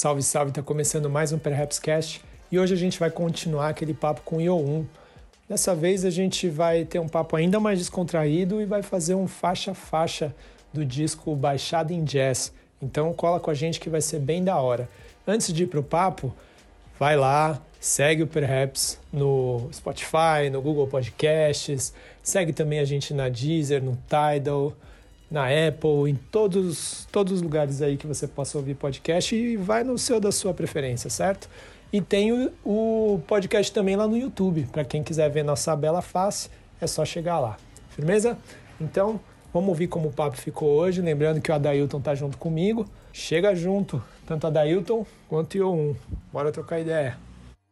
Salve, 0.00 0.22
salve, 0.22 0.50
tá 0.50 0.62
começando 0.62 1.10
mais 1.10 1.30
um 1.30 1.38
Perhaps 1.38 1.78
Cast 1.78 2.22
e 2.50 2.58
hoje 2.58 2.72
a 2.72 2.76
gente 2.78 2.98
vai 2.98 3.10
continuar 3.10 3.68
aquele 3.68 3.92
papo 3.92 4.22
com 4.24 4.38
o 4.38 4.40
Yo1. 4.40 4.86
Dessa 5.46 5.74
vez 5.74 6.06
a 6.06 6.10
gente 6.10 6.48
vai 6.48 6.86
ter 6.86 6.98
um 6.98 7.06
papo 7.06 7.36
ainda 7.36 7.60
mais 7.60 7.78
descontraído 7.78 8.62
e 8.62 8.64
vai 8.64 8.82
fazer 8.82 9.14
um 9.14 9.28
faixa-faixa 9.28 10.34
do 10.72 10.86
disco 10.86 11.36
Baixado 11.36 11.92
em 11.92 12.02
Jazz. 12.02 12.50
Então 12.80 13.12
cola 13.12 13.38
com 13.38 13.50
a 13.50 13.54
gente 13.54 13.78
que 13.78 13.90
vai 13.90 14.00
ser 14.00 14.20
bem 14.20 14.42
da 14.42 14.56
hora. 14.56 14.88
Antes 15.26 15.52
de 15.52 15.64
ir 15.64 15.66
pro 15.66 15.82
papo, 15.82 16.34
vai 16.98 17.14
lá, 17.14 17.60
segue 17.78 18.22
o 18.22 18.26
Perhaps 18.26 18.98
no 19.12 19.68
Spotify, 19.70 20.48
no 20.50 20.62
Google 20.62 20.86
Podcasts, 20.86 21.92
segue 22.22 22.54
também 22.54 22.78
a 22.78 22.86
gente 22.86 23.12
na 23.12 23.28
Deezer, 23.28 23.84
no 23.84 23.98
Tidal, 24.08 24.72
na 25.30 25.44
Apple, 25.46 26.10
em 26.10 26.16
todos, 26.16 27.06
todos 27.12 27.34
os 27.34 27.42
lugares 27.42 27.80
aí 27.80 27.96
que 27.96 28.06
você 28.06 28.26
possa 28.26 28.58
ouvir 28.58 28.74
podcast 28.74 29.34
e 29.34 29.56
vai 29.56 29.84
no 29.84 29.96
seu 29.96 30.18
da 30.18 30.32
sua 30.32 30.52
preferência, 30.52 31.08
certo? 31.08 31.48
E 31.92 32.00
tem 32.00 32.32
o, 32.32 32.52
o 32.64 33.20
podcast 33.26 33.72
também 33.72 33.96
lá 33.96 34.08
no 34.08 34.16
YouTube, 34.16 34.66
para 34.72 34.84
quem 34.84 35.02
quiser 35.02 35.28
ver 35.30 35.44
nossa 35.44 35.74
bela 35.76 36.02
face, 36.02 36.50
é 36.80 36.86
só 36.86 37.04
chegar 37.04 37.38
lá. 37.38 37.56
Firmeza? 37.90 38.36
Então, 38.80 39.20
vamos 39.52 39.68
ouvir 39.68 39.86
como 39.86 40.08
o 40.08 40.12
papo 40.12 40.36
ficou 40.36 40.68
hoje, 40.68 41.00
lembrando 41.00 41.40
que 41.40 41.50
o 41.50 41.54
Adailton 41.54 42.00
tá 42.00 42.14
junto 42.14 42.36
comigo. 42.36 42.86
Chega 43.12 43.54
junto, 43.54 44.02
tanto 44.24 44.46
Adailton 44.46 45.04
quanto 45.28 45.58
o 45.58 45.58
Yo1. 45.58 45.96
Bora 46.32 46.52
trocar 46.52 46.80
ideia. 46.80 47.18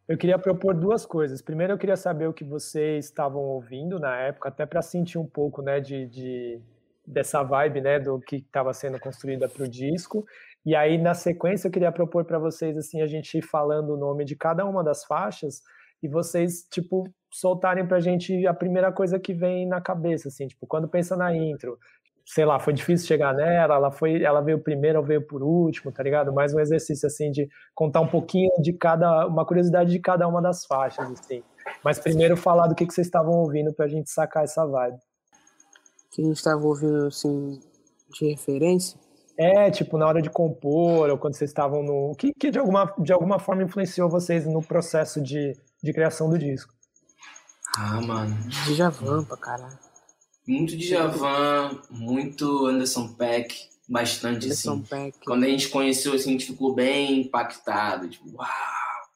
Eu 0.08 0.16
queria 0.16 0.38
propor 0.38 0.74
duas 0.74 1.06
coisas. 1.06 1.40
Primeiro, 1.40 1.74
eu 1.74 1.78
queria 1.78 1.96
saber 1.96 2.26
o 2.26 2.32
que 2.32 2.42
vocês 2.42 3.04
estavam 3.04 3.42
ouvindo 3.42 4.00
na 4.00 4.16
época, 4.16 4.48
até 4.48 4.66
para 4.66 4.82
sentir 4.82 5.18
um 5.18 5.26
pouco, 5.26 5.62
né, 5.62 5.80
de, 5.80 6.06
de 6.06 6.60
dessa 7.08 7.42
vibe, 7.42 7.80
né, 7.80 7.98
do 7.98 8.20
que 8.20 8.36
estava 8.36 8.72
sendo 8.72 8.98
construída 9.00 9.48
para 9.48 9.64
o 9.64 9.68
disco. 9.68 10.24
E 10.64 10.74
aí, 10.74 10.98
na 10.98 11.14
sequência, 11.14 11.68
eu 11.68 11.72
queria 11.72 11.90
propor 11.90 12.24
para 12.24 12.38
vocês, 12.38 12.76
assim, 12.76 13.00
a 13.00 13.06
gente 13.06 13.38
ir 13.38 13.42
falando 13.42 13.94
o 13.94 13.96
nome 13.96 14.24
de 14.24 14.36
cada 14.36 14.64
uma 14.66 14.84
das 14.84 15.04
faixas 15.04 15.62
e 16.02 16.08
vocês, 16.08 16.66
tipo, 16.70 17.04
soltarem 17.32 17.86
para 17.86 17.96
a 17.96 18.00
gente 18.00 18.46
a 18.46 18.54
primeira 18.54 18.92
coisa 18.92 19.18
que 19.18 19.32
vem 19.32 19.66
na 19.66 19.80
cabeça, 19.80 20.28
assim, 20.28 20.46
tipo, 20.46 20.66
quando 20.66 20.88
pensa 20.88 21.16
na 21.16 21.34
intro, 21.34 21.78
sei 22.26 22.44
lá, 22.44 22.58
foi 22.58 22.74
difícil 22.74 23.06
chegar 23.06 23.34
nela, 23.34 23.76
ela 23.76 23.90
foi, 23.90 24.22
ela 24.22 24.42
veio 24.42 24.58
primeiro 24.58 24.98
ou 24.98 25.04
veio 25.04 25.26
por 25.26 25.42
último, 25.42 25.90
tá 25.90 26.02
ligado? 26.02 26.32
Mais 26.32 26.54
um 26.54 26.60
exercício, 26.60 27.06
assim, 27.06 27.30
de 27.30 27.48
contar 27.74 28.02
um 28.02 28.08
pouquinho 28.08 28.50
de 28.60 28.74
cada, 28.74 29.26
uma 29.26 29.46
curiosidade 29.46 29.90
de 29.90 29.98
cada 29.98 30.28
uma 30.28 30.42
das 30.42 30.66
faixas, 30.66 31.10
assim. 31.10 31.42
Mas 31.82 31.98
primeiro 31.98 32.36
falar 32.36 32.66
do 32.66 32.74
que, 32.74 32.86
que 32.86 32.92
vocês 32.92 33.06
estavam 33.06 33.32
ouvindo 33.32 33.72
para 33.72 33.86
a 33.86 33.88
gente 33.88 34.10
sacar 34.10 34.44
essa 34.44 34.66
vibe 34.66 34.98
que 36.18 36.22
a 36.22 36.24
gente 36.24 36.36
estava 36.36 36.66
ouvindo 36.66 37.06
assim 37.06 37.60
de 38.10 38.30
referência? 38.30 38.98
É, 39.36 39.70
tipo, 39.70 39.96
na 39.96 40.06
hora 40.06 40.20
de 40.20 40.28
compor, 40.28 41.08
ou 41.08 41.16
quando 41.16 41.36
vocês 41.36 41.50
estavam 41.50 41.80
no. 41.80 42.12
que, 42.16 42.32
que 42.32 42.50
de, 42.50 42.58
alguma, 42.58 42.92
de 42.98 43.12
alguma 43.12 43.38
forma 43.38 43.62
influenciou 43.62 44.10
vocês 44.10 44.44
no 44.44 44.60
processo 44.60 45.22
de, 45.22 45.52
de 45.80 45.92
criação 45.92 46.28
do 46.28 46.36
disco? 46.36 46.74
Ah, 47.76 48.00
mano. 48.00 48.36
Djavan 48.66 49.22
pra 49.24 49.36
caralho. 49.36 49.78
Muito 50.46 50.76
Djavan, 50.76 51.78
muito 51.88 52.66
Anderson 52.66 53.14
Peck, 53.14 53.54
bastante 53.88 54.46
Anderson 54.46 54.72
assim. 54.72 54.82
Peck. 54.82 55.18
Quando 55.24 55.44
a 55.44 55.48
gente 55.48 55.68
conheceu, 55.68 56.14
assim, 56.14 56.30
a 56.30 56.32
gente 56.32 56.46
ficou 56.46 56.74
bem 56.74 57.20
impactado. 57.20 58.08
Tipo, 58.08 58.28
uau, 58.34 58.48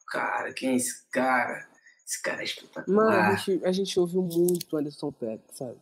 cara, 0.07 0.53
quem 0.53 0.69
é 0.69 0.75
esse 0.75 1.03
cara? 1.11 1.67
Esse 2.07 2.21
cara 2.21 2.41
é 2.41 2.45
espetacular. 2.45 3.05
Mano, 3.05 3.17
a 3.17 3.35
gente, 3.35 3.65
a 3.65 3.71
gente 3.73 3.99
ouviu 3.99 4.21
muito 4.21 4.77
Anderson 4.77 5.11
Peck, 5.11 5.41
sabe? 5.51 5.75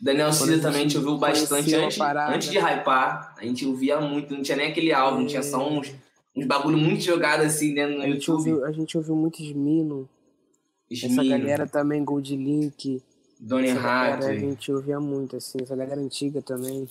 Daniel 0.00 0.32
Cida 0.32 0.58
também 0.60 0.80
a 0.80 0.82
gente 0.82 0.98
ouviu 0.98 1.16
bastante 1.16 1.74
antes, 1.74 1.98
antes 2.00 2.50
de 2.50 2.58
hypar. 2.58 3.34
A 3.38 3.44
gente 3.44 3.66
ouvia 3.66 4.00
muito, 4.00 4.34
não 4.34 4.42
tinha 4.42 4.56
nem 4.56 4.70
aquele 4.70 4.92
álbum, 4.92 5.22
é. 5.22 5.26
tinha 5.26 5.42
só 5.42 5.66
uns, 5.66 5.94
uns 6.36 6.46
bagulho 6.46 6.76
muito 6.76 7.02
jogado 7.02 7.42
assim 7.42 7.72
dentro 7.72 7.96
do 7.96 8.02
a 8.02 8.06
gente 8.06 8.14
YouTube. 8.14 8.50
Ouviu, 8.50 8.64
a 8.64 8.72
gente 8.72 8.96
ouviu 8.96 9.16
muito 9.16 9.42
Smino. 9.42 10.08
Essa 10.90 11.24
galera 11.24 11.66
também, 11.66 12.04
Gold 12.04 12.36
Link. 12.36 13.02
Donny 13.40 13.70
Hart. 13.70 14.24
A 14.24 14.34
gente 14.34 14.72
ouvia 14.72 15.00
muito, 15.00 15.36
assim, 15.36 15.58
essa 15.62 15.76
galera 15.76 16.00
antiga 16.00 16.40
também. 16.40 16.88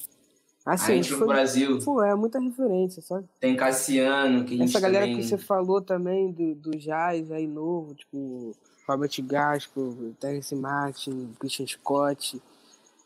Assim, 0.65 0.93
a 0.93 0.95
gente 0.95 1.09
foi, 1.09 1.19
no 1.19 1.27
Brasil. 1.27 1.79
Pô, 1.79 2.01
é 2.01 2.15
muita 2.15 2.39
referência, 2.39 3.01
sabe? 3.01 3.27
Tem 3.39 3.55
Cassiano, 3.55 4.45
que 4.45 4.53
a 4.53 4.57
gente 4.57 4.69
Essa 4.69 4.79
galera 4.79 5.05
também... 5.05 5.17
que 5.17 5.27
você 5.27 5.37
falou 5.37 5.81
também 5.81 6.31
do, 6.31 6.55
do 6.55 6.71
jazz 6.77 7.31
aí 7.31 7.47
novo, 7.47 7.93
tipo, 7.95 8.55
Robert 8.87 9.11
Gasco, 9.23 10.15
Terence 10.19 10.55
Martin, 10.55 11.31
Christian 11.39 11.67
Scott. 11.67 12.41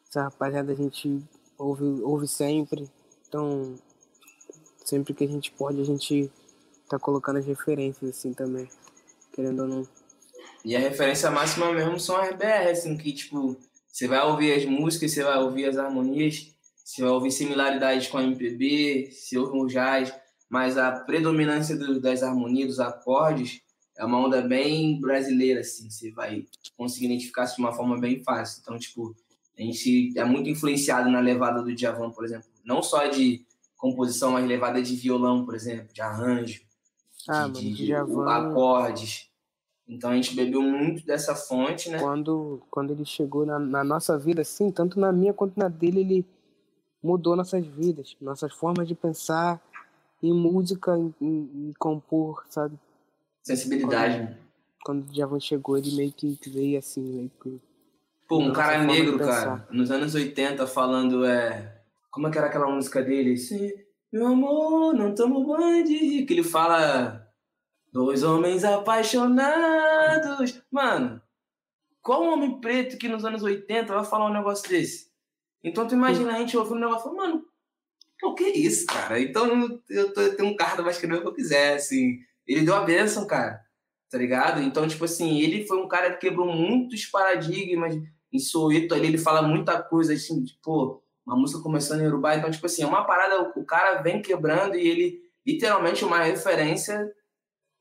Essa 0.10 0.24
rapaziada 0.24 0.72
a 0.72 0.76
gente 0.76 1.22
ouve, 1.58 1.84
ouve 2.02 2.28
sempre. 2.28 2.90
Então, 3.28 3.76
sempre 4.86 5.14
que 5.14 5.24
a 5.24 5.28
gente 5.28 5.52
pode, 5.52 5.82
a 5.82 5.86
gente 5.86 6.32
tá 6.88 6.98
colocando 6.98 7.40
as 7.40 7.46
referências 7.46 8.10
assim 8.10 8.34
também. 8.34 8.68
Querendo 9.34 9.64
ou 9.64 9.68
não. 9.68 9.88
E 10.64 10.76
a 10.76 10.80
referência 10.80 11.30
máxima 11.30 11.72
mesmo 11.72 12.00
são 12.00 12.18
as 12.18 12.36
BR, 12.36 12.70
assim, 12.72 12.98
que 12.98 13.12
tipo, 13.14 13.58
você 13.88 14.08
vai 14.08 14.26
ouvir 14.26 14.54
as 14.54 14.66
músicas, 14.66 15.12
você 15.12 15.24
vai 15.24 15.38
ouvir 15.40 15.66
as 15.66 15.78
harmonias, 15.78 16.54
você 16.84 17.02
vai 17.02 17.12
ouvir 17.12 17.32
similaridades 17.32 18.08
com 18.08 18.18
a 18.18 18.24
MPB, 18.24 19.12
se 19.12 19.38
ouve 19.38 19.74
jazz, 19.74 20.14
mas 20.50 20.78
a 20.78 20.92
predominância 20.92 21.76
do, 21.76 22.00
das 22.00 22.24
harmonias, 22.24 22.68
dos 22.68 22.80
acordes, 22.80 23.62
é 23.98 24.06
uma 24.06 24.20
onda 24.20 24.42
bem 24.42 25.00
brasileira, 25.02 25.62
assim, 25.62 25.90
você 25.90 26.12
vai 26.12 26.46
conseguir 26.78 27.08
identificar 27.08 27.46
de 27.46 27.60
uma 27.60 27.74
forma 27.74 28.00
bem 28.00 28.24
fácil. 28.24 28.60
Então, 28.62 28.78
tipo, 28.78 29.16
a 29.58 29.62
gente 29.62 30.14
é 30.18 30.24
muito 30.24 30.50
influenciado 30.50 31.10
na 31.10 31.20
levada 31.20 31.64
do 31.64 31.74
Djavan, 31.74 32.12
por 32.12 32.24
exemplo. 32.24 32.48
Não 32.64 32.84
só 32.84 33.08
de 33.08 33.44
composição, 33.76 34.32
mas 34.32 34.46
levada 34.46 34.82
de 34.82 34.96
violão, 34.96 35.46
por 35.46 35.56
exemplo, 35.56 35.92
de 35.92 36.02
arranjo, 36.02 36.62
ah, 37.28 37.48
de, 37.48 37.74
de, 37.74 37.86
de 37.86 37.94
acordes. 37.94 39.30
Então 39.88 40.12
a 40.12 40.16
gente 40.16 40.36
bebeu 40.36 40.62
muito 40.62 41.06
dessa 41.06 41.34
fonte, 41.34 41.90
né? 41.90 42.00
Quando, 42.00 42.62
quando 42.70 42.92
ele 42.92 43.06
chegou 43.06 43.46
na, 43.46 43.58
na 43.58 43.84
nossa 43.84 44.18
vida, 44.18 44.44
sim, 44.44 44.70
tanto 44.70 45.00
na 45.00 45.12
minha 45.12 45.34
quanto 45.34 45.58
na 45.58 45.68
dele, 45.70 46.02
ele 46.02 46.26
mudou 47.02 47.36
nossas 47.36 47.66
vidas, 47.66 48.16
nossas 48.22 48.54
formas 48.54 48.88
de 48.88 48.94
pensar 48.94 49.62
em 50.22 50.34
música, 50.34 50.98
em, 50.98 51.14
em, 51.22 51.70
em 51.70 51.74
compor, 51.80 52.44
sabe? 52.50 52.78
Sensibilidade. 53.42 54.36
Quando, 54.84 55.04
quando 55.04 55.10
o 55.10 55.14
Djavan 55.14 55.40
chegou, 55.40 55.78
ele 55.78 55.96
meio 55.96 56.12
que 56.12 56.38
veio 56.48 56.78
assim, 56.78 57.02
meio 57.02 57.32
que 57.42 57.62
Pô, 58.28 58.40
um 58.40 58.52
cara 58.52 58.84
negro, 58.84 59.18
cara, 59.18 59.66
nos 59.72 59.90
anos 59.90 60.14
80, 60.14 60.68
falando, 60.68 61.26
é. 61.26 61.82
Como 62.12 62.28
é 62.28 62.32
que 62.32 62.38
era 62.38 62.48
aquela 62.48 62.70
música 62.70 63.02
dele? 63.02 63.38
Se, 63.38 63.74
meu 64.12 64.28
amor, 64.28 64.94
não 64.94 65.16
tomo 65.16 65.46
banho 65.46 65.86
de. 65.86 66.26
Que 66.26 66.34
ele 66.34 66.44
fala. 66.44 67.26
Dois 67.94 68.24
homens 68.24 68.66
apaixonados. 68.66 70.62
Mano, 70.70 71.22
qual 72.02 72.22
homem 72.24 72.60
preto 72.60 72.98
que 72.98 73.08
nos 73.08 73.24
anos 73.24 73.42
80 73.44 73.94
vai 73.94 74.04
falar 74.04 74.28
um 74.28 74.34
negócio 74.34 74.70
desse? 74.70 75.08
Então 75.64 75.88
tu 75.88 75.96
imagina 75.96 76.34
a 76.34 76.40
gente 76.40 76.58
ouvindo 76.58 76.78
um 76.78 76.82
negócio 76.82 77.04
falando, 77.04 77.18
mano, 77.18 77.46
o 78.24 78.34
que 78.34 78.44
é 78.44 78.58
isso, 78.58 78.86
cara? 78.88 79.20
Então 79.20 79.82
eu, 79.90 80.14
tô, 80.14 80.22
eu 80.22 80.36
tenho 80.36 80.50
um 80.50 80.56
carro 80.56 80.84
vai 80.84 80.92
escrever 80.92 81.18
o 81.18 81.22
que 81.22 81.28
eu 81.28 81.34
quiser, 81.34 81.76
assim. 81.76 82.20
Ele 82.46 82.66
deu 82.66 82.76
a 82.76 82.82
benção, 82.82 83.26
cara. 83.26 83.62
Tá 84.10 84.18
ligado? 84.18 84.62
Então, 84.62 84.88
tipo 84.88 85.06
assim, 85.06 85.40
ele 85.40 85.66
foi 85.66 85.78
um 85.78 85.88
cara 85.88 86.12
que 86.12 86.28
quebrou 86.28 86.48
muitos 86.48 87.06
paradigmas 87.06 87.96
em 88.32 88.40
Soweto 88.40 88.94
ali 88.94 89.08
ele 89.08 89.18
fala 89.18 89.42
muita 89.42 89.82
coisa, 89.82 90.14
assim, 90.14 90.44
tipo, 90.44 91.02
uma 91.26 91.36
música 91.36 91.62
começando 91.62 92.02
em 92.02 92.08
Uruguai, 92.08 92.38
então, 92.38 92.52
tipo 92.52 92.66
assim, 92.66 92.84
é 92.84 92.88
uma 92.88 93.06
parada, 93.06 93.52
o 93.56 93.66
cara 93.66 94.02
vem 94.02 94.22
quebrando 94.22 94.76
e 94.76 94.88
ele, 94.88 95.20
literalmente, 95.46 96.06
uma 96.06 96.20
referência 96.20 97.12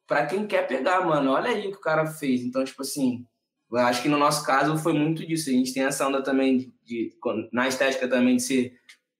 para 0.06 0.26
quem 0.26 0.46
quer 0.46 0.66
pegar, 0.66 1.04
mano. 1.04 1.32
Olha 1.32 1.50
aí 1.50 1.66
o 1.66 1.70
que 1.72 1.78
o 1.78 1.81
cara 1.81 2.06
fez. 2.06 2.43
Então, 2.43 2.64
tipo 2.64 2.82
assim, 2.82 3.26
eu 3.70 3.78
acho 3.78 4.02
que 4.02 4.08
no 4.08 4.19
nosso 4.19 4.44
caso 4.44 4.78
foi 4.78 4.93
muito 4.93 5.26
disso. 5.26 5.50
A 5.50 5.52
gente 5.52 5.75
tem 5.75 5.84
essa 5.84 6.06
onda 6.06 6.22
também 6.22 6.58
de, 6.58 6.72
de 6.84 7.12
na 7.52 7.66
estética 7.66 8.08
também 8.08 8.37
de 8.37 8.42
ser 8.42 8.78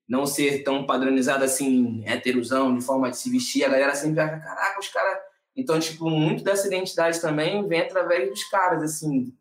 não 0.08 0.25
ser 0.25 0.62
tão 0.62 0.87
padronizado 0.87 1.43
assim, 1.43 2.05
heterosão, 2.06 2.76
de 2.76 2.84
forma 2.84 3.11
de 3.11 3.17
se 3.17 3.29
vestir. 3.29 3.64
A 3.64 3.69
galera 3.69 3.94
sempre 3.94 4.20
acha, 4.20 4.38
caraca, 4.38 4.79
os 4.79 4.88
caras. 4.88 5.19
Então, 5.56 5.81
tipo, 5.81 6.08
muito 6.08 6.44
dessa 6.44 6.69
identidade 6.69 7.20
também 7.20 7.67
vem 7.67 7.81
através 7.81 8.29
dos 8.29 8.44
caras, 8.44 8.82
assim, 8.82 9.34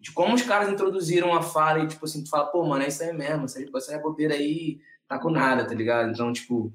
de 0.00 0.12
como 0.12 0.34
os 0.34 0.42
caras 0.42 0.68
introduziram 0.68 1.34
a 1.34 1.42
fala 1.42 1.80
e, 1.80 1.88
tipo 1.88 2.04
assim, 2.04 2.22
tu 2.22 2.30
fala, 2.30 2.46
pô, 2.46 2.64
mano, 2.64 2.84
é 2.84 2.88
isso 2.88 3.02
aí 3.02 3.12
mesmo, 3.12 3.44
essa, 3.44 3.60
essa 3.60 3.98
bobeira 3.98 4.34
aí 4.34 4.80
tá 5.08 5.18
com 5.18 5.30
nada, 5.30 5.66
tá 5.66 5.74
ligado? 5.74 6.10
Então, 6.10 6.32
tipo, 6.32 6.72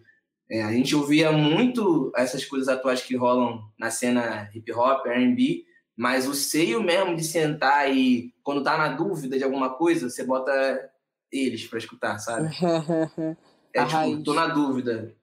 é, 0.50 0.62
a 0.62 0.72
gente 0.72 0.96
ouvia 0.96 1.32
muito 1.32 2.12
essas 2.16 2.44
coisas 2.44 2.68
atuais 2.68 3.02
que 3.02 3.16
rolam 3.16 3.64
na 3.80 3.90
cena 3.90 4.50
hip 4.54 4.72
hop, 4.74 5.06
R&B, 5.06 5.64
mas 5.96 6.28
o 6.28 6.34
seio 6.34 6.82
mesmo 6.84 7.16
de 7.16 7.24
sentar 7.24 7.96
e, 7.96 8.34
quando 8.44 8.64
tá 8.64 8.78
na 8.78 8.90
dúvida 8.90 9.38
de 9.38 9.44
alguma 9.44 9.70
coisa, 9.70 10.10
você 10.10 10.24
bota 10.24 10.52
eles 11.32 11.66
pra 11.66 11.80
escutar, 11.80 12.20
sabe? 12.20 12.50
é 13.74 13.80
a 13.80 13.86
tipo, 13.86 13.98
raiz. 13.98 14.24
tô 14.24 14.34
na 14.34 14.48
dúvida, 14.48 15.16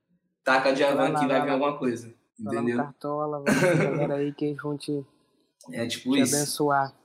taca 0.42 0.72
de 0.72 0.82
avan 0.82 1.14
que 1.14 1.26
vai 1.26 1.42
vir 1.42 1.50
alguma 1.50 1.76
coisa, 1.76 2.14
entendeu? 2.38 2.78
Cartola, 2.78 3.42
vai 3.42 4.10
aí 4.18 4.32
que 4.32 4.46
eles 4.46 4.62
vão 4.62 4.78
te, 4.78 5.04
é, 5.72 5.86
tipo 5.86 6.12
te 6.12 6.20
isso. 6.20 6.34
abençoar. 6.34 6.99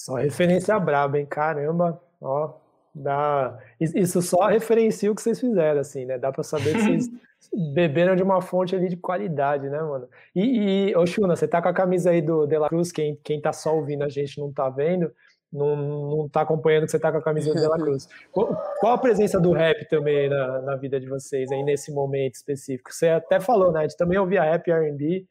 Só 0.00 0.14
referência 0.14 0.78
braba, 0.80 1.18
hein? 1.18 1.26
Caramba, 1.26 2.00
ó. 2.22 2.54
Dá... 2.94 3.58
Isso 3.78 4.22
só 4.22 4.46
referencia 4.46 5.12
o 5.12 5.14
que 5.14 5.20
vocês 5.20 5.38
fizeram, 5.38 5.78
assim, 5.78 6.06
né? 6.06 6.16
Dá 6.16 6.32
pra 6.32 6.42
saber 6.42 6.72
que 6.72 6.80
vocês 6.80 7.08
beberam 7.74 8.16
de 8.16 8.22
uma 8.22 8.40
fonte 8.40 8.74
ali 8.74 8.88
de 8.88 8.96
qualidade, 8.96 9.68
né, 9.68 9.78
mano? 9.78 10.08
E, 10.34 10.88
e 10.88 10.96
ô 10.96 11.04
Shuna, 11.04 11.36
você 11.36 11.46
tá 11.46 11.60
com 11.60 11.68
a 11.68 11.74
camisa 11.74 12.10
aí 12.10 12.22
do 12.22 12.46
De 12.46 12.56
La 12.56 12.70
Cruz, 12.70 12.90
quem, 12.90 13.20
quem 13.22 13.42
tá 13.42 13.52
só 13.52 13.76
ouvindo 13.76 14.02
a 14.02 14.08
gente 14.08 14.40
não 14.40 14.50
tá 14.50 14.70
vendo, 14.70 15.12
não, 15.52 15.76
não 15.76 16.28
tá 16.30 16.40
acompanhando 16.40 16.86
que 16.86 16.92
você 16.92 16.98
tá 16.98 17.12
com 17.12 17.18
a 17.18 17.22
camisa 17.22 17.52
do 17.52 17.60
De 17.60 17.66
La 17.66 17.76
Cruz. 17.76 18.08
Qual, 18.32 18.56
qual 18.80 18.94
a 18.94 18.98
presença 18.98 19.38
do 19.38 19.52
rap 19.52 19.86
também 19.90 20.30
na, 20.30 20.62
na 20.62 20.76
vida 20.76 20.98
de 20.98 21.06
vocês 21.06 21.52
aí 21.52 21.62
nesse 21.62 21.92
momento 21.92 22.36
específico? 22.36 22.90
Você 22.90 23.08
até 23.10 23.38
falou, 23.38 23.70
né? 23.70 23.80
A 23.80 23.82
gente 23.82 23.98
também 23.98 24.18
ouvia 24.18 24.42
rap 24.42 24.66
e 24.66 24.72
R&B, 24.72 25.26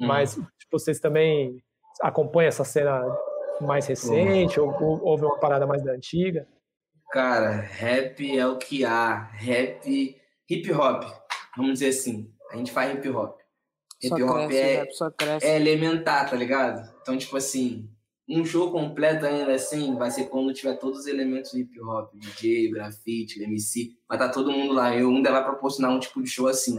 hum. 0.00 0.06
mas 0.08 0.34
tipo, 0.34 0.76
vocês 0.76 0.98
também 0.98 1.62
acompanham 2.02 2.48
essa 2.48 2.64
cena 2.64 3.00
mais 3.60 3.86
recente 3.86 4.58
ou, 4.60 4.68
ou 4.82 5.00
houve 5.02 5.24
uma 5.24 5.38
parada 5.38 5.66
mais 5.66 5.82
da 5.82 5.92
antiga? 5.92 6.46
Cara, 7.10 7.50
rap 7.50 8.38
é 8.38 8.46
o 8.46 8.58
que 8.58 8.84
há. 8.84 9.30
Rap, 9.32 10.20
hip 10.48 10.72
hop, 10.72 11.04
vamos 11.56 11.74
dizer 11.74 11.88
assim. 11.88 12.30
A 12.50 12.56
gente 12.56 12.70
faz 12.70 12.94
hip 12.94 13.08
hop. 13.08 13.38
Hip 14.02 14.22
hop 14.22 14.50
é, 14.52 14.84
é 15.42 15.56
elementar, 15.56 16.28
tá 16.28 16.36
ligado? 16.36 16.88
Então, 17.00 17.16
tipo 17.16 17.36
assim, 17.36 17.90
um 18.28 18.44
show 18.44 18.70
completo 18.70 19.24
ainda 19.24 19.54
assim 19.54 19.96
vai 19.96 20.10
ser 20.10 20.26
quando 20.26 20.52
tiver 20.52 20.74
todos 20.74 21.00
os 21.00 21.06
elementos 21.06 21.52
do 21.52 21.58
hip 21.58 21.80
hop, 21.80 22.12
DJ, 22.14 22.70
grafite, 22.70 23.42
MC, 23.42 23.96
vai 24.06 24.18
estar 24.18 24.28
tá 24.28 24.34
todo 24.34 24.52
mundo 24.52 24.74
lá. 24.74 24.94
Eu 24.94 25.08
ainda 25.08 25.32
vai 25.32 25.42
proporcionar 25.42 25.90
um 25.90 25.98
tipo 25.98 26.22
de 26.22 26.28
show 26.28 26.46
assim. 26.46 26.78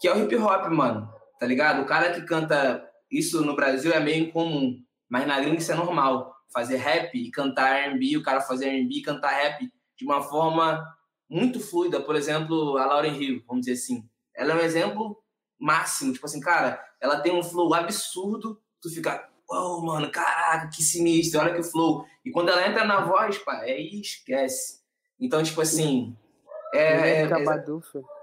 Que 0.00 0.06
é 0.06 0.14
o 0.14 0.22
hip 0.22 0.36
hop, 0.36 0.70
mano. 0.70 1.12
Tá 1.38 1.46
ligado? 1.46 1.82
O 1.82 1.86
cara 1.86 2.12
que 2.12 2.22
canta 2.22 2.88
isso 3.10 3.44
no 3.44 3.56
Brasil 3.56 3.92
é 3.92 3.98
meio 3.98 4.24
incomum, 4.24 4.78
mas 5.08 5.26
na 5.26 5.40
gringa 5.40 5.58
isso 5.58 5.72
é 5.72 5.74
normal 5.74 6.34
fazer 6.52 6.76
rap 6.76 7.14
e 7.14 7.30
cantar 7.30 7.88
R&B, 7.88 8.16
o 8.16 8.22
cara 8.22 8.40
fazer 8.40 8.66
R&B 8.66 8.94
e 8.94 9.02
cantar 9.02 9.30
rap 9.30 9.70
de 9.96 10.04
uma 10.04 10.22
forma 10.22 10.84
muito 11.28 11.60
fluida. 11.60 12.00
Por 12.00 12.16
exemplo, 12.16 12.76
a 12.78 12.86
Lauren 12.86 13.14
Hill, 13.20 13.42
vamos 13.46 13.66
dizer 13.66 13.80
assim. 13.80 14.08
Ela 14.34 14.52
é 14.52 14.56
um 14.56 14.60
exemplo 14.60 15.22
máximo. 15.58 16.12
Tipo 16.12 16.26
assim, 16.26 16.40
cara, 16.40 16.82
ela 17.00 17.20
tem 17.20 17.32
um 17.32 17.42
flow 17.42 17.74
absurdo. 17.74 18.60
Tu 18.80 18.90
fica, 18.90 19.28
uau, 19.50 19.84
mano, 19.84 20.10
caraca, 20.10 20.68
que 20.68 20.82
sinistro, 20.82 21.40
olha 21.40 21.54
que 21.54 21.62
flow. 21.62 22.04
E 22.24 22.30
quando 22.30 22.48
ela 22.48 22.66
entra 22.66 22.84
na 22.84 23.00
voz, 23.00 23.38
pá, 23.38 23.58
aí 23.60 24.00
esquece. 24.00 24.80
Então, 25.20 25.42
tipo 25.42 25.60
assim... 25.60 26.16
É, 26.72 27.22
é, 27.22 27.22
é 27.22 27.28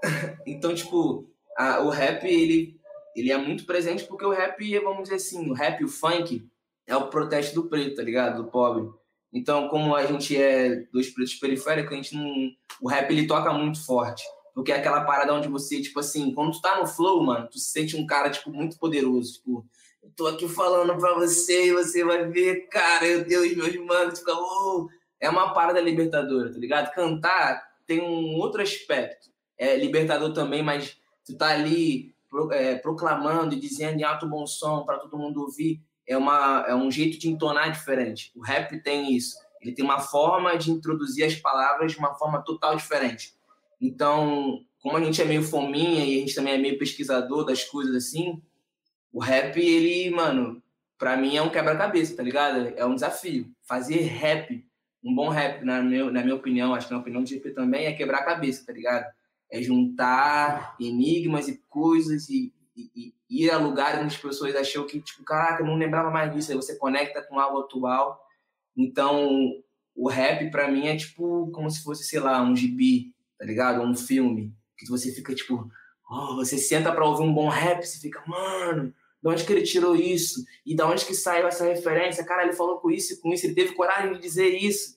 então, 0.46 0.72
tipo, 0.72 1.28
a, 1.58 1.80
o 1.80 1.90
rap, 1.90 2.24
ele, 2.24 2.80
ele 3.14 3.32
é 3.32 3.36
muito 3.36 3.66
presente 3.66 4.04
porque 4.04 4.24
o 4.24 4.30
rap, 4.30 4.78
vamos 4.80 5.04
dizer 5.04 5.16
assim, 5.16 5.50
o 5.50 5.52
rap, 5.52 5.84
o 5.84 5.88
funk, 5.88 6.48
é 6.86 6.96
o 6.96 7.08
protesto 7.08 7.54
do 7.54 7.68
preto, 7.68 7.96
tá 7.96 8.02
ligado? 8.02 8.42
Do 8.42 8.50
pobre. 8.50 8.88
Então, 9.32 9.68
como 9.68 9.94
a 9.94 10.06
gente 10.06 10.36
é 10.36 10.76
dos 10.92 11.10
pretos 11.10 11.34
periféricos, 11.34 11.92
a 11.92 11.96
gente 11.96 12.14
não. 12.14 12.50
O 12.80 12.88
rap 12.88 13.10
ele 13.10 13.26
toca 13.26 13.52
muito 13.52 13.84
forte. 13.84 14.22
Porque 14.54 14.72
é 14.72 14.76
aquela 14.76 15.04
parada 15.04 15.34
onde 15.34 15.48
você, 15.48 15.82
tipo 15.82 16.00
assim, 16.00 16.32
quando 16.32 16.52
tu 16.52 16.62
tá 16.62 16.80
no 16.80 16.86
flow, 16.86 17.22
mano, 17.22 17.46
tu 17.46 17.58
se 17.58 17.70
sente 17.70 17.96
um 17.96 18.06
cara, 18.06 18.30
tipo, 18.30 18.50
muito 18.50 18.78
poderoso. 18.78 19.34
Tipo, 19.34 19.66
eu 20.02 20.10
tô 20.16 20.26
aqui 20.26 20.48
falando 20.48 20.96
pra 20.96 21.14
você 21.14 21.66
e 21.66 21.72
você 21.72 22.02
vai 22.02 22.26
ver, 22.30 22.66
cara, 22.68 23.04
meu 23.04 23.24
Deus, 23.24 23.54
meus 23.54 23.76
manos, 23.84 24.18
fica, 24.18 24.32
oh! 24.32 24.88
É 25.20 25.28
uma 25.28 25.52
parada 25.52 25.80
libertadora, 25.80 26.50
tá 26.50 26.58
ligado? 26.58 26.94
Cantar 26.94 27.62
tem 27.86 28.00
um 28.00 28.36
outro 28.36 28.62
aspecto. 28.62 29.28
É 29.58 29.76
libertador 29.76 30.32
também, 30.32 30.62
mas 30.62 30.96
tu 31.24 31.36
tá 31.36 31.48
ali 31.48 32.14
pro, 32.28 32.52
é, 32.52 32.76
proclamando 32.76 33.54
e 33.54 33.60
dizendo 33.60 34.00
em 34.00 34.04
alto 34.04 34.26
bom 34.26 34.46
som 34.46 34.84
para 34.84 34.98
todo 34.98 35.18
mundo 35.18 35.42
ouvir 35.42 35.82
é, 36.06 36.16
uma, 36.16 36.64
é 36.68 36.74
um 36.74 36.90
jeito 36.90 37.18
de 37.18 37.28
entonar 37.28 37.70
diferente. 37.70 38.32
O 38.34 38.40
rap 38.40 38.78
tem 38.82 39.14
isso. 39.14 39.36
Ele 39.60 39.72
tem 39.72 39.84
uma 39.84 39.98
forma 39.98 40.56
de 40.56 40.70
introduzir 40.70 41.24
as 41.24 41.34
palavras 41.34 41.92
de 41.92 41.98
uma 41.98 42.14
forma 42.14 42.42
total 42.42 42.76
diferente. 42.76 43.34
Então, 43.80 44.60
como 44.80 44.96
a 44.96 45.02
gente 45.02 45.20
é 45.20 45.24
meio 45.24 45.42
fominha 45.42 46.04
e 46.04 46.16
a 46.16 46.20
gente 46.20 46.34
também 46.34 46.54
é 46.54 46.58
meio 46.58 46.78
pesquisador 46.78 47.44
das 47.44 47.64
coisas 47.64 47.94
assim, 47.94 48.40
o 49.12 49.20
rap, 49.20 49.58
ele, 49.58 50.10
mano, 50.10 50.62
pra 50.98 51.16
mim 51.16 51.36
é 51.36 51.42
um 51.42 51.50
quebra-cabeça, 51.50 52.16
tá 52.16 52.22
ligado? 52.22 52.72
É 52.76 52.84
um 52.84 52.94
desafio. 52.94 53.50
Fazer 53.62 54.02
rap, 54.02 54.64
um 55.02 55.14
bom 55.14 55.28
rap, 55.28 55.64
na, 55.64 55.82
meu, 55.82 56.10
na 56.10 56.22
minha 56.22 56.34
opinião, 56.34 56.74
acho 56.74 56.88
que 56.88 56.94
na 56.94 57.00
opinião 57.00 57.22
do 57.22 57.28
GP 57.28 57.50
também, 57.50 57.86
é 57.86 57.92
quebrar 57.92 58.18
a 58.18 58.24
cabeça, 58.24 58.64
tá 58.66 58.72
ligado? 58.72 59.06
É 59.50 59.62
juntar 59.62 60.76
enigmas 60.80 61.48
e 61.48 61.62
coisas 61.68 62.28
e 62.28 62.52
ir 63.28 63.50
a 63.50 63.58
lugares 63.58 64.00
onde 64.00 64.14
as 64.14 64.20
pessoas 64.20 64.54
achou 64.54 64.84
que, 64.84 65.00
tipo, 65.00 65.24
caraca, 65.24 65.62
eu 65.62 65.66
não 65.66 65.76
lembrava 65.76 66.10
mais 66.10 66.32
disso. 66.32 66.50
Aí 66.50 66.56
você 66.56 66.76
conecta 66.76 67.22
com 67.22 67.38
algo 67.38 67.60
atual. 67.60 68.20
Então, 68.76 69.52
o 69.94 70.08
rap, 70.08 70.50
para 70.50 70.70
mim, 70.70 70.86
é 70.86 70.96
tipo 70.96 71.50
como 71.50 71.70
se 71.70 71.82
fosse, 71.82 72.04
sei 72.04 72.20
lá, 72.20 72.42
um 72.42 72.54
gibi, 72.54 73.14
tá 73.38 73.44
ligado? 73.44 73.82
Um 73.82 73.96
filme. 73.96 74.54
Que 74.78 74.88
você 74.88 75.10
fica, 75.10 75.34
tipo, 75.34 75.68
oh, 76.10 76.36
você 76.36 76.58
senta 76.58 76.92
pra 76.92 77.06
ouvir 77.06 77.22
um 77.22 77.32
bom 77.32 77.48
rap, 77.48 77.82
você 77.82 77.98
fica, 77.98 78.22
mano, 78.26 78.94
de 79.22 79.28
onde 79.28 79.44
que 79.44 79.52
ele 79.52 79.62
tirou 79.62 79.96
isso? 79.96 80.44
E 80.64 80.76
da 80.76 80.86
onde 80.86 81.04
que 81.04 81.14
saiu 81.14 81.46
essa 81.46 81.64
referência? 81.64 82.24
Cara, 82.24 82.42
ele 82.44 82.52
falou 82.52 82.78
com 82.78 82.90
isso 82.90 83.14
e 83.14 83.16
com 83.16 83.32
isso, 83.32 83.46
ele 83.46 83.54
teve 83.54 83.74
coragem 83.74 84.12
de 84.12 84.20
dizer 84.20 84.48
isso. 84.48 84.96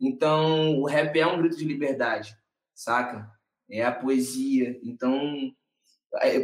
Então, 0.00 0.78
o 0.80 0.86
rap 0.86 1.18
é 1.18 1.26
um 1.26 1.38
grito 1.38 1.56
de 1.56 1.64
liberdade, 1.64 2.36
saca? 2.74 3.30
É 3.68 3.84
a 3.84 3.92
poesia. 3.92 4.78
Então, 4.82 5.52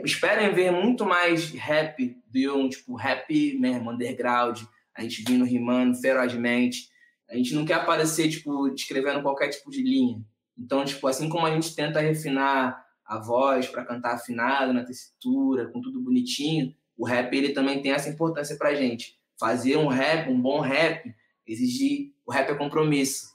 esperem 0.05 0.55
ver 0.55 0.71
muito 0.71 1.05
mais 1.05 1.51
rap 1.51 2.17
do 2.27 2.69
tipo 2.69 2.95
rap 2.95 3.59
mesmo, 3.59 3.91
underground, 3.91 4.61
a 4.97 5.03
gente 5.03 5.25
vindo 5.27 5.45
rimando 5.45 5.99
ferozmente. 6.01 6.89
A 7.31 7.37
gente 7.37 7.55
não 7.55 7.65
quer 7.65 7.75
aparecer 7.75 8.29
tipo 8.29 8.69
descrevendo 8.71 9.23
qualquer 9.23 9.49
tipo 9.49 9.71
de 9.71 9.83
linha. 9.83 10.23
Então, 10.57 10.85
tipo, 10.85 11.07
assim 11.07 11.29
como 11.29 11.47
a 11.47 11.51
gente 11.51 11.75
tenta 11.75 12.01
refinar 12.01 12.85
a 13.05 13.19
voz 13.19 13.67
para 13.67 13.85
cantar 13.85 14.15
afinado, 14.15 14.73
na 14.73 14.85
tessitura, 14.85 15.71
com 15.71 15.81
tudo 15.81 16.01
bonitinho, 16.01 16.75
o 16.97 17.05
rap 17.05 17.35
ele 17.35 17.53
também 17.53 17.83
tem 17.83 17.93
essa 17.93 18.09
importância 18.09 18.57
pra 18.57 18.75
gente. 18.75 19.19
Fazer 19.39 19.77
um 19.77 19.89
rap, 19.89 20.31
um 20.31 20.41
bom 20.41 20.61
rap, 20.61 21.13
exigir 21.47 22.13
o 22.25 22.33
rap 22.33 22.51
é 22.51 22.55
compromisso, 22.55 23.27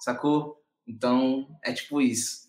sacou? 0.00 0.56
Então, 0.86 1.48
é 1.62 1.72
tipo 1.72 2.00
isso. 2.00 2.47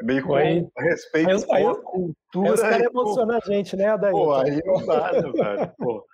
É 0.00 0.04
meio 0.04 0.24
com 0.24 0.34
aí, 0.34 0.66
respeito 0.76 1.30
aí, 1.30 1.44
aí, 1.50 1.66
a 1.66 1.74
cultura. 1.74 2.48
Aí 2.48 2.54
os 2.54 2.60
caras 2.60 2.82
emocionam 2.82 3.36
a 3.36 3.40
gente, 3.40 3.76
né, 3.76 3.86
Adair? 3.86 4.12
Pô, 4.12 4.32
aí 4.34 4.62
não 4.64 4.86
dá, 4.86 5.12
né, 5.12 5.32
velho? 5.32 5.72
Pô. 5.78 6.06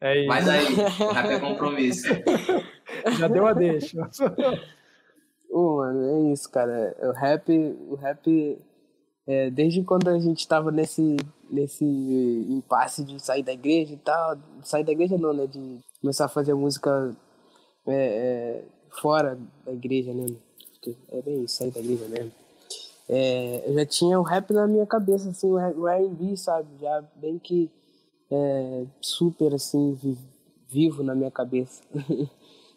É 0.00 0.18
isso. 0.18 0.28
Mas 0.28 0.48
aí, 0.48 0.64
rap 0.74 1.30
é 1.30 1.40
compromisso. 1.40 2.08
Já 3.18 3.28
deu 3.28 3.46
a 3.46 3.52
deixa. 3.52 4.10
oh, 5.50 5.76
mano, 5.76 6.28
é 6.28 6.32
isso, 6.32 6.50
cara. 6.50 6.96
O 7.00 7.12
rap, 7.12 7.52
o 7.88 7.94
rap 7.94 8.58
é, 9.26 9.50
desde 9.50 9.82
quando 9.84 10.08
a 10.08 10.18
gente 10.18 10.46
tava 10.46 10.72
nesse, 10.72 11.16
nesse 11.48 11.84
impasse 11.84 13.04
de 13.04 13.20
sair 13.20 13.44
da 13.44 13.52
igreja 13.52 13.94
e 13.94 13.98
tal, 13.98 14.36
sair 14.64 14.84
da 14.84 14.92
igreja 14.92 15.16
não, 15.16 15.32
né? 15.32 15.46
De 15.46 15.80
começar 16.00 16.24
a 16.24 16.28
fazer 16.28 16.54
música 16.54 17.14
é, 17.86 17.94
é, 17.94 18.64
fora 19.00 19.38
da 19.64 19.72
igreja, 19.72 20.12
né? 20.12 20.26
É 21.10 21.22
bem 21.22 21.44
isso, 21.44 21.56
sair 21.58 21.70
da 21.70 21.78
igreja 21.78 22.08
mesmo 22.08 22.41
é, 23.08 23.68
eu 23.68 23.74
já 23.74 23.86
tinha 23.86 24.18
o 24.18 24.22
rap 24.22 24.52
na 24.52 24.66
minha 24.66 24.86
cabeça, 24.86 25.30
assim, 25.30 25.50
o 25.50 25.88
R&B, 25.88 26.36
sabe? 26.36 26.68
Já 26.80 27.02
bem 27.16 27.38
que 27.38 27.70
é, 28.30 28.86
super, 29.00 29.54
assim, 29.54 29.98
vivo 30.68 31.02
na 31.02 31.14
minha 31.14 31.30
cabeça, 31.30 31.82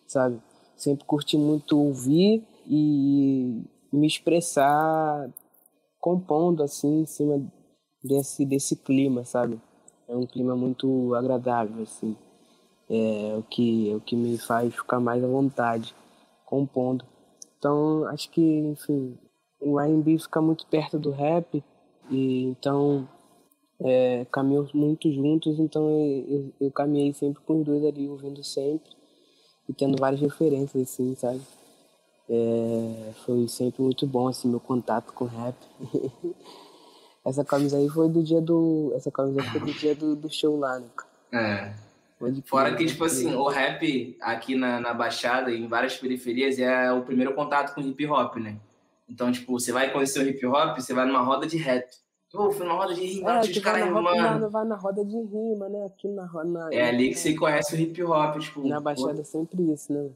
sabe? 0.06 0.42
Sempre 0.76 1.06
curti 1.06 1.38
muito 1.38 1.80
ouvir 1.80 2.44
e 2.68 3.64
me 3.92 4.08
expressar 4.08 5.30
compondo, 6.00 6.62
assim, 6.62 7.02
em 7.02 7.06
cima 7.06 7.42
desse, 8.04 8.46
desse 8.46 8.76
clima, 8.76 9.24
sabe? 9.24 9.60
É 10.08 10.16
um 10.16 10.26
clima 10.26 10.56
muito 10.56 11.16
agradável, 11.16 11.84
assim. 11.84 12.16
É 12.90 13.36
o 13.38 13.44
que, 13.44 13.90
é 13.90 13.96
o 13.96 14.02
que 14.02 14.16
me 14.16 14.38
faz 14.38 14.76
ficar 14.76 15.00
mais 15.00 15.24
à 15.24 15.28
vontade, 15.28 15.96
compondo. 16.46 17.06
Então, 17.58 18.06
acho 18.06 18.30
que, 18.30 18.42
enfim, 18.42 19.18
o 19.66 19.80
R&B 19.80 20.20
fica 20.20 20.40
muito 20.40 20.68
perto 20.68 21.00
do 21.00 21.10
rap 21.10 21.64
e 22.10 22.44
então 22.44 23.08
é, 23.80 24.26
caminham 24.32 24.68
muito 24.74 25.12
juntos, 25.12 25.60
então 25.60 25.90
eu, 25.90 26.26
eu, 26.30 26.54
eu, 26.62 26.72
caminhei 26.72 27.12
sempre 27.14 27.42
com 27.44 27.60
os 27.60 27.66
dois 27.66 27.84
ali, 27.84 28.08
ouvindo 28.08 28.44
sempre 28.44 28.92
e 29.68 29.74
tendo 29.74 29.98
várias 29.98 30.22
referências, 30.22 30.84
assim, 30.84 31.16
sabe? 31.16 31.42
É, 32.30 33.12
foi 33.26 33.48
sempre 33.48 33.82
muito 33.82 34.06
bom, 34.06 34.28
assim, 34.28 34.48
meu 34.48 34.60
contato 34.60 35.12
com 35.12 35.26
rap. 35.26 35.56
essa 37.26 37.44
camisa 37.44 37.78
aí 37.78 37.90
foi 37.90 38.08
do 38.08 38.24
dia 38.24 38.40
do... 38.40 38.94
Essa 38.96 39.12
camisa 39.12 39.42
foi 39.44 39.60
do 39.60 39.74
dia 39.74 39.96
do, 39.96 40.16
do 40.16 40.32
show 40.32 40.58
lá, 40.58 40.80
né? 40.80 40.88
É. 41.34 41.86
Fora 42.46 42.74
que, 42.76 42.86
tipo 42.86 43.04
assim, 43.04 43.34
o 43.36 43.48
rap 43.48 44.18
aqui 44.22 44.56
na, 44.56 44.80
na 44.80 44.94
Baixada, 44.94 45.52
em 45.52 45.68
várias 45.68 45.98
periferias, 45.98 46.58
é 46.60 46.92
o 46.92 47.02
primeiro 47.02 47.34
contato 47.34 47.74
com 47.74 47.82
hip 47.82 48.06
hop, 48.08 48.38
né? 48.38 48.58
Então, 49.08 49.32
tipo, 49.32 49.54
você 49.54 49.72
vai 49.72 49.92
conhecer 49.92 50.20
o 50.20 50.28
hip 50.28 50.46
hop, 50.46 50.76
você 50.78 50.94
vai 50.94 51.06
numa 51.06 51.22
roda 51.22 51.46
de 51.46 51.58
rap. 51.58 51.86
Pô, 52.32 52.52
fui 52.52 52.66
numa 52.66 52.76
roda 52.76 52.94
de 52.94 53.06
rima, 53.06 53.38
é, 53.38 53.40
os 53.42 53.60
caras 53.60 53.86
rimando. 53.86 54.50
Vai 54.50 54.66
na 54.66 54.76
roda 54.76 55.06
de 55.06 55.16
rima, 55.16 55.70
né? 55.70 55.86
Aqui 55.86 56.08
na 56.10 56.26
roda. 56.26 56.70
É 56.74 56.90
ali 56.90 57.10
que 57.10 57.16
você 57.16 57.34
conhece 57.34 57.76
o 57.76 57.80
hip 57.80 58.04
hop, 58.04 58.40
tipo. 58.40 58.68
Na 58.68 58.80
Baixada 58.80 59.22
é 59.22 59.24
sempre 59.24 59.72
isso, 59.72 59.94
né? 59.94 60.10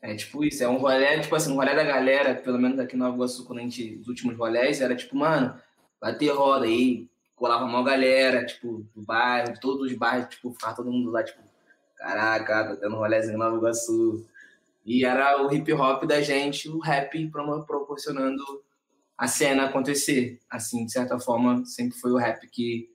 É 0.00 0.14
tipo 0.14 0.44
isso, 0.44 0.62
é 0.62 0.68
um 0.68 0.76
rolê, 0.76 1.18
tipo 1.18 1.34
assim, 1.34 1.50
um 1.50 1.56
rolê 1.56 1.74
da 1.74 1.82
galera, 1.82 2.32
pelo 2.36 2.56
menos 2.58 2.78
aqui 2.78 2.96
no 2.96 3.04
Nova 3.04 3.16
Iguaçu, 3.16 3.44
quando 3.44 3.58
a 3.58 3.62
gente, 3.62 3.98
os 4.00 4.06
últimos 4.06 4.36
rolés, 4.36 4.80
era 4.80 4.94
tipo, 4.94 5.16
mano, 5.16 5.60
bater 6.00 6.28
roda 6.28 6.66
aí, 6.66 7.08
colava 7.34 7.64
uma 7.64 7.82
galera, 7.82 8.46
tipo, 8.46 8.86
do 8.94 9.02
bairro, 9.02 9.54
de 9.54 9.60
todos 9.60 9.90
os 9.90 9.98
bairros, 9.98 10.28
tipo, 10.28 10.52
ficava 10.52 10.76
todo 10.76 10.92
mundo 10.92 11.10
lá, 11.10 11.24
tipo, 11.24 11.42
caraca, 11.96 12.64
tá 12.68 12.76
tendo 12.76 12.94
rolézinho 12.94 13.34
em 13.34 13.38
Nova 13.38 13.56
Iguaçu. 13.56 14.24
E 14.88 15.04
era 15.04 15.44
o 15.44 15.52
hip 15.52 15.70
hop 15.74 16.04
da 16.04 16.22
gente, 16.22 16.66
o 16.66 16.78
rap 16.78 17.30
proporcionando 17.66 18.42
a 19.18 19.28
cena 19.28 19.66
acontecer. 19.66 20.40
Assim, 20.48 20.86
de 20.86 20.92
certa 20.92 21.20
forma, 21.20 21.62
sempre 21.66 21.98
foi 21.98 22.10
o 22.10 22.16
rap 22.16 22.48
que 22.48 22.88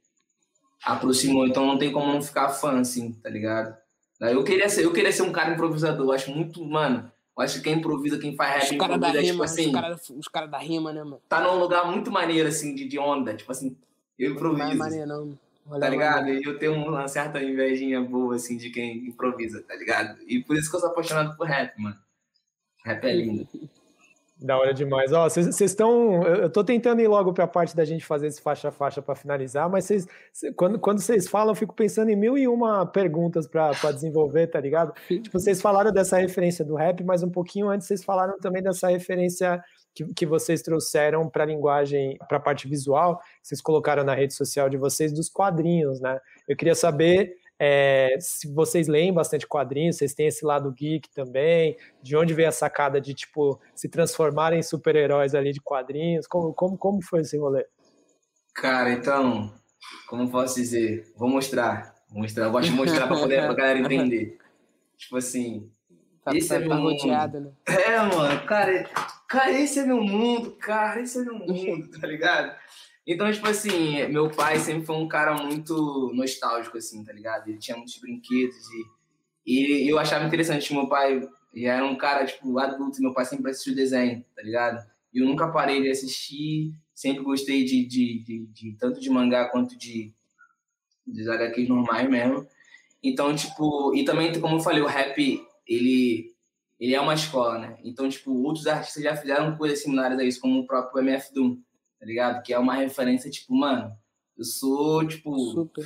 aproximou, 0.83 1.45
então 1.45 1.67
não 1.67 1.77
tem 1.77 1.91
como 1.91 2.11
não 2.11 2.19
ficar 2.19 2.49
fã, 2.49 2.79
assim, 2.79 3.13
tá 3.13 3.29
ligado? 3.29 3.77
Eu 4.19 4.43
queria 4.43 4.67
ser, 4.69 4.83
eu 4.83 4.91
queria 4.91 5.11
ser 5.11 5.21
um 5.21 5.31
cara 5.31 5.53
improvisador, 5.53 6.07
eu 6.07 6.11
acho 6.11 6.31
muito, 6.31 6.65
mano, 6.65 7.11
eu 7.37 7.43
acho 7.43 7.57
que 7.57 7.65
quem 7.65 7.77
improvisa, 7.77 8.17
quem 8.17 8.35
faz 8.35 8.63
rap, 8.63 8.71
os 8.71 8.77
cara 8.77 8.95
improvisa, 8.95 9.13
da 9.13 9.19
tipo 9.19 9.31
rima, 9.31 9.45
assim... 9.45 9.67
Os 9.67 9.73
caras 9.73 10.27
cara 10.31 10.47
da 10.47 10.57
rima, 10.57 10.91
né, 10.91 11.03
mano? 11.03 11.21
Tá 11.29 11.41
num 11.41 11.59
lugar 11.59 11.85
muito 11.91 12.09
maneiro, 12.09 12.49
assim, 12.49 12.73
de, 12.73 12.87
de 12.87 12.97
onda, 12.97 13.35
tipo 13.35 13.51
assim, 13.51 13.77
eu 14.17 14.31
improviso. 14.31 14.65
Não 14.65 14.71
é 14.71 14.75
maneiro, 14.75 15.07
não. 15.07 15.39
Olha 15.65 15.79
tá 15.79 15.89
ligado? 15.89 16.29
E 16.29 16.43
eu 16.43 16.57
tenho 16.57 16.73
uma 16.73 17.07
certa 17.07 17.41
invejinha 17.41 18.01
boa, 18.01 18.35
assim, 18.35 18.57
de 18.57 18.69
quem 18.69 19.07
improvisa, 19.07 19.61
tá 19.61 19.75
ligado? 19.75 20.19
E 20.27 20.43
por 20.43 20.57
isso 20.57 20.69
que 20.69 20.75
eu 20.75 20.79
sou 20.79 20.89
apaixonado 20.89 21.35
por 21.37 21.47
rap, 21.47 21.79
mano. 21.79 21.97
Rap 22.85 23.03
é 23.05 23.13
lindo. 23.13 23.47
Da 24.43 24.57
hora 24.57 24.73
demais. 24.73 25.13
Ó, 25.13 25.29
vocês 25.29 25.61
estão. 25.61 26.21
Eu 26.23 26.49
tô 26.49 26.65
tentando 26.65 27.01
ir 27.01 27.07
logo 27.07 27.31
para 27.31 27.45
a 27.45 27.47
parte 27.47 27.73
da 27.73 27.85
gente 27.85 28.05
fazer 28.05 28.27
esse 28.27 28.41
faixa 28.41 28.67
a 28.67 28.71
faixa 28.71 29.01
para 29.01 29.15
finalizar, 29.15 29.69
mas 29.69 29.85
vocês, 29.85 30.05
quando, 30.57 30.77
quando 30.77 30.99
vocês 30.99 31.29
falam, 31.29 31.51
eu 31.51 31.55
fico 31.55 31.73
pensando 31.73 32.09
em 32.09 32.15
mil 32.15 32.37
e 32.37 32.45
uma 32.45 32.85
perguntas 32.85 33.47
para 33.47 33.71
desenvolver, 33.93 34.47
tá 34.47 34.59
ligado? 34.59 34.93
Tipo, 35.07 35.39
vocês 35.39 35.61
falaram 35.61 35.93
dessa 35.93 36.17
referência 36.17 36.65
do 36.65 36.75
rap, 36.75 37.01
mas 37.05 37.23
um 37.23 37.29
pouquinho 37.29 37.69
antes 37.69 37.87
vocês 37.87 38.03
falaram 38.03 38.37
também 38.37 38.61
dessa 38.61 38.89
referência 38.89 39.63
que, 39.93 40.05
que 40.13 40.25
vocês 40.25 40.61
trouxeram 40.61 41.29
para 41.29 41.43
a 41.43 41.47
linguagem, 41.47 42.17
para 42.27 42.37
a 42.37 42.41
parte 42.41 42.67
visual, 42.67 43.21
vocês 43.41 43.61
colocaram 43.61 44.03
na 44.03 44.13
rede 44.13 44.33
social 44.33 44.69
de 44.69 44.77
vocês 44.77 45.13
dos 45.13 45.29
quadrinhos, 45.29 45.99
né? 45.99 46.19
Eu 46.47 46.55
queria 46.55 46.75
saber 46.75 47.35
é, 47.59 48.17
se 48.19 48.51
vocês 48.51 48.87
leem 48.87 49.13
bastante 49.13 49.47
quadrinhos, 49.47 49.97
vocês 49.97 50.13
têm 50.13 50.27
esse 50.27 50.45
lado 50.45 50.71
geek 50.71 51.09
também, 51.11 51.77
de 52.01 52.15
onde 52.17 52.33
veio 52.33 52.49
a 52.49 52.51
sacada 52.51 52.99
de, 52.99 53.13
tipo, 53.13 53.59
se 53.75 53.87
transformarem 53.87 54.59
em 54.59 54.63
super-heróis 54.63 55.35
ali 55.35 55.53
de 55.53 55.61
quadrinhos, 55.61 56.27
como, 56.27 56.53
como, 56.53 56.77
como 56.77 57.01
foi 57.01 57.21
esse 57.21 57.37
rolê? 57.37 57.65
Cara, 58.53 58.91
então, 58.91 59.53
como 60.07 60.29
posso 60.29 60.55
dizer? 60.55 61.11
Vou 61.15 61.29
mostrar, 61.29 61.95
vou 62.09 62.21
mostrar, 62.21 62.45
eu 62.45 62.51
gosto 62.51 62.69
de 62.69 62.75
mostrar 62.75 63.07
para 63.07 63.17
poder 63.17 63.39
a 63.39 63.53
galera 63.53 63.79
entender. 63.79 64.37
Tipo 64.97 65.17
assim, 65.17 65.71
tá, 66.23 66.35
esse 66.35 66.49
tá, 66.49 66.55
é 66.55 66.59
meu 66.59 66.75
mundo. 66.75 67.07
Né? 67.07 67.51
É, 67.65 67.97
mano, 67.97 68.45
cara, 68.45 68.89
cara, 69.33 69.51
esse 69.59 69.79
é 69.79 69.85
meu 69.85 69.99
mundo, 69.99 70.51
cara, 70.51 71.01
esse 71.01 71.17
é 71.17 71.23
meu 71.23 71.39
mundo, 71.39 71.89
tá 71.99 72.05
ligado? 72.05 72.55
Então, 73.05 73.31
tipo 73.31 73.47
assim, 73.47 74.07
meu 74.07 74.29
pai 74.29 74.59
sempre 74.59 74.85
foi 74.85 74.95
um 74.95 75.07
cara 75.07 75.33
muito 75.33 76.11
nostálgico, 76.13 76.77
assim, 76.77 77.03
tá 77.03 77.11
ligado? 77.11 77.49
Ele 77.49 77.57
tinha 77.57 77.75
muitos 77.75 77.97
brinquedos 77.97 78.55
e, 79.45 79.85
e 79.85 79.89
eu 79.89 79.97
achava 79.97 80.25
interessante 80.25 80.67
que 80.67 80.73
meu 80.75 80.87
pai 80.87 81.27
era 81.55 81.83
um 81.83 81.97
cara, 81.97 82.25
tipo, 82.25 82.57
adulto, 82.59 83.01
meu 83.01 83.13
pai 83.13 83.25
sempre 83.25 83.51
assistiu 83.51 83.75
desenho, 83.75 84.23
tá 84.35 84.41
ligado? 84.43 84.87
E 85.11 85.19
eu 85.19 85.25
nunca 85.25 85.51
parei 85.51 85.81
de 85.81 85.89
assistir, 85.89 86.73
sempre 86.93 87.23
gostei 87.23 87.65
de, 87.65 87.85
de, 87.85 88.23
de, 88.23 88.45
de 88.45 88.77
tanto 88.77 89.01
de 89.01 89.09
mangá 89.09 89.49
quanto 89.49 89.77
de, 89.77 90.13
de 91.05 91.29
HQs 91.29 91.67
normais 91.67 92.09
mesmo. 92.09 92.47
Então, 93.03 93.35
tipo, 93.35 93.93
e 93.95 94.05
também, 94.05 94.39
como 94.39 94.55
eu 94.55 94.61
falei, 94.61 94.81
o 94.81 94.87
rap, 94.87 95.45
ele, 95.67 96.32
ele 96.83 96.95
é 96.95 97.01
uma 97.01 97.13
escola, 97.13 97.59
né? 97.59 97.77
Então, 97.83 98.09
tipo, 98.09 98.31
outros 98.43 98.67
artistas 98.67 99.03
já 99.03 99.15
fizeram 99.15 99.57
coisas 99.57 99.81
similares 99.81 100.19
a 100.19 100.23
isso, 100.23 100.41
como 100.41 100.59
o 100.59 100.67
próprio 100.67 101.01
MF 101.01 101.33
Doom 101.33 101.57
tá 102.03 102.05
ligado? 102.05 102.43
Que 102.43 102.53
é 102.53 102.59
uma 102.59 102.75
referência, 102.75 103.31
tipo, 103.31 103.55
mano, 103.55 103.95
eu 104.37 104.43
sou, 104.43 105.07
tipo. 105.07 105.37
Super. 105.51 105.85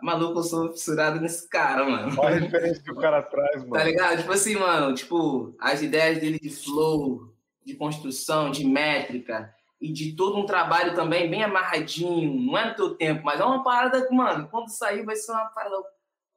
Maluco, 0.00 0.38
eu 0.38 0.42
sou 0.42 0.72
fissurado 0.72 1.20
nesse 1.20 1.46
cara, 1.46 1.84
mano. 1.84 2.18
Olha 2.18 2.36
a 2.36 2.40
referência 2.40 2.82
que 2.82 2.90
o 2.90 2.96
cara 2.96 3.22
traz, 3.22 3.56
mano. 3.56 3.72
Tá 3.72 3.84
ligado? 3.84 4.20
Tipo 4.20 4.32
assim, 4.32 4.56
mano, 4.56 4.94
tipo, 4.94 5.54
as 5.60 5.82
ideias 5.82 6.18
dele 6.18 6.38
de 6.38 6.48
flow, 6.48 7.34
de 7.62 7.74
construção, 7.74 8.50
de 8.50 8.64
métrica 8.64 9.54
e 9.78 9.92
de 9.92 10.16
todo 10.16 10.38
um 10.38 10.46
trabalho 10.46 10.94
também 10.94 11.28
bem 11.28 11.44
amarradinho. 11.44 12.40
Não 12.40 12.56
é 12.56 12.70
no 12.70 12.74
teu 12.74 12.94
tempo, 12.94 13.22
mas 13.22 13.38
é 13.38 13.44
uma 13.44 13.62
parada 13.62 14.06
que, 14.06 14.14
mano, 14.14 14.48
quando 14.48 14.70
sair 14.70 15.04
vai 15.04 15.16
ser 15.16 15.32
uma 15.32 15.44
parada. 15.50 15.76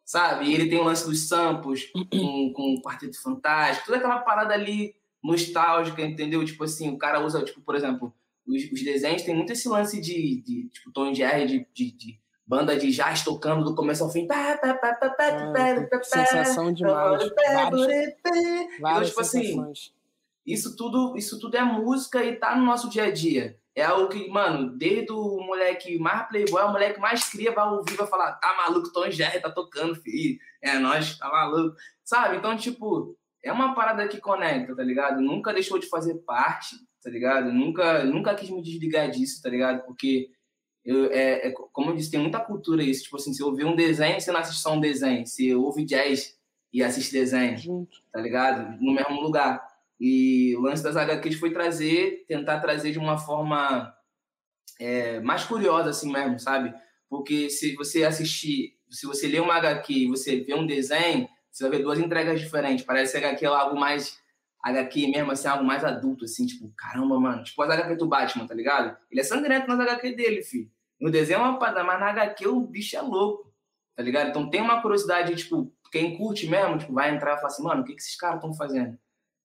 Sabe? 0.06 0.46
E 0.46 0.54
ele 0.54 0.70
tem 0.70 0.80
o 0.80 0.84
lance 0.84 1.06
dos 1.06 1.28
samples 1.28 1.90
com, 1.92 2.04
com 2.54 2.74
o 2.76 2.82
Quarteto 2.82 3.22
Fantástico, 3.22 3.88
toda 3.88 3.98
aquela 3.98 4.20
parada 4.20 4.54
ali 4.54 4.96
nostálgica, 5.24 6.02
entendeu? 6.02 6.44
Tipo 6.44 6.66
assim, 6.66 6.90
o 6.90 6.98
cara 6.98 7.26
usa, 7.26 7.44
tipo, 7.44 7.62
por 7.62 7.76
exemplo, 7.76 8.14
os, 8.46 8.72
os 8.72 8.84
desenhos 8.84 9.22
tem 9.22 9.36
muito 9.36 9.54
esse 9.54 9.70
lance 9.70 10.02
de, 10.02 10.42
de 10.42 10.70
tipo, 10.70 10.92
Tom 10.92 11.14
Jerry, 11.14 11.48
de, 11.48 11.68
de, 11.74 11.92
de, 11.92 12.20
banda 12.46 12.78
de 12.78 12.92
jazz 12.92 13.24
tocando 13.24 13.64
do 13.64 13.76
começo 13.76 14.04
ao 14.04 14.12
fim. 14.12 14.28
É, 14.30 14.58
sensação 16.04 16.74
demais. 16.74 17.24
Várias, 18.82 19.10
então, 19.10 19.10
tipo 19.10 19.22
assim, 19.22 19.74
isso 20.46 20.76
tudo, 20.76 21.18
isso 21.18 21.40
tudo 21.40 21.56
é 21.56 21.64
música 21.64 22.24
e 22.24 22.36
tá 22.36 22.56
no 22.56 22.66
nosso 22.66 22.90
dia 22.90 23.06
a 23.06 23.12
dia. 23.12 23.58
É 23.75 23.84
algo 23.84 24.10
que, 24.10 24.27
mano, 24.30 24.77
desde 24.77 25.12
o 25.12 25.42
moleque 25.42 25.98
mais 25.98 26.27
playboy, 26.27 26.63
o 26.63 26.72
moleque 26.72 27.00
mais 27.00 27.30
cria, 27.30 27.51
vai 27.51 27.68
ouvir, 27.68 27.96
vai 27.96 28.08
falar, 28.08 28.34
tá 28.34 28.56
maluco, 28.56 28.94
Tom 28.94 29.10
Jerry 29.10 29.42
tá 29.42 29.50
tocando, 29.50 29.96
filho. 29.96 30.38
É, 30.62 30.77
nós, 30.77 31.18
tá 31.18 31.27
maluco. 31.30 31.75
Sabe? 32.03 32.38
Então, 32.38 32.56
tipo, 32.56 33.18
é 33.42 33.51
uma 33.51 33.74
parada 33.74 34.08
que 34.08 34.20
conecta, 34.20 34.75
tá 34.75 34.84
ligado? 34.84 35.22
Nunca 35.22 35.51
deixou 35.53 35.80
de 35.80 35.88
fazer 35.89 36.15
parte 36.20 36.75
tá 37.03 37.10
ligado? 37.10 37.51
Nunca, 37.51 38.03
nunca 38.06 38.34
quis 38.34 38.50
me 38.50 38.62
desligar 38.62 39.12
disso, 39.12 39.42
tá 39.42 39.50
ligado? 39.50 39.84
Porque, 39.86 40.30
eu, 40.86 41.12
é, 41.12 41.48
é, 41.48 41.51
como 41.51 41.92
eu 41.92 41.96
disse, 41.96 42.10
tem 42.10 42.20
muita 42.20 42.39
cultura 42.39 42.82
isso. 42.82 43.03
Tipo 43.03 43.18
assim, 43.18 43.34
se 43.34 43.44
eu 43.44 43.48
ouvir 43.48 43.65
um 43.65 43.75
desenho, 43.75 44.20
você 44.20 44.32
não 44.32 44.39
assiste 44.39 44.62
só 44.62 44.74
um 44.74 44.80
desenho. 44.80 45.27
Se 45.27 45.53
ouve 45.53 45.86
jazz 45.86 46.38
e 46.72 46.82
assiste 46.82 47.12
desenho, 47.12 47.88
tá 48.12 48.22
ligado? 48.22 48.82
No 48.82 48.94
mesmo 48.94 49.22
lugar. 49.22 49.62
E 50.06 50.54
o 50.58 50.60
lance 50.60 50.84
das 50.84 50.98
HQs 50.98 51.40
foi 51.40 51.54
trazer, 51.54 52.26
tentar 52.28 52.60
trazer 52.60 52.92
de 52.92 53.00
uma 53.00 53.18
forma 53.18 53.96
é, 54.78 55.22
mais 55.22 55.46
curiosa, 55.46 55.92
assim 55.92 56.12
mesmo, 56.12 56.38
sabe? 56.38 56.74
Porque 57.10 57.50
se 57.50 57.74
você 57.74 58.04
assistir, 58.04 58.74
se 58.90 59.08
você 59.08 59.30
ler 59.30 59.42
uma 59.42 59.56
HQ 59.56 59.94
e 59.94 60.08
você 60.10 60.42
vê 60.42 60.56
um 60.56 60.68
desenho, 60.68 61.26
você 61.50 61.64
vai 61.64 61.78
ver 61.78 61.84
duas 61.84 62.00
entregas 62.00 62.42
diferentes. 62.42 62.84
Parece 62.84 63.18
que 63.18 63.26
a 63.26 63.30
HQ 63.30 63.46
é 63.46 63.48
algo 63.48 63.80
mais 63.80 64.20
HQ 64.62 65.08
mesmo, 65.08 65.32
assim, 65.32 65.48
algo 65.48 65.64
mais 65.64 65.86
adulto, 65.86 66.26
assim, 66.26 66.46
tipo, 66.48 66.70
caramba, 66.76 67.18
mano. 67.18 67.42
Tipo 67.42 67.62
as 67.62 67.70
HQ 67.70 67.96
do 67.96 68.06
Batman, 68.06 68.46
tá 68.46 68.54
ligado? 68.54 68.98
Ele 69.10 69.22
é 69.22 69.24
sangrento 69.24 69.70
nas 69.70 69.80
HQ 69.80 70.16
dele, 70.18 70.44
filho. 70.44 70.70
No 71.00 71.10
desenho 71.10 71.38
é 71.38 71.44
uma 71.44 71.58
parada, 71.58 71.82
mas 71.82 72.02
na 72.02 72.10
HQ 72.10 72.46
o 72.50 72.60
bicho 72.60 72.98
é 72.98 73.02
louco, 73.02 73.54
tá 73.96 74.04
ligado? 74.04 74.32
Então 74.32 74.50
tem 74.50 74.60
uma 74.60 74.82
curiosidade, 74.82 75.34
tipo, 75.34 75.74
quem 75.94 76.18
curte 76.18 76.46
mesmo, 76.46 76.78
tipo, 76.78 76.92
vai 76.92 77.16
entrar 77.16 77.36
e 77.36 77.38
falar 77.38 77.48
assim, 77.48 77.64
mano, 77.64 77.84
o 77.84 77.86
que, 77.86 77.94
que 77.94 78.02
esses 78.02 78.18
caras 78.18 78.36
estão 78.36 78.54
fazendo? 78.54 78.98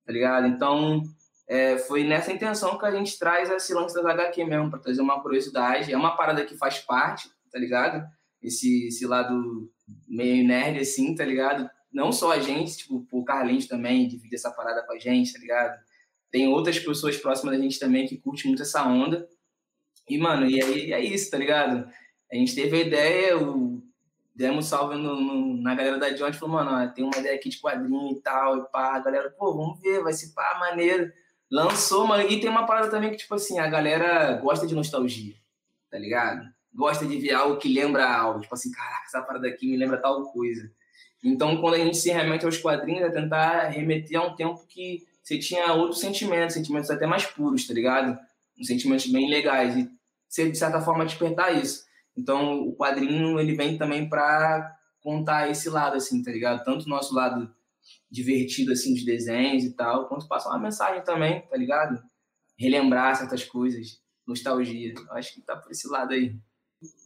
Tá 0.08 0.12
ligado? 0.14 0.46
Então, 0.46 1.02
é, 1.46 1.76
foi 1.76 2.02
nessa 2.02 2.32
intenção 2.32 2.78
que 2.78 2.86
a 2.86 2.90
gente 2.90 3.18
traz 3.18 3.50
esse 3.50 3.74
lance 3.74 3.94
das 3.94 4.06
HQ 4.06 4.42
mesmo, 4.46 4.70
pra 4.70 4.78
trazer 4.78 5.02
uma 5.02 5.20
curiosidade. 5.20 5.92
É 5.92 5.96
uma 5.98 6.16
parada 6.16 6.46
que 6.46 6.56
faz 6.56 6.78
parte, 6.78 7.28
tá 7.52 7.58
ligado? 7.58 8.02
Esse, 8.42 8.86
esse 8.86 9.06
lado 9.06 9.70
meio 10.08 10.46
nerd, 10.46 10.78
assim, 10.80 11.14
tá 11.14 11.26
ligado? 11.26 11.68
não 11.92 12.12
só 12.12 12.32
a 12.32 12.40
gente, 12.40 12.78
tipo, 12.78 13.06
o 13.10 13.24
Carlinhos 13.24 13.66
também 13.66 14.06
divide 14.06 14.34
essa 14.34 14.50
parada 14.50 14.82
com 14.86 14.92
a 14.92 14.98
gente, 14.98 15.32
tá 15.32 15.38
ligado? 15.38 15.78
Tem 16.30 16.46
outras 16.46 16.78
pessoas 16.78 17.16
próximas 17.16 17.56
da 17.56 17.62
gente 17.62 17.78
também 17.78 18.06
que 18.06 18.18
curtem 18.18 18.46
muito 18.46 18.62
essa 18.62 18.86
onda. 18.86 19.26
E, 20.08 20.18
mano, 20.18 20.46
e 20.48 20.62
aí 20.62 20.92
é 20.92 21.02
isso, 21.02 21.30
tá 21.30 21.38
ligado? 21.38 21.90
A 22.30 22.36
gente 22.36 22.54
teve 22.54 22.76
a 22.76 22.80
ideia, 22.80 23.38
o... 23.38 23.77
demos 24.38 24.66
salve 24.66 24.94
no, 24.94 25.20
no, 25.20 25.60
na 25.60 25.74
galera 25.74 25.98
da 25.98 26.14
Joint, 26.14 26.36
falou, 26.36 26.54
mano, 26.54 26.70
ó, 26.70 26.86
tem 26.86 27.04
uma 27.04 27.18
ideia 27.18 27.34
aqui 27.34 27.48
de 27.48 27.58
quadrinho 27.58 28.12
e 28.12 28.20
tal, 28.20 28.56
e 28.56 28.64
pá, 28.70 28.94
a 28.94 29.00
galera, 29.00 29.28
pô, 29.36 29.52
vamos 29.52 29.80
ver, 29.80 30.00
vai 30.00 30.12
ser 30.12 30.32
pá, 30.32 30.56
maneiro. 30.60 31.12
Lançou, 31.50 32.06
mano, 32.06 32.22
e 32.22 32.38
tem 32.38 32.48
uma 32.48 32.64
parada 32.64 32.88
também 32.88 33.10
que, 33.10 33.16
tipo 33.16 33.34
assim, 33.34 33.58
a 33.58 33.66
galera 33.66 34.34
gosta 34.34 34.64
de 34.64 34.76
nostalgia, 34.76 35.34
tá 35.90 35.98
ligado? 35.98 36.46
Gosta 36.72 37.04
de 37.04 37.18
ver 37.18 37.34
algo 37.34 37.56
que 37.56 37.68
lembra 37.68 38.08
algo, 38.08 38.40
tipo 38.40 38.54
assim, 38.54 38.70
caraca, 38.70 39.06
essa 39.06 39.20
parada 39.22 39.48
aqui 39.48 39.68
me 39.68 39.76
lembra 39.76 40.00
tal 40.00 40.22
coisa. 40.30 40.70
Então, 41.24 41.60
quando 41.60 41.74
a 41.74 41.78
gente 41.78 41.96
se 41.96 42.12
remete 42.12 42.44
aos 42.44 42.58
quadrinhos, 42.58 43.02
é 43.02 43.10
tentar 43.10 43.70
remeter 43.70 44.20
a 44.20 44.24
um 44.24 44.36
tempo 44.36 44.64
que 44.68 45.04
você 45.20 45.36
tinha 45.36 45.72
outros 45.72 46.00
sentimentos, 46.00 46.54
sentimentos 46.54 46.90
até 46.90 47.08
mais 47.08 47.26
puros, 47.26 47.66
tá 47.66 47.74
ligado? 47.74 48.16
Sentimentos 48.62 49.08
bem 49.08 49.28
legais. 49.28 49.76
E 49.76 49.90
você, 50.28 50.48
de 50.48 50.56
certa 50.56 50.80
forma, 50.80 51.04
despertar 51.04 51.60
isso. 51.60 51.87
Então, 52.18 52.62
o 52.62 52.74
quadrinho, 52.74 53.38
ele 53.38 53.54
vem 53.54 53.78
também 53.78 54.08
para 54.08 54.76
contar 55.00 55.48
esse 55.48 55.70
lado, 55.70 55.96
assim, 55.96 56.20
tá 56.20 56.32
ligado? 56.32 56.64
Tanto 56.64 56.84
o 56.84 56.88
nosso 56.88 57.14
lado 57.14 57.48
divertido, 58.10 58.72
assim, 58.72 58.92
de 58.92 59.04
desenhos 59.04 59.62
e 59.62 59.70
tal, 59.76 60.08
quanto 60.08 60.26
passar 60.26 60.50
uma 60.50 60.58
mensagem 60.58 61.02
também, 61.04 61.42
tá 61.42 61.56
ligado? 61.56 62.02
Relembrar 62.58 63.14
certas 63.14 63.44
coisas, 63.44 64.02
nostalgia. 64.26 64.94
Eu 64.96 65.12
acho 65.12 65.32
que 65.32 65.40
tá 65.42 65.54
por 65.54 65.70
esse 65.70 65.88
lado 65.88 66.12
aí. 66.12 66.36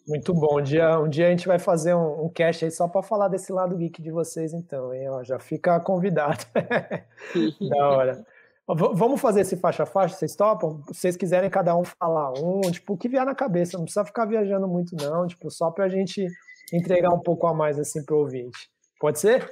Muito 0.09 0.33
bom. 0.33 0.59
Um 0.59 0.63
dia, 0.63 0.99
um 0.99 1.09
dia 1.09 1.27
a 1.27 1.31
gente 1.31 1.47
vai 1.47 1.59
fazer 1.59 1.95
um, 1.95 2.25
um 2.25 2.29
cast 2.31 2.65
aí 2.65 2.71
só 2.71 2.89
para 2.89 3.03
falar 3.03 3.29
desse 3.29 3.53
lado 3.53 3.77
geek 3.77 4.01
de 4.01 4.11
vocês, 4.11 4.55
então, 4.55 4.95
hein? 4.95 5.11
Ó, 5.11 5.23
já 5.23 5.39
fica 5.39 5.79
convidado. 5.79 6.45
da 7.69 7.89
hora. 7.89 8.27
Vamos 8.67 9.21
fazer 9.21 9.41
esse 9.41 9.57
faixa 9.57 9.83
a 9.83 9.87
faixa, 9.87 10.15
vocês 10.15 10.37
topam? 10.37 10.83
Se 10.93 11.01
vocês 11.01 11.17
quiserem 11.17 11.51
cada 11.51 11.77
um 11.77 11.83
falar 11.85 12.33
um, 12.39 12.61
tipo, 12.71 12.95
o 12.95 12.97
que 12.97 13.09
vier 13.09 13.27
na 13.27 13.35
cabeça, 13.35 13.77
não 13.77 13.85
precisa 13.85 14.05
ficar 14.05 14.25
viajando 14.25 14.69
muito, 14.69 14.95
não, 14.97 15.27
tipo, 15.27 15.51
só 15.51 15.71
pra 15.71 15.89
gente 15.89 16.25
entregar 16.73 17.13
um 17.13 17.19
pouco 17.19 17.47
a 17.47 17.55
mais 17.55 17.79
assim 17.79 18.05
pro 18.05 18.19
ouvinte. 18.19 18.71
Pode 19.01 19.19
ser? 19.19 19.51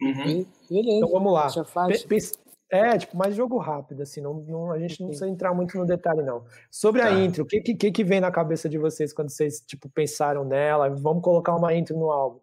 Uhum. 0.00 0.46
Beleza. 0.70 0.98
Então 0.98 1.10
vamos 1.10 1.32
lá. 1.32 1.48
É, 2.70 2.96
tipo, 2.96 3.16
mais 3.16 3.34
jogo 3.34 3.58
rápido, 3.58 4.02
assim, 4.02 4.20
não, 4.20 4.34
não, 4.34 4.72
a 4.72 4.78
gente 4.78 5.00
não 5.00 5.08
precisa 5.08 5.28
entrar 5.28 5.52
muito 5.52 5.76
no 5.76 5.84
detalhe, 5.84 6.22
não. 6.22 6.44
Sobre 6.70 7.02
tá. 7.02 7.08
a 7.08 7.12
intro, 7.12 7.44
o 7.44 7.46
que, 7.46 7.60
que, 7.60 7.90
que 7.90 8.04
vem 8.04 8.20
na 8.20 8.30
cabeça 8.30 8.68
de 8.68 8.78
vocês 8.78 9.12
quando 9.12 9.30
vocês, 9.30 9.60
tipo, 9.60 9.88
pensaram 9.88 10.44
nela? 10.44 10.88
Vamos 10.90 11.22
colocar 11.22 11.54
uma 11.54 11.74
intro 11.74 11.96
no 11.96 12.10
álbum. 12.10 12.40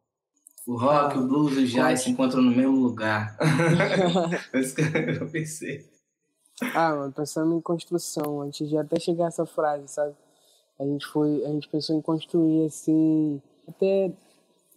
O 0.68 0.78
rock, 0.78 1.18
o 1.18 1.28
blues 1.28 1.58
e 1.58 1.64
o 1.64 1.68
jazz 1.68 2.02
se 2.02 2.12
encontram 2.12 2.42
no 2.42 2.52
mesmo 2.52 2.76
lugar. 2.76 3.36
eu 5.20 5.28
pensei. 5.30 5.91
Ah, 6.76 6.96
mano, 6.96 7.12
pensando 7.12 7.56
em 7.56 7.62
construção, 7.62 8.42
antes 8.42 8.70
de 8.70 8.78
até 8.78 9.00
chegar 9.00 9.28
essa 9.28 9.46
frase, 9.46 9.88
sabe? 9.88 10.16
A 10.80 10.84
gente 10.86 11.06
foi, 11.08 11.44
a 11.44 11.50
gente 11.50 11.68
pensou 11.68 11.96
em 11.96 12.02
construir 12.02 12.66
assim, 12.66 13.42
até 13.68 14.12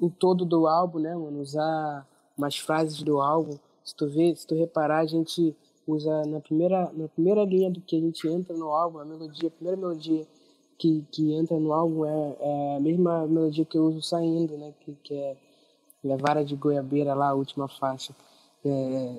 em 0.00 0.08
todo 0.08 0.44
do 0.44 0.66
álbum, 0.66 0.98
né, 0.98 1.14
mano, 1.14 1.40
usar 1.40 2.06
umas 2.36 2.58
frases 2.58 3.02
do 3.02 3.20
álbum. 3.20 3.58
Se 3.84 3.94
tu 3.94 4.08
ver, 4.08 4.34
se 4.36 4.46
tu 4.46 4.54
reparar, 4.54 5.00
a 5.00 5.06
gente 5.06 5.54
usa 5.86 6.24
na 6.26 6.40
primeira, 6.40 6.90
na 6.94 7.06
primeira 7.08 7.44
linha 7.44 7.70
do 7.70 7.80
que 7.80 7.96
a 7.96 8.00
gente 8.00 8.26
entra 8.28 8.56
no 8.56 8.70
álbum, 8.70 8.98
a 8.98 9.04
melodia, 9.04 9.48
a 9.48 9.52
primeira 9.52 9.80
melodia 9.80 10.26
que, 10.78 11.04
que 11.12 11.34
entra 11.34 11.58
no 11.58 11.72
álbum 11.72 12.04
é, 12.06 12.36
é 12.40 12.76
a 12.76 12.80
mesma 12.80 13.26
melodia 13.26 13.64
que 13.64 13.76
eu 13.76 13.84
uso 13.84 14.02
saindo, 14.02 14.56
né, 14.56 14.72
que, 14.80 14.94
que 15.02 15.14
é 15.14 15.36
a 16.12 16.16
vara 16.16 16.44
de 16.44 16.56
goiabeira 16.56 17.14
lá, 17.14 17.28
a 17.28 17.34
última 17.34 17.68
faixa. 17.68 18.14
É, 18.64 19.14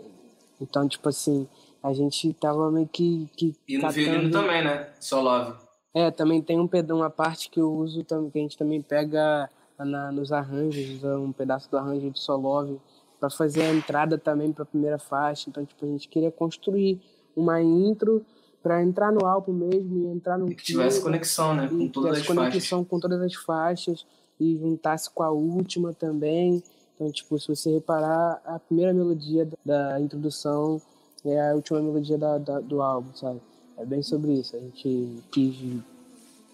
então, 0.60 0.88
tipo 0.88 1.07
assim, 1.10 1.48
a 1.86 1.94
gente 1.94 2.34
tava 2.34 2.72
meio 2.72 2.88
que. 2.88 3.30
que 3.38 3.56
e 3.68 3.75
no 3.75 3.82
catando... 3.84 3.94
violino 3.94 4.32
também, 4.32 4.63
né? 4.63 4.89
Só 5.00 5.22
love. 5.22 5.54
É, 5.94 6.10
também 6.10 6.42
tem 6.42 6.60
um 6.60 6.68
pedão, 6.68 6.98
uma 6.98 7.10
parte 7.12 7.50
que 7.50 7.60
eu 7.60 7.72
uso, 7.72 8.04
que 8.04 8.39
a 8.39 8.42
gente 8.42 8.58
também 8.58 8.82
pega 8.82 9.50
na, 9.77 10.12
nos 10.12 10.32
arranjos, 10.32 11.04
um 11.04 11.32
pedaço 11.32 11.70
do 11.70 11.77
arranjo 11.77 12.10
de 12.10 12.20
Solove 12.20 12.82
para 13.20 13.30
fazer 13.30 13.62
a 13.62 13.74
entrada 13.74 14.18
também 14.18 14.51
para 14.51 14.63
a 14.63 14.65
primeira 14.65 14.98
faixa. 14.98 15.48
Então, 15.48 15.63
tipo, 15.63 15.86
a 15.86 15.88
gente 15.88 16.10
queria 16.10 16.32
construir 16.32 17.00
uma 17.36 17.62
intro 17.62 18.25
para 18.63 18.84
entrar 18.84 19.12
no 19.12 19.25
álbum 19.25 19.54
mesmo 19.54 19.96
e 20.00 20.06
entrar 20.08 20.39
no 20.39 20.51
e 20.51 20.56
que 20.56 20.63
tivesse 20.63 21.00
conexão, 21.01 21.54
né, 21.54 21.68
com 21.68 21.88
todas 21.88 22.18
as 22.18 22.25
conexão 22.25 22.80
faixas. 22.80 22.89
com 22.89 23.00
todas 23.00 23.22
as 23.22 23.36
faixas 23.36 24.06
e 24.39 24.58
juntasse 24.58 25.10
com 25.13 25.22
a 25.22 25.30
última 25.30 25.94
também. 25.94 26.63
Então, 26.96 27.12
tipo, 27.12 27.38
se 27.39 27.48
você 27.48 27.72
reparar, 27.72 28.42
a 28.44 28.58
primeira 28.58 28.92
melodia 28.92 29.48
da 29.63 30.00
introdução 30.01 30.82
é 31.29 31.50
a 31.50 31.55
última 31.55 31.82
melodia 31.82 32.17
da, 32.17 32.38
da, 32.38 32.60
do 32.60 32.82
álbum, 32.82 33.13
sabe? 33.15 33.41
É 33.77 33.86
bem 33.86 34.01
sobre 34.03 34.34
isso. 34.34 34.55
A 34.55 34.60
gente 34.60 35.24
quis 35.32 35.82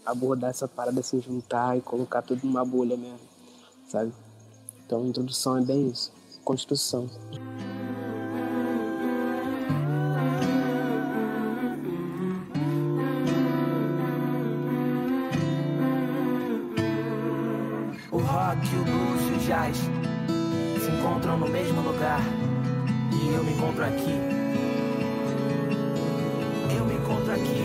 abordar 0.05 0.49
essa 0.49 0.67
parada, 0.67 0.99
assim, 0.99 1.21
juntar 1.21 1.77
e 1.77 1.81
colocar 1.81 2.21
tudo 2.21 2.45
numa 2.45 2.65
bolha 2.65 2.97
mesmo, 2.97 3.19
sabe? 3.87 4.11
Então 4.85 5.03
a 5.03 5.07
introdução 5.07 5.57
é 5.57 5.61
bem 5.61 5.89
isso. 5.89 6.11
Construção. 6.43 7.09
O 18.11 18.17
rock, 18.17 18.75
o 18.75 18.83
blues 18.83 19.21
e 19.21 19.33
o 19.33 19.47
jazz 19.47 19.77
se 19.77 20.91
encontram 20.91 21.37
no 21.37 21.47
mesmo 21.47 21.81
lugar. 21.81 22.21
E 23.13 23.33
eu 23.33 23.43
me 23.43 23.53
encontro 23.53 23.83
aqui 23.83 24.40
aqui. 27.41 27.61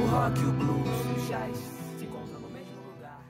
O 0.00 0.06
rock, 0.06 0.40
o 0.40 0.52
blues, 0.52 0.88
o 1.10 1.14
jazz 1.28 1.56
se 1.98 2.04
encontram 2.04 2.40
no 2.40 2.48
mesmo 2.50 2.80
lugar. 2.94 3.20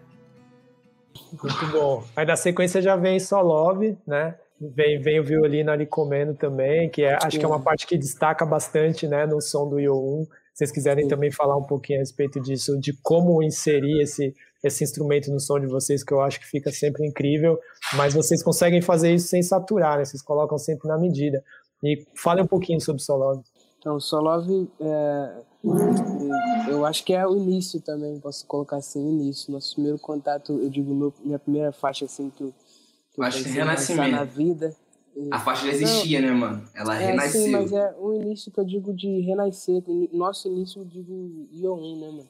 Muito 1.42 1.66
bom. 1.72 2.04
Aí 2.16 2.26
na 2.26 2.36
sequência 2.36 2.80
já 2.80 2.96
vem 2.96 3.18
só 3.18 3.40
Love, 3.40 3.96
né? 4.06 4.34
Vem, 4.60 5.00
vem 5.00 5.20
o 5.20 5.24
violino 5.24 5.70
ali 5.70 5.86
comendo 5.86 6.34
também, 6.34 6.90
que 6.90 7.02
é, 7.02 7.16
acho 7.22 7.38
que 7.38 7.44
é 7.44 7.48
uma 7.48 7.60
parte 7.60 7.86
que 7.86 7.96
destaca 7.96 8.44
bastante 8.44 9.06
né, 9.06 9.24
no 9.24 9.40
som 9.40 9.68
do 9.68 9.78
Yo 9.78 9.94
1. 9.94 10.24
Se 10.24 10.30
vocês 10.64 10.72
quiserem 10.72 11.04
Sim. 11.04 11.10
também 11.10 11.30
falar 11.30 11.56
um 11.56 11.62
pouquinho 11.62 12.00
a 12.00 12.02
respeito 12.02 12.40
disso, 12.40 12.76
de 12.80 12.92
como 12.92 13.40
inserir 13.40 14.02
esse, 14.02 14.34
esse 14.64 14.82
instrumento 14.82 15.30
no 15.30 15.38
som 15.38 15.60
de 15.60 15.68
vocês, 15.68 16.02
que 16.02 16.12
eu 16.12 16.20
acho 16.20 16.40
que 16.40 16.46
fica 16.46 16.72
sempre 16.72 17.06
incrível, 17.06 17.60
mas 17.94 18.14
vocês 18.14 18.42
conseguem 18.42 18.82
fazer 18.82 19.14
isso 19.14 19.28
sem 19.28 19.40
saturar, 19.40 19.98
né? 19.98 20.04
Vocês 20.04 20.20
colocam 20.20 20.58
sempre 20.58 20.88
na 20.88 20.98
medida. 20.98 21.44
E 21.84 22.04
fale 22.16 22.42
um 22.42 22.46
pouquinho 22.46 22.80
sobre 22.80 23.00
o 23.00 23.04
Solove. 23.04 23.42
Então, 23.88 23.98
Solove, 23.98 24.68
é, 24.79 25.42
eu 26.68 26.85
acho 26.85 27.03
que 27.03 27.14
é 27.14 27.27
o 27.27 27.35
início 27.38 27.81
também, 27.81 28.20
posso 28.20 28.46
colocar 28.46 28.77
assim, 28.77 29.03
o 29.03 29.09
início. 29.09 29.51
Nosso 29.51 29.72
primeiro 29.77 29.98
contato, 29.98 30.53
eu 30.53 30.68
digo, 30.68 30.94
meu, 30.94 31.14
minha 31.24 31.38
primeira 31.38 31.72
faixa 31.72 32.05
assim 32.05 32.29
que 32.29 32.44
eu, 32.44 32.53
que 33.14 33.18
eu 33.18 33.24
acho 33.24 33.42
que 33.42 33.48
renascimento. 33.48 34.11
na 34.11 34.24
vida. 34.24 34.77
A 35.31 35.40
faixa 35.40 35.64
já 35.64 35.72
existia, 35.72 36.20
Não, 36.20 36.29
né, 36.29 36.35
mano? 36.35 36.68
Ela 36.74 37.01
é, 37.01 37.07
renasceu. 37.07 37.40
Sim, 37.40 37.51
mas 37.51 37.72
é 37.72 37.96
o 37.98 38.12
início 38.12 38.53
que 38.53 38.61
eu 38.61 38.64
digo 38.66 38.92
de 38.92 39.20
renascer. 39.22 39.83
Nosso 40.12 40.48
início 40.48 40.83
eu 40.83 40.85
digo 40.85 41.48
Ion, 41.51 41.96
né, 41.98 42.11
mano? 42.11 42.29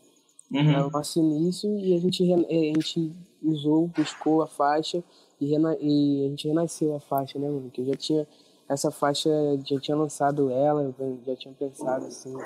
Uhum. 0.53 0.71
É 0.71 0.87
o 0.87 0.91
nosso 0.93 1.19
início 1.19 1.77
e 1.77 1.93
a 1.93 1.99
gente, 1.99 2.23
a 2.23 2.37
gente 2.37 3.13
usou, 3.43 3.89
buscou 3.89 4.43
a 4.43 4.47
faixa 4.47 5.03
e, 5.41 5.47
rena, 5.51 5.77
e 5.81 6.25
a 6.25 6.29
gente 6.29 6.47
renasceu 6.47 6.95
a 6.95 7.01
faixa, 7.01 7.37
né, 7.37 7.49
mano? 7.49 7.69
Que 7.69 7.81
eu 7.81 7.87
já 7.87 7.95
tinha 7.95 8.29
essa 8.69 8.91
faixa 8.91 9.31
já 9.65 9.81
tinha 9.81 9.97
lançado 9.97 10.51
ela, 10.51 10.95
já 11.27 11.37
tinha 11.37 11.55
pensado 11.55 12.07
assim. 12.07 12.37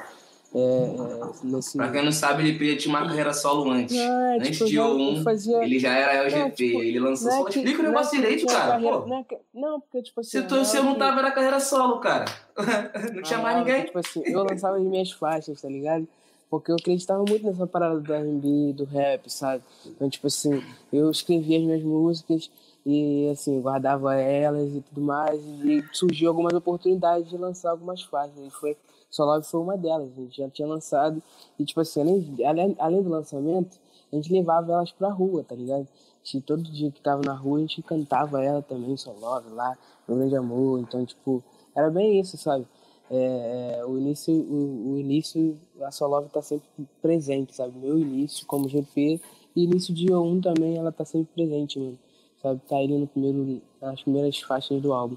É, 0.54 0.58
é, 0.58 1.46
nesse... 1.46 1.78
Pra 1.78 1.90
quem 1.90 2.04
não 2.04 2.12
sabe, 2.12 2.46
ele 2.46 2.76
tinha 2.76 2.94
uma 2.94 3.06
carreira 3.06 3.32
solo 3.32 3.70
antes. 3.70 3.96
É, 3.96 4.36
antes 4.36 4.58
tipo, 4.58 4.68
de 4.68 4.76
O1, 4.76 5.24
fazia... 5.24 5.64
ele 5.64 5.78
já 5.78 5.94
era 5.94 6.12
LGP, 6.24 6.40
não, 6.40 6.50
tipo, 6.50 6.82
ele 6.82 7.00
lançou 7.00 7.30
solo. 7.30 7.44
Que, 7.46 7.58
Explica 7.58 7.80
o 7.80 7.84
negócio 7.84 8.20
direito, 8.20 8.46
cara. 8.46 8.72
Carreira, 8.72 8.98
não, 9.06 9.18
é 9.18 9.38
não, 9.54 9.80
porque 9.80 10.02
tipo 10.02 10.20
assim. 10.20 10.30
Se, 10.30 10.42
tu, 10.42 10.64
se 10.64 10.76
eu 10.76 10.84
não 10.84 10.96
tava, 10.96 11.20
era 11.20 11.30
carreira 11.30 11.58
solo, 11.58 11.98
cara. 12.00 12.26
não 13.14 13.22
tinha 13.22 13.38
ah, 13.38 13.42
mais 13.42 13.58
ninguém. 13.58 13.84
Tipo 13.84 13.98
assim, 13.98 14.22
eu 14.26 14.44
lançava 14.44 14.76
as 14.76 14.82
minhas 14.82 15.10
faixas, 15.10 15.60
tá 15.60 15.68
ligado? 15.68 16.06
Porque 16.50 16.70
eu 16.70 16.76
acreditava 16.76 17.24
muito 17.26 17.46
nessa 17.46 17.66
parada 17.66 17.98
do 17.98 18.12
RB, 18.12 18.74
do 18.74 18.84
rap, 18.84 19.32
sabe? 19.32 19.62
Então, 19.86 20.10
tipo 20.10 20.26
assim, 20.26 20.62
eu 20.92 21.10
escrevia 21.10 21.58
as 21.58 21.64
minhas 21.64 21.82
músicas 21.82 22.50
e 22.84 23.28
assim, 23.30 23.60
guardava 23.60 24.14
elas 24.14 24.74
e 24.74 24.80
tudo 24.80 25.00
mais, 25.00 25.40
e 25.44 25.84
surgiu 25.92 26.28
algumas 26.28 26.52
oportunidades 26.52 27.28
de 27.28 27.36
lançar 27.36 27.70
algumas 27.70 28.02
faixas, 28.02 28.38
e 28.38 28.50
foi, 28.50 28.76
Solove 29.10 29.46
foi 29.46 29.60
uma 29.60 29.76
delas, 29.76 30.10
a 30.16 30.20
gente 30.20 30.36
já 30.36 30.48
tinha 30.50 30.66
lançado, 30.66 31.22
e 31.58 31.64
tipo 31.64 31.80
assim, 31.80 32.00
além, 32.44 32.76
além, 32.78 33.02
do 33.02 33.08
lançamento, 33.08 33.78
a 34.12 34.16
gente 34.16 34.32
levava 34.32 34.72
elas 34.72 34.92
pra 34.92 35.08
rua, 35.10 35.44
tá 35.44 35.54
ligado? 35.54 35.86
E 36.34 36.40
todo 36.40 36.62
dia 36.62 36.90
que 36.90 37.00
tava 37.00 37.22
na 37.22 37.34
rua, 37.34 37.58
a 37.58 37.60
gente 37.62 37.82
cantava 37.82 38.42
ela 38.42 38.62
também, 38.62 38.96
Solove, 38.96 39.50
lá, 39.50 39.76
Meu 40.06 40.18
Grande 40.18 40.36
Amor, 40.36 40.80
então, 40.80 41.04
tipo, 41.04 41.42
era 41.74 41.90
bem 41.90 42.20
isso, 42.20 42.36
sabe? 42.36 42.66
É, 43.10 43.78
é, 43.78 43.84
o 43.84 43.98
início, 43.98 44.32
o, 44.32 44.92
o, 44.92 44.98
início, 44.98 45.58
a 45.82 45.90
Solove 45.90 46.28
tá 46.30 46.40
sempre 46.40 46.66
presente, 47.00 47.54
sabe? 47.54 47.76
Meu 47.76 47.98
início 47.98 48.46
como 48.46 48.68
GP, 48.68 49.20
e 49.54 49.64
início 49.64 49.92
de 49.92 50.06
O1 50.06 50.42
também, 50.42 50.78
ela 50.78 50.92
tá 50.92 51.04
sempre 51.04 51.32
presente, 51.34 51.78
mano 51.78 51.98
sabe? 52.42 52.60
Tá 52.68 52.76
ali 52.76 52.98
no 52.98 53.06
primeiro, 53.06 53.62
nas 53.80 54.02
primeiras 54.02 54.38
faixas 54.40 54.82
do 54.82 54.92
álbum, 54.92 55.16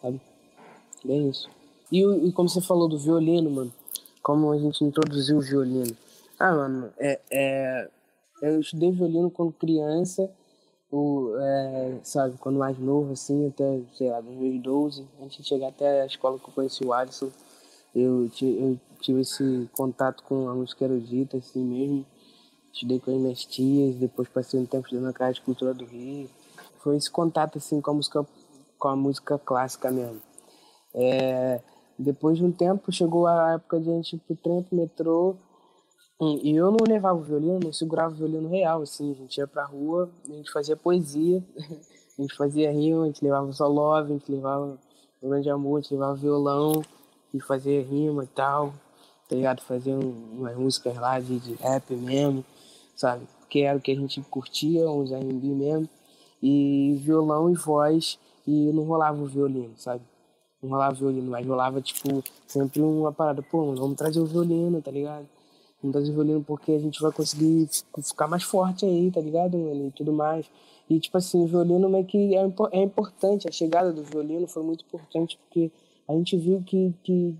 sabe? 0.00 0.20
Bem 1.04 1.28
isso. 1.28 1.48
E, 1.90 2.02
e 2.02 2.32
como 2.32 2.48
você 2.48 2.60
falou 2.60 2.88
do 2.88 2.98
violino, 2.98 3.50
mano, 3.50 3.72
como 4.22 4.52
a 4.52 4.58
gente 4.58 4.84
introduziu 4.84 5.38
o 5.38 5.40
violino. 5.40 5.96
Ah, 6.38 6.54
mano, 6.54 6.92
é, 6.98 7.20
é, 7.30 7.90
eu 8.42 8.60
estudei 8.60 8.92
violino 8.92 9.30
quando 9.30 9.52
criança, 9.52 10.30
o, 10.90 11.34
é, 11.38 11.98
sabe, 12.02 12.36
quando 12.38 12.58
mais 12.58 12.78
novo, 12.78 13.12
assim, 13.12 13.48
até, 13.48 13.80
sei 13.96 14.10
lá, 14.10 14.20
2012, 14.20 15.06
antes 15.22 15.38
de 15.38 15.48
chegar 15.48 15.68
até 15.68 16.02
a 16.02 16.06
escola 16.06 16.38
que 16.38 16.48
eu 16.48 16.54
conheci 16.54 16.84
o 16.84 16.92
Alisson, 16.92 17.30
eu, 17.94 18.30
eu 18.42 18.78
tive 19.00 19.22
esse 19.22 19.68
contato 19.72 20.22
com 20.24 20.48
a 20.48 20.54
música 20.54 20.84
erudita, 20.84 21.38
assim 21.38 21.64
mesmo. 21.64 22.06
Estudei 22.72 23.00
com 23.00 23.10
as 23.10 23.16
minhas 23.16 23.44
tias, 23.44 23.96
depois 23.96 24.28
passei 24.28 24.60
um 24.60 24.66
tempo 24.66 24.86
estudando 24.86 25.06
na 25.06 25.12
Casa 25.12 25.34
de 25.34 25.40
Cultura 25.40 25.74
do 25.74 25.84
Rio 25.84 26.28
esse 26.94 27.10
contato 27.10 27.58
assim 27.58 27.80
com 27.80 27.90
a 27.90 27.94
música 27.94 28.26
com 28.78 28.88
a 28.88 28.96
música 28.96 29.38
clássica 29.38 29.90
mesmo. 29.90 30.20
É, 30.94 31.60
depois 31.98 32.38
de 32.38 32.44
um 32.44 32.52
tempo 32.52 32.92
chegou 32.92 33.26
a 33.26 33.54
época 33.54 33.80
de 33.80 33.90
a 33.90 33.94
gente 33.94 34.16
ir 34.16 34.20
pro 34.20 34.36
trem, 34.36 34.62
pro 34.62 34.76
metrô, 34.76 35.36
hum, 36.20 36.38
e 36.42 36.54
eu 36.54 36.70
não 36.70 36.86
levava 36.86 37.18
o 37.18 37.22
violino, 37.22 37.58
não 37.58 37.72
segurava 37.72 38.14
o 38.14 38.16
violino 38.16 38.48
real, 38.48 38.82
assim, 38.82 39.10
a 39.10 39.14
gente 39.14 39.38
ia 39.38 39.48
pra 39.48 39.64
rua, 39.64 40.08
a 40.28 40.32
gente 40.32 40.52
fazia 40.52 40.76
poesia, 40.76 41.42
a 42.18 42.22
gente 42.22 42.36
fazia 42.36 42.70
rima, 42.70 43.02
a 43.02 43.06
gente 43.06 43.24
levava 43.24 43.52
só 43.52 43.66
love, 43.66 44.12
a 44.12 44.14
gente 44.14 44.30
levava 44.30 44.78
o 45.20 45.28
grande 45.28 45.50
amor, 45.50 45.78
a 45.78 45.80
gente 45.80 45.94
levava 45.94 46.14
violão 46.14 46.82
e 47.34 47.40
fazia 47.40 47.82
rima 47.82 48.22
e 48.22 48.28
tal, 48.28 48.72
tá 49.28 49.34
ligado? 49.34 49.60
Fazia 49.62 49.96
umas 49.96 50.56
músicas 50.56 50.96
lá 50.96 51.18
de, 51.18 51.40
de 51.40 51.54
rap 51.54 51.94
mesmo, 51.96 52.44
sabe? 52.94 53.26
que 53.48 53.62
era 53.62 53.78
o 53.78 53.80
que 53.80 53.90
a 53.90 53.94
gente 53.94 54.20
curtia, 54.22 54.88
uns 54.88 55.10
R&B 55.10 55.48
mesmo, 55.48 55.88
e 56.42 57.00
violão 57.04 57.50
e 57.50 57.54
voz, 57.54 58.18
e 58.46 58.72
não 58.72 58.84
rolava 58.84 59.20
o 59.20 59.26
violino, 59.26 59.74
sabe? 59.76 60.02
Não 60.62 60.70
rolava 60.70 60.94
o 60.94 60.96
violino, 60.96 61.30
mas 61.30 61.46
rolava, 61.46 61.80
tipo, 61.80 62.22
sempre 62.46 62.80
uma 62.80 63.12
parada, 63.12 63.42
pô, 63.42 63.74
vamos 63.74 63.96
trazer 63.96 64.20
o 64.20 64.26
violino, 64.26 64.80
tá 64.80 64.90
ligado? 64.90 65.26
Vamos 65.82 65.92
trazer 65.92 66.10
o 66.10 66.14
violino 66.14 66.42
porque 66.42 66.72
a 66.72 66.78
gente 66.78 67.00
vai 67.00 67.12
conseguir 67.12 67.68
ficar 68.02 68.26
mais 68.26 68.42
forte 68.42 68.84
aí, 68.84 69.10
tá 69.10 69.20
ligado, 69.20 69.56
mano? 69.56 69.86
E 69.86 69.90
tudo 69.92 70.12
mais. 70.12 70.50
E, 70.90 70.98
tipo 70.98 71.16
assim, 71.18 71.42
o 71.42 71.46
violino 71.46 71.88
meio 71.88 72.04
que 72.04 72.34
é, 72.34 72.52
é 72.72 72.82
importante, 72.82 73.48
a 73.48 73.52
chegada 73.52 73.92
do 73.92 74.02
violino 74.02 74.48
foi 74.48 74.62
muito 74.62 74.84
importante 74.84 75.38
porque 75.38 75.70
a 76.08 76.14
gente 76.14 76.36
viu 76.36 76.62
que, 76.62 76.94
que 77.04 77.36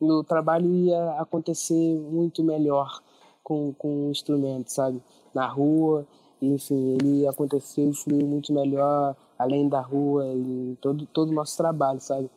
o 0.00 0.24
trabalho 0.24 0.68
ia 0.74 1.12
acontecer 1.20 1.98
muito 1.98 2.42
melhor 2.42 3.00
com, 3.42 3.72
com 3.74 4.08
o 4.08 4.10
instrumento, 4.10 4.70
sabe? 4.70 5.00
Na 5.32 5.46
rua, 5.46 6.06
enfim, 6.40 6.96
ele 7.00 7.26
aconteceu 7.26 7.90
e 7.90 7.94
fluiu 7.94 8.26
muito 8.26 8.52
melhor 8.52 9.14
além 9.38 9.68
da 9.68 9.80
rua 9.80 10.26
e 10.34 10.76
todo, 10.80 11.06
todo 11.06 11.30
o 11.30 11.34
nosso 11.34 11.56
trabalho, 11.56 12.00
sabe? 12.00 12.30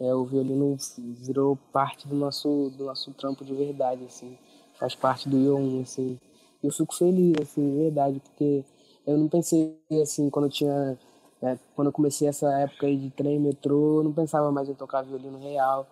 É, 0.00 0.14
o 0.14 0.24
violino 0.24 0.76
virou 0.98 1.58
parte 1.72 2.06
do 2.06 2.14
nosso, 2.14 2.70
do 2.76 2.84
nosso 2.84 3.12
trampo 3.12 3.44
de 3.44 3.54
verdade, 3.54 4.04
assim. 4.04 4.36
Faz 4.78 4.94
parte 4.94 5.28
do 5.28 5.36
IO1, 5.36 5.82
assim. 5.82 6.18
Eu 6.62 6.70
fico 6.70 6.94
feliz, 6.94 7.34
assim, 7.40 7.70
de 7.70 7.76
verdade, 7.76 8.20
porque 8.20 8.64
eu 9.06 9.16
não 9.16 9.28
pensei, 9.28 9.78
assim, 10.02 10.28
quando 10.30 10.46
eu 10.46 10.50
tinha... 10.50 10.98
É, 11.42 11.58
quando 11.74 11.88
eu 11.88 11.92
comecei 11.92 12.26
essa 12.26 12.50
época 12.60 12.86
aí 12.86 12.96
de 12.96 13.10
trem, 13.10 13.38
metrô, 13.38 13.98
eu 13.98 14.04
não 14.04 14.12
pensava 14.12 14.50
mais 14.50 14.68
em 14.68 14.74
tocar 14.74 15.02
violino 15.02 15.38
real. 15.38 15.86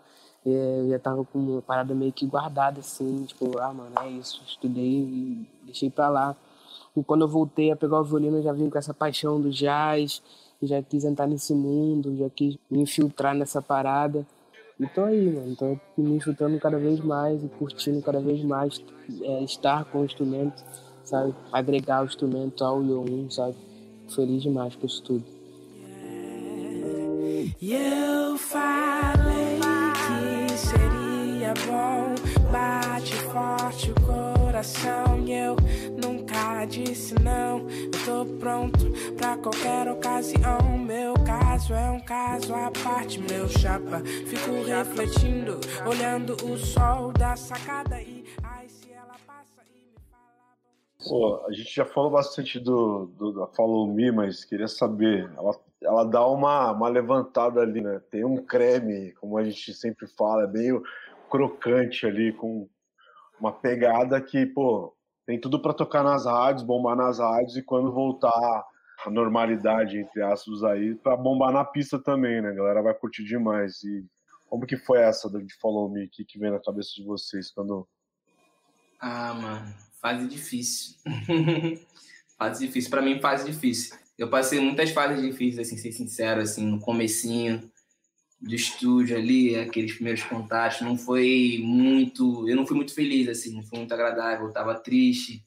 É, 0.45 0.81
eu 0.81 0.89
já 0.91 0.99
tava 0.99 1.25
com 1.25 1.39
uma 1.39 1.63
parada 1.63 1.95
meio 1.95 2.13
que 2.13 2.27
guardada, 2.27 2.81
assim, 2.81 3.25
tipo, 3.25 3.59
ah, 3.59 3.73
mano, 3.73 3.93
é 4.01 4.09
isso. 4.11 4.43
Estudei 4.47 5.01
e 5.01 5.49
deixei 5.65 5.91
pra 5.91 6.09
lá. 6.09 6.37
E 6.97 7.03
quando 7.03 7.23
eu 7.23 7.29
voltei 7.29 7.71
a 7.73 7.77
pegar 7.77 8.01
o 8.01 8.05
violino, 8.05 8.39
eu 8.39 8.43
já 8.43 8.53
vim 8.53 8.71
com 8.71 8.79
essa 8.79 8.95
paixão 8.95 9.41
do 9.41 9.51
jazz, 9.51 10.23
já 10.63 10.83
quis 10.83 11.05
entrar 11.05 11.27
nesse 11.27 11.55
mundo, 11.55 12.17
já 12.17 12.31
quis 12.31 12.57
me 12.71 12.81
infiltrar 12.81 13.35
nessa 13.35 13.61
parada. 13.61 14.27
E 14.79 14.87
tô 14.89 15.03
aí, 15.03 15.31
mano. 15.31 15.57
Tô 15.57 15.79
me 15.97 16.17
infiltrando 16.17 16.59
cada 16.59 16.79
vez 16.79 17.01
mais 17.01 17.43
e 17.43 17.49
curtindo 17.49 18.03
cada 18.03 18.21
vez 18.21 18.43
mais 18.43 18.83
é, 19.23 19.43
estar 19.45 19.85
com 19.85 20.01
o 20.01 20.05
instrumento, 20.05 20.65
sabe? 21.05 21.35
Agregar 21.53 22.03
o 22.03 22.07
instrumento 22.07 22.65
ao 22.65 22.81
Yo1, 22.81 23.31
sabe? 23.31 23.57
Feliz 24.09 24.43
demais 24.43 24.75
com 24.75 24.87
isso 24.87 25.03
tudo. 25.03 25.25
Eu 27.63 28.37
falei 28.39 29.61
que 29.95 30.57
seria 30.57 31.55
bom, 31.67 32.15
bate 32.51 33.15
forte 33.15 33.91
o 33.91 33.95
coração 34.07 35.25
e 35.27 35.33
eu 35.33 35.57
disse 36.67 37.15
não. 37.21 37.69
Eu 37.69 37.91
tô 38.05 38.27
pronto 38.39 38.91
pra 39.17 39.37
qualquer 39.37 39.89
ocasião. 39.89 40.79
Meu 40.79 41.15
caso 41.25 41.75
é 41.75 41.91
um 41.91 42.01
caso 42.01 42.55
à 42.55 42.71
parte, 42.71 43.21
meu 43.21 43.49
chapa. 43.49 44.01
Fico 44.01 44.63
refletindo, 44.67 45.61
olhando 45.87 46.35
o 46.45 46.57
sol 46.57 47.13
da 47.13 47.37
sacada 47.37 48.01
e 48.01 48.25
ai 48.43 48.69
se 48.69 48.93
ela 48.93 49.15
passa 49.27 49.63
e 49.67 49.79
me 49.79 49.99
fala. 50.11 51.09
Pô, 51.09 51.45
a 51.47 51.53
gente 51.53 51.75
já 51.75 51.85
falou 51.85 52.11
bastante 52.11 52.59
do, 52.59 53.07
do 53.19 53.33
da 53.33 53.47
Follow 53.49 53.87
Me, 53.87 54.11
mas 54.11 54.45
queria 54.45 54.69
saber, 54.69 55.31
ela, 55.37 55.55
ela 55.83 56.05
dá 56.05 56.27
uma, 56.27 56.73
uma 56.73 56.89
levantada 56.89 57.61
ali, 57.61 57.81
né? 57.81 58.01
Tem 58.11 58.25
um 58.25 58.37
creme, 58.37 59.13
como 59.13 59.37
a 59.37 59.45
gente 59.45 59.75
sempre 59.75 60.07
fala, 60.07 60.45
é 60.45 60.47
meio 60.47 60.83
crocante 61.31 62.07
ali, 62.07 62.33
com 62.33 62.69
uma 63.41 63.53
pegada 63.53 64.21
que, 64.21 64.47
pô, 64.47 64.94
tem 65.27 65.41
tudo 65.41 65.61
para 65.61 65.73
tocar 65.73 66.03
nas 66.03 66.27
rádios, 66.27 66.63
bombar 66.63 66.97
nas 66.97 67.19
rádios 67.19 67.57
e 67.57 67.63
quando 67.63 67.93
voltar 67.93 68.65
a 69.05 69.11
normalidade, 69.11 69.99
entre 69.99 70.23
aspas, 70.23 70.63
aí, 70.65 70.95
para 70.95 71.17
bombar 71.17 71.53
na 71.53 71.65
pista 71.65 71.99
também, 71.99 72.41
né? 72.41 72.51
A 72.51 72.55
galera 72.55 72.83
vai 72.83 72.95
curtir 72.95 73.25
demais. 73.25 73.83
E 73.83 74.05
como 74.49 74.67
que 74.67 74.77
foi 74.77 75.01
essa 75.01 75.29
de 75.29 75.55
Follow 75.61 75.89
Me? 75.91 76.09
Que, 76.09 76.25
que 76.25 76.39
vem 76.39 76.51
na 76.51 76.61
cabeça 76.61 76.91
de 76.95 77.05
vocês 77.05 77.51
quando. 77.51 77.87
Ah, 79.01 79.35
mano, 79.35 79.75
fase 80.01 80.27
difícil. 80.27 80.97
fase 82.39 82.67
difícil. 82.67 82.91
Para 82.91 83.03
mim, 83.03 83.21
fase 83.21 83.51
difícil. 83.51 83.97
Eu 84.17 84.31
passei 84.31 84.61
muitas 84.61 84.91
fases 84.91 85.21
difíceis, 85.21 85.67
assim, 85.67 85.77
ser 85.77 85.93
sincero, 85.93 86.41
assim, 86.41 86.65
no 86.65 86.81
comecinho 86.81 87.71
do 88.41 88.55
estúdio 88.55 89.17
ali, 89.17 89.57
aqueles 89.57 89.95
primeiros 89.95 90.23
contatos, 90.23 90.81
não 90.83 90.97
foi 90.97 91.61
muito, 91.63 92.49
eu 92.49 92.57
não 92.57 92.67
fui 92.67 92.77
muito 92.77 92.95
feliz 92.95 93.29
assim, 93.29 93.55
não 93.55 93.63
foi 93.63 93.79
muito 93.79 93.95
agradável, 93.95 94.47
eu 94.47 94.53
tava 94.53 94.75
triste 94.75 95.43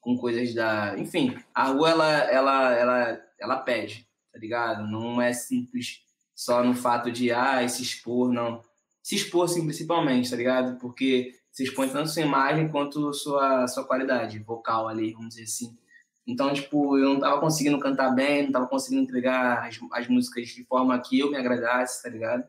com 0.00 0.16
coisas 0.16 0.54
da, 0.54 0.96
enfim, 0.96 1.36
a 1.52 1.64
rua 1.64 1.90
ela 1.90 2.14
ela 2.30 2.72
ela 2.74 3.22
ela 3.38 3.56
pede, 3.58 4.06
tá 4.32 4.38
ligado? 4.38 4.86
Não 4.86 5.20
é 5.20 5.32
simples 5.32 6.02
só 6.34 6.62
no 6.62 6.74
fato 6.74 7.10
de 7.10 7.32
ah, 7.32 7.66
se 7.68 7.82
expor, 7.82 8.32
não. 8.32 8.62
Se 9.02 9.16
expor 9.16 9.48
sim, 9.48 9.64
principalmente, 9.64 10.30
tá 10.30 10.36
ligado? 10.36 10.78
Porque 10.78 11.34
se 11.50 11.64
expõe 11.64 11.88
tanto 11.88 12.10
sua 12.10 12.22
imagem 12.22 12.68
quanto 12.68 13.12
sua 13.12 13.66
sua 13.66 13.84
qualidade 13.84 14.38
vocal 14.38 14.86
ali, 14.86 15.12
vamos 15.12 15.30
dizer 15.30 15.44
assim. 15.44 15.76
Então, 16.26 16.52
tipo, 16.52 16.98
eu 16.98 17.14
não 17.14 17.20
tava 17.20 17.40
conseguindo 17.40 17.78
cantar 17.78 18.10
bem, 18.10 18.44
não 18.44 18.52
tava 18.52 18.66
conseguindo 18.66 19.02
entregar 19.02 19.66
as, 19.66 19.78
as 19.92 20.08
músicas 20.08 20.48
de 20.48 20.64
forma 20.64 20.98
que 20.98 21.20
eu 21.20 21.30
me 21.30 21.36
agradasse, 21.36 22.02
tá 22.02 22.08
ligado? 22.08 22.44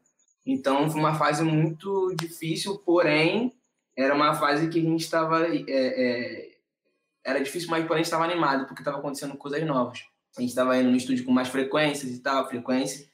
Então, 0.46 0.90
foi 0.90 1.00
uma 1.00 1.14
fase 1.14 1.44
muito 1.44 2.16
difícil, 2.16 2.78
porém, 2.80 3.54
era 3.96 4.16
uma 4.16 4.34
fase 4.34 4.70
que 4.70 4.80
a 4.80 4.82
gente 4.82 5.02
estava. 5.02 5.46
É, 5.48 5.64
é, 5.68 6.58
era 7.24 7.44
difícil, 7.44 7.70
mas 7.70 7.86
porém 7.86 8.02
estava 8.02 8.24
animado, 8.24 8.66
porque 8.66 8.82
estava 8.82 8.98
acontecendo 8.98 9.36
coisas 9.36 9.62
novas. 9.66 10.00
A 10.38 10.42
gente 10.42 10.50
estava 10.50 10.78
indo 10.78 10.90
no 10.90 10.96
estúdio 10.96 11.26
com 11.26 11.32
mais 11.32 11.50
frequências 11.50 12.12
e 12.12 12.20
tal, 12.20 12.48
frequência, 12.48 13.08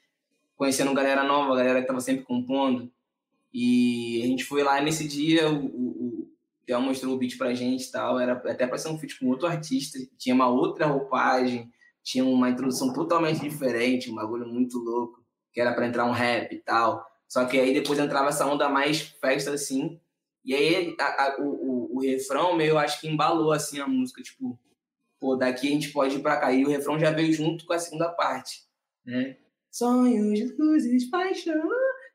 conhecendo 0.55 0.93
galera 0.93 1.23
nova, 1.23 1.55
galera 1.55 1.79
que 1.79 1.85
estava 1.85 1.99
sempre 1.99 2.23
compondo. 2.23 2.91
E 3.51 4.21
a 4.23 4.27
gente 4.27 4.43
foi 4.43 4.61
lá 4.61 4.79
nesse 4.81 5.07
dia, 5.07 5.49
o, 5.49 6.02
o, 6.63 6.65
Theo 6.65 6.81
mostrou 6.81 7.15
o 7.15 7.17
beat 7.17 7.37
pra 7.37 7.53
gente 7.53 7.85
e 7.85 7.91
tal, 7.91 8.19
era 8.19 8.33
até 8.33 8.65
pra 8.65 8.77
ser 8.77 8.89
um 8.89 8.97
feat 8.97 9.19
com 9.19 9.27
outro 9.27 9.47
artista, 9.47 9.99
tinha 10.17 10.33
uma 10.33 10.47
outra 10.47 10.87
roupagem, 10.87 11.71
tinha 12.03 12.23
uma 12.23 12.49
introdução 12.49 12.93
totalmente 12.93 13.41
diferente, 13.41 14.09
um 14.11 14.15
bagulho 14.15 14.47
muito 14.47 14.77
louco, 14.79 15.23
que 15.51 15.61
era 15.61 15.73
para 15.73 15.87
entrar 15.87 16.05
um 16.05 16.11
rap 16.11 16.53
e 16.53 16.59
tal. 16.59 17.05
Só 17.27 17.45
que 17.45 17.59
aí 17.59 17.73
depois 17.73 17.99
entrava 17.99 18.29
essa 18.29 18.45
onda 18.45 18.69
mais 18.69 19.01
festa, 19.01 19.51
assim, 19.51 19.99
e 20.45 20.53
aí 20.53 20.95
a, 20.99 21.05
a, 21.05 21.41
o, 21.41 21.47
o, 21.47 21.97
o, 21.97 22.01
refrão 22.01 22.55
meio, 22.55 22.77
acho 22.77 22.99
que 22.99 23.07
embalou, 23.07 23.51
assim, 23.51 23.79
a 23.79 23.87
música, 23.87 24.21
tipo, 24.21 24.59
pô, 25.19 25.35
daqui 25.35 25.67
a 25.67 25.71
gente 25.71 25.91
pode 25.91 26.17
ir 26.17 26.21
pra 26.21 26.37
cá. 26.37 26.51
E 26.51 26.65
o 26.65 26.69
refrão 26.69 26.99
já 26.99 27.11
veio 27.11 27.31
junto 27.31 27.65
com 27.65 27.73
a 27.73 27.79
segunda 27.79 28.09
parte, 28.09 28.65
né? 29.05 29.37
Sonhos, 29.71 30.55
luzes, 30.57 31.09
paixão 31.09 31.69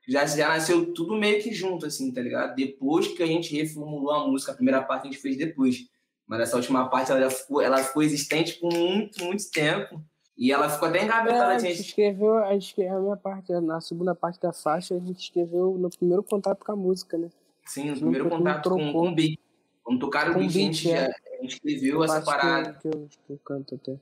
já, 0.08 0.24
já 0.24 0.48
nasceu 0.48 0.92
tudo 0.94 1.14
meio 1.14 1.42
que 1.42 1.52
junto, 1.52 1.84
assim, 1.84 2.10
tá 2.10 2.22
ligado? 2.22 2.54
Depois 2.54 3.06
que 3.08 3.22
a 3.22 3.26
gente 3.26 3.54
reformulou 3.54 4.10
a 4.10 4.26
música, 4.26 4.52
a 4.52 4.54
primeira 4.54 4.82
parte 4.82 5.06
a 5.06 5.10
gente 5.10 5.20
fez 5.20 5.36
depois. 5.36 5.86
Mas 6.26 6.40
essa 6.40 6.56
última 6.56 6.88
parte, 6.88 7.12
ela 7.12 7.30
ficou, 7.30 7.60
ela 7.60 7.78
ficou 7.78 8.02
existente 8.02 8.54
por 8.58 8.72
muito, 8.72 9.22
muito 9.22 9.50
tempo. 9.50 10.02
E 10.36 10.50
ela 10.50 10.70
ficou 10.70 10.88
até 10.88 11.04
engavetada. 11.04 11.52
É, 11.52 11.56
a 11.56 11.58
gente 11.58 11.80
escreveu, 11.80 12.38
a, 12.38 12.52
gente 12.52 12.68
escreveu 12.68 12.96
a 12.96 13.00
minha 13.00 13.16
parte, 13.16 13.52
na 13.52 13.80
segunda 13.80 14.14
parte 14.14 14.40
da 14.40 14.52
faixa, 14.52 14.94
a 14.94 14.98
gente 14.98 15.20
escreveu 15.20 15.76
no 15.76 15.90
primeiro 15.90 16.22
contato 16.22 16.64
com 16.64 16.72
a 16.72 16.76
música, 16.76 17.18
né? 17.18 17.28
Sim, 17.66 17.90
no 17.90 17.96
primeiro 17.96 18.30
contato 18.30 18.70
com, 18.70 18.92
com 18.92 19.08
o 19.08 19.14
beat. 19.14 19.38
Quando 19.82 19.98
tocaram 19.98 20.32
o 20.32 20.38
beat, 20.38 20.48
a 20.48 20.52
gente, 20.52 20.90
é. 20.90 21.06
já, 21.06 21.06
a 21.06 21.42
gente 21.42 21.54
escreveu 21.54 22.04
essa 22.04 22.22
parada. 22.22 22.74
Que 22.74 22.88
eu, 22.88 23.08
que 23.26 23.32
eu 23.32 23.38
canto 23.44 23.74
até. 23.74 23.98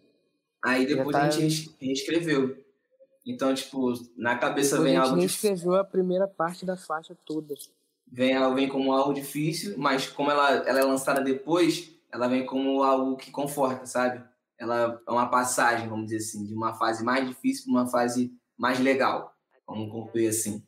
Aí 0.63 0.87
depois 0.87 1.17
tá... 1.17 1.23
a 1.23 1.31
gente 1.31 1.75
reescreveu. 1.81 2.66
Então, 3.27 3.53
tipo, 3.53 3.93
na 4.17 4.39
cabeça 4.39 4.81
vem 4.81 4.97
algo. 4.97 5.17
A 5.17 5.21
gente 5.21 5.31
escreveu 5.31 5.75
a 5.75 5.85
primeira 5.85 6.29
parte 6.29 6.65
da 6.65 6.77
faixa 6.77 7.17
toda. 7.27 7.55
Vem, 8.07 8.33
ela 8.33 8.55
vem 8.55 8.69
como 8.69 8.93
algo 8.93 9.13
difícil, 9.13 9.75
mas 9.77 10.07
como 10.07 10.31
ela, 10.31 10.49
ela 10.67 10.79
é 10.79 10.85
lançada 10.85 11.21
depois, 11.21 11.91
ela 12.13 12.29
vem 12.29 12.47
como 12.47 12.83
algo 12.85 13.17
que 13.17 13.33
conforta, 13.33 13.85
sabe? 13.85 14.25
Ela 14.59 15.01
é 15.07 15.11
uma 15.11 15.29
passagem, 15.29 15.89
vamos 15.89 16.07
dizer 16.07 16.19
assim, 16.19 16.45
de 16.47 16.55
uma 16.55 16.73
fase 16.73 17.05
mais 17.05 17.27
difícil 17.27 17.65
para 17.65 17.73
uma 17.73 17.91
fase 17.91 18.33
mais 18.57 18.79
legal. 18.79 19.35
Vamos 19.67 19.91
concluir 19.91 20.29
assim. 20.29 20.65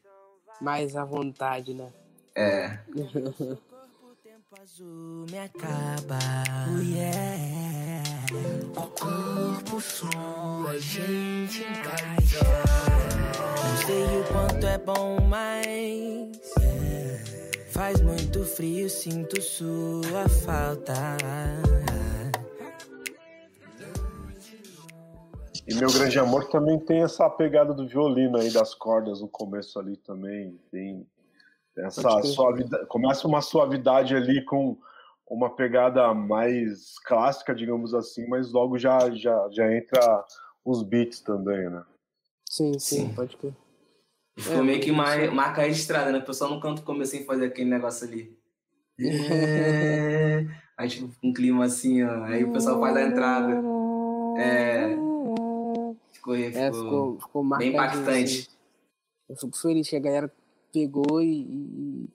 Mais 0.60 0.96
à 0.96 1.04
vontade, 1.04 1.72
né? 1.72 1.92
É. 2.34 2.80
azul 4.68 5.26
me 5.30 5.38
acaba. 5.38 6.18
Oh, 6.68 6.80
yeah. 6.80 7.77
O 8.30 8.82
corpo 8.88 9.80
sua 9.80 10.78
gente 10.78 11.62
encaixa. 11.62 12.44
Não 13.64 13.76
sei 13.86 14.20
o 14.20 14.24
quanto 14.24 14.66
é 14.66 14.76
bom, 14.76 15.16
mas 15.26 16.38
faz 17.70 18.02
muito 18.02 18.44
frio, 18.44 18.90
sinto 18.90 19.40
sua 19.40 20.28
falta. 20.44 21.16
E 25.66 25.74
meu 25.74 25.90
grande 25.90 26.18
amor 26.18 26.48
também 26.48 26.78
tem 26.80 27.02
essa 27.02 27.30
pegada 27.30 27.72
do 27.72 27.88
violino 27.88 28.36
aí 28.36 28.50
das 28.50 28.74
cordas 28.74 29.22
no 29.22 29.28
começo 29.28 29.78
ali 29.78 29.96
também. 29.96 30.58
Tem 30.70 31.06
essa 31.78 32.22
suavidade, 32.22 32.86
começa 32.88 33.26
uma 33.26 33.40
suavidade 33.40 34.14
ali 34.14 34.44
com 34.44 34.76
uma 35.30 35.54
pegada 35.54 36.12
mais 36.14 36.98
clássica, 37.00 37.54
digamos 37.54 37.94
assim, 37.94 38.26
mas 38.26 38.52
logo 38.52 38.78
já, 38.78 39.10
já, 39.10 39.48
já 39.50 39.74
entra 39.74 40.24
os 40.64 40.82
beats 40.82 41.20
também, 41.20 41.68
né? 41.70 41.84
Sim, 42.48 42.78
sim, 42.78 43.08
sim. 43.08 43.14
pode 43.14 43.36
crer. 43.36 43.54
Ficou 44.38 44.60
é, 44.60 44.62
meio 44.62 44.80
que 44.80 44.92
mar, 44.92 45.30
marca 45.32 45.62
registrada, 45.62 46.12
né? 46.12 46.18
O 46.18 46.24
pessoal 46.24 46.50
no 46.50 46.60
canto 46.60 46.82
começou 46.82 47.20
a 47.20 47.24
fazer 47.24 47.46
aquele 47.46 47.68
negócio 47.68 48.06
ali. 48.06 48.38
É... 49.00 50.46
Aí, 50.76 50.88
tipo, 50.88 51.10
um 51.22 51.32
clima 51.32 51.64
assim, 51.64 52.02
ó. 52.02 52.24
Aí 52.24 52.44
o 52.44 52.52
pessoal 52.52 52.80
faz 52.80 52.96
a 52.96 53.02
entrada. 53.02 53.52
É. 54.38 54.90
Ficou, 56.12 56.36
ficou, 56.36 56.36
é, 56.36 56.72
ficou, 56.72 57.20
ficou 57.20 57.58
bem 57.58 57.70
impactante. 57.70 58.40
Assim. 58.40 58.48
Eu 59.28 59.36
fico 59.36 59.58
feliz 59.58 59.88
que 59.88 59.96
a 59.96 60.00
galera 60.00 60.32
pegou 60.72 61.20
e, 61.20 61.42
e 61.42 62.08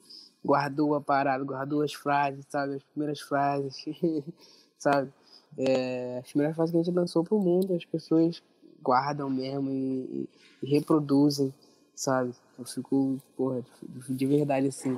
guardou 0.43 0.95
a 0.95 1.01
parada, 1.01 1.43
guardou 1.43 1.81
as 1.81 1.93
frases, 1.93 2.45
sabe? 2.49 2.75
As 2.75 2.83
primeiras 2.83 3.21
frases, 3.21 3.85
sabe? 4.77 5.11
É, 5.57 6.19
as 6.19 6.29
primeiras 6.29 6.55
frases 6.55 6.71
que 6.71 6.77
a 6.77 6.83
gente 6.83 6.95
lançou 6.95 7.23
pro 7.23 7.39
mundo, 7.39 7.73
as 7.73 7.85
pessoas 7.85 8.41
guardam 8.81 9.29
mesmo 9.29 9.69
e, 9.69 10.29
e, 10.61 10.67
reproduzem, 10.67 11.53
sabe? 11.95 12.33
Eu 12.59 12.65
fico, 12.65 13.17
porra, 13.37 13.63
de 14.09 14.25
verdade 14.25 14.67
assim, 14.67 14.97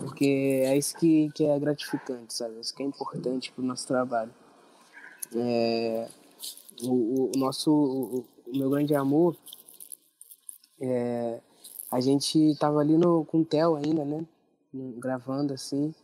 porque 0.00 0.62
é 0.64 0.76
isso 0.76 0.96
que, 0.96 1.30
que 1.34 1.44
é 1.44 1.58
gratificante, 1.58 2.32
sabe? 2.32 2.60
Isso 2.60 2.74
que 2.74 2.82
é 2.82 2.86
importante 2.86 3.50
pro 3.52 3.64
nosso 3.64 3.86
trabalho. 3.86 4.32
É, 5.34 6.08
o, 6.82 7.30
o, 7.34 7.38
nosso, 7.38 7.72
o, 7.72 8.24
o, 8.46 8.56
meu 8.56 8.70
grande 8.70 8.94
amor, 8.94 9.36
é, 10.80 11.40
a 11.90 12.00
gente 12.00 12.54
tava 12.58 12.80
ali 12.80 12.96
no, 12.96 13.24
com 13.24 13.40
o 13.40 13.44
Theo 13.44 13.74
ainda, 13.74 14.04
né? 14.04 14.24
Gravando 14.98 15.54
assim, 15.54 15.94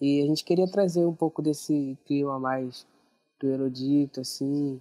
e 0.00 0.22
a 0.22 0.26
gente 0.26 0.44
queria 0.44 0.66
trazer 0.66 1.06
um 1.06 1.14
pouco 1.14 1.40
desse 1.40 1.96
clima 2.06 2.40
mais 2.40 2.84
do 3.38 3.46
erudito, 3.46 4.20
assim, 4.20 4.80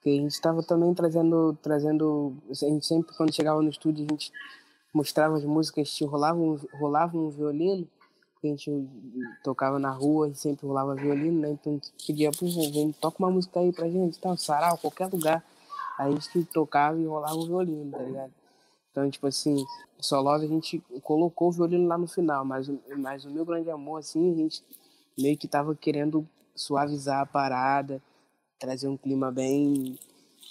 que 0.00 0.10
a 0.10 0.20
gente 0.20 0.32
estava 0.32 0.62
também 0.62 0.92
trazendo, 0.92 1.56
trazendo, 1.62 2.34
a 2.50 2.54
gente 2.54 2.84
sempre 2.84 3.16
quando 3.16 3.32
chegava 3.32 3.62
no 3.62 3.70
estúdio 3.70 4.04
a 4.04 4.08
gente 4.10 4.32
mostrava 4.92 5.36
as 5.36 5.44
músicas, 5.44 5.96
rolava 6.00 6.40
um, 6.40 6.58
rolava 6.78 7.16
um 7.16 7.30
violino, 7.30 7.86
a 8.42 8.46
gente 8.46 8.88
tocava 9.44 9.78
na 9.78 9.90
rua 9.90 10.30
e 10.30 10.34
sempre 10.34 10.66
rolava 10.66 10.94
violino, 10.94 11.40
né? 11.40 11.50
Então 11.50 11.72
a 11.72 11.76
gente 11.76 11.92
pedia, 12.06 12.30
pô, 12.32 12.46
vem, 12.46 12.90
toca 12.92 13.18
uma 13.18 13.30
música 13.30 13.60
aí 13.60 13.70
pra 13.70 13.88
gente, 13.88 14.18
tal, 14.18 14.36
sarau, 14.36 14.78
qualquer 14.78 15.06
lugar. 15.08 15.44
Aí 15.98 16.08
a 16.08 16.18
gente 16.18 16.44
tocava 16.46 16.98
e 16.98 17.04
rolava 17.04 17.34
o 17.34 17.46
violino, 17.46 17.90
tá 17.90 17.98
ligado? 17.98 18.39
Então, 18.90 19.08
tipo 19.10 19.26
assim, 19.26 19.64
só 19.98 20.20
Love 20.20 20.44
a 20.44 20.48
gente 20.48 20.82
colocou 21.02 21.48
o 21.48 21.52
violino 21.52 21.86
lá 21.86 21.96
no 21.96 22.08
final, 22.08 22.44
mas, 22.44 22.70
mas 22.98 23.24
o 23.24 23.30
meu 23.30 23.44
grande 23.44 23.70
amor, 23.70 23.98
assim, 23.98 24.32
a 24.32 24.36
gente 24.36 24.64
meio 25.16 25.36
que 25.36 25.46
tava 25.46 25.74
querendo 25.74 26.26
suavizar 26.54 27.20
a 27.20 27.26
parada, 27.26 28.02
trazer 28.58 28.88
um 28.88 28.96
clima 28.96 29.30
bem, 29.30 29.98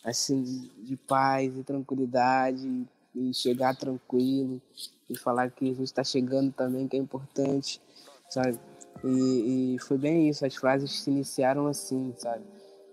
assim, 0.04 0.70
de 0.78 0.96
paz 0.96 1.56
e 1.58 1.64
tranquilidade, 1.64 2.88
e 3.16 3.34
chegar 3.34 3.76
tranquilo 3.76 4.62
e 5.10 5.18
falar 5.18 5.50
que 5.50 5.66
a 5.66 5.74
gente 5.74 5.84
está 5.84 6.04
chegando 6.04 6.52
também, 6.52 6.88
que 6.88 6.96
é 6.96 7.00
importante, 7.00 7.82
sabe? 8.30 8.60
E, 9.04 9.76
e, 9.76 9.80
foi 9.80 9.98
bem 9.98 10.30
isso, 10.30 10.46
as 10.46 10.56
frases 10.56 10.92
se 10.92 11.10
iniciaram 11.10 11.68
assim, 11.68 12.14
sabe? 12.18 12.44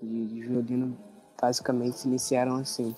De, 0.03 0.27
de 0.27 0.41
violino 0.41 0.97
basicamente 1.41 1.99
se 1.99 2.09
iniciaram 2.09 2.57
assim. 2.57 2.95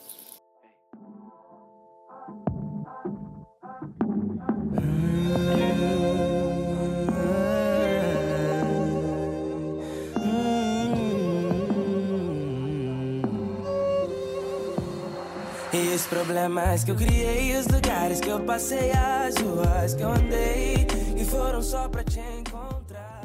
Problemas 16.09 16.85
que 16.85 16.91
eu 16.91 16.97
criei, 16.97 17.57
os 17.57 17.67
lugares 17.67 18.21
que 18.21 18.29
eu 18.29 18.41
passei, 18.45 18.91
as 18.91 19.37
ruas 19.37 19.95
que 19.95 20.03
eu 20.03 20.09
andei, 20.09 20.87
e 21.17 21.25
foram 21.25 21.61
só 21.63 21.89
pra 21.89 22.03
te 22.03 22.19
encontrar. 22.19 23.21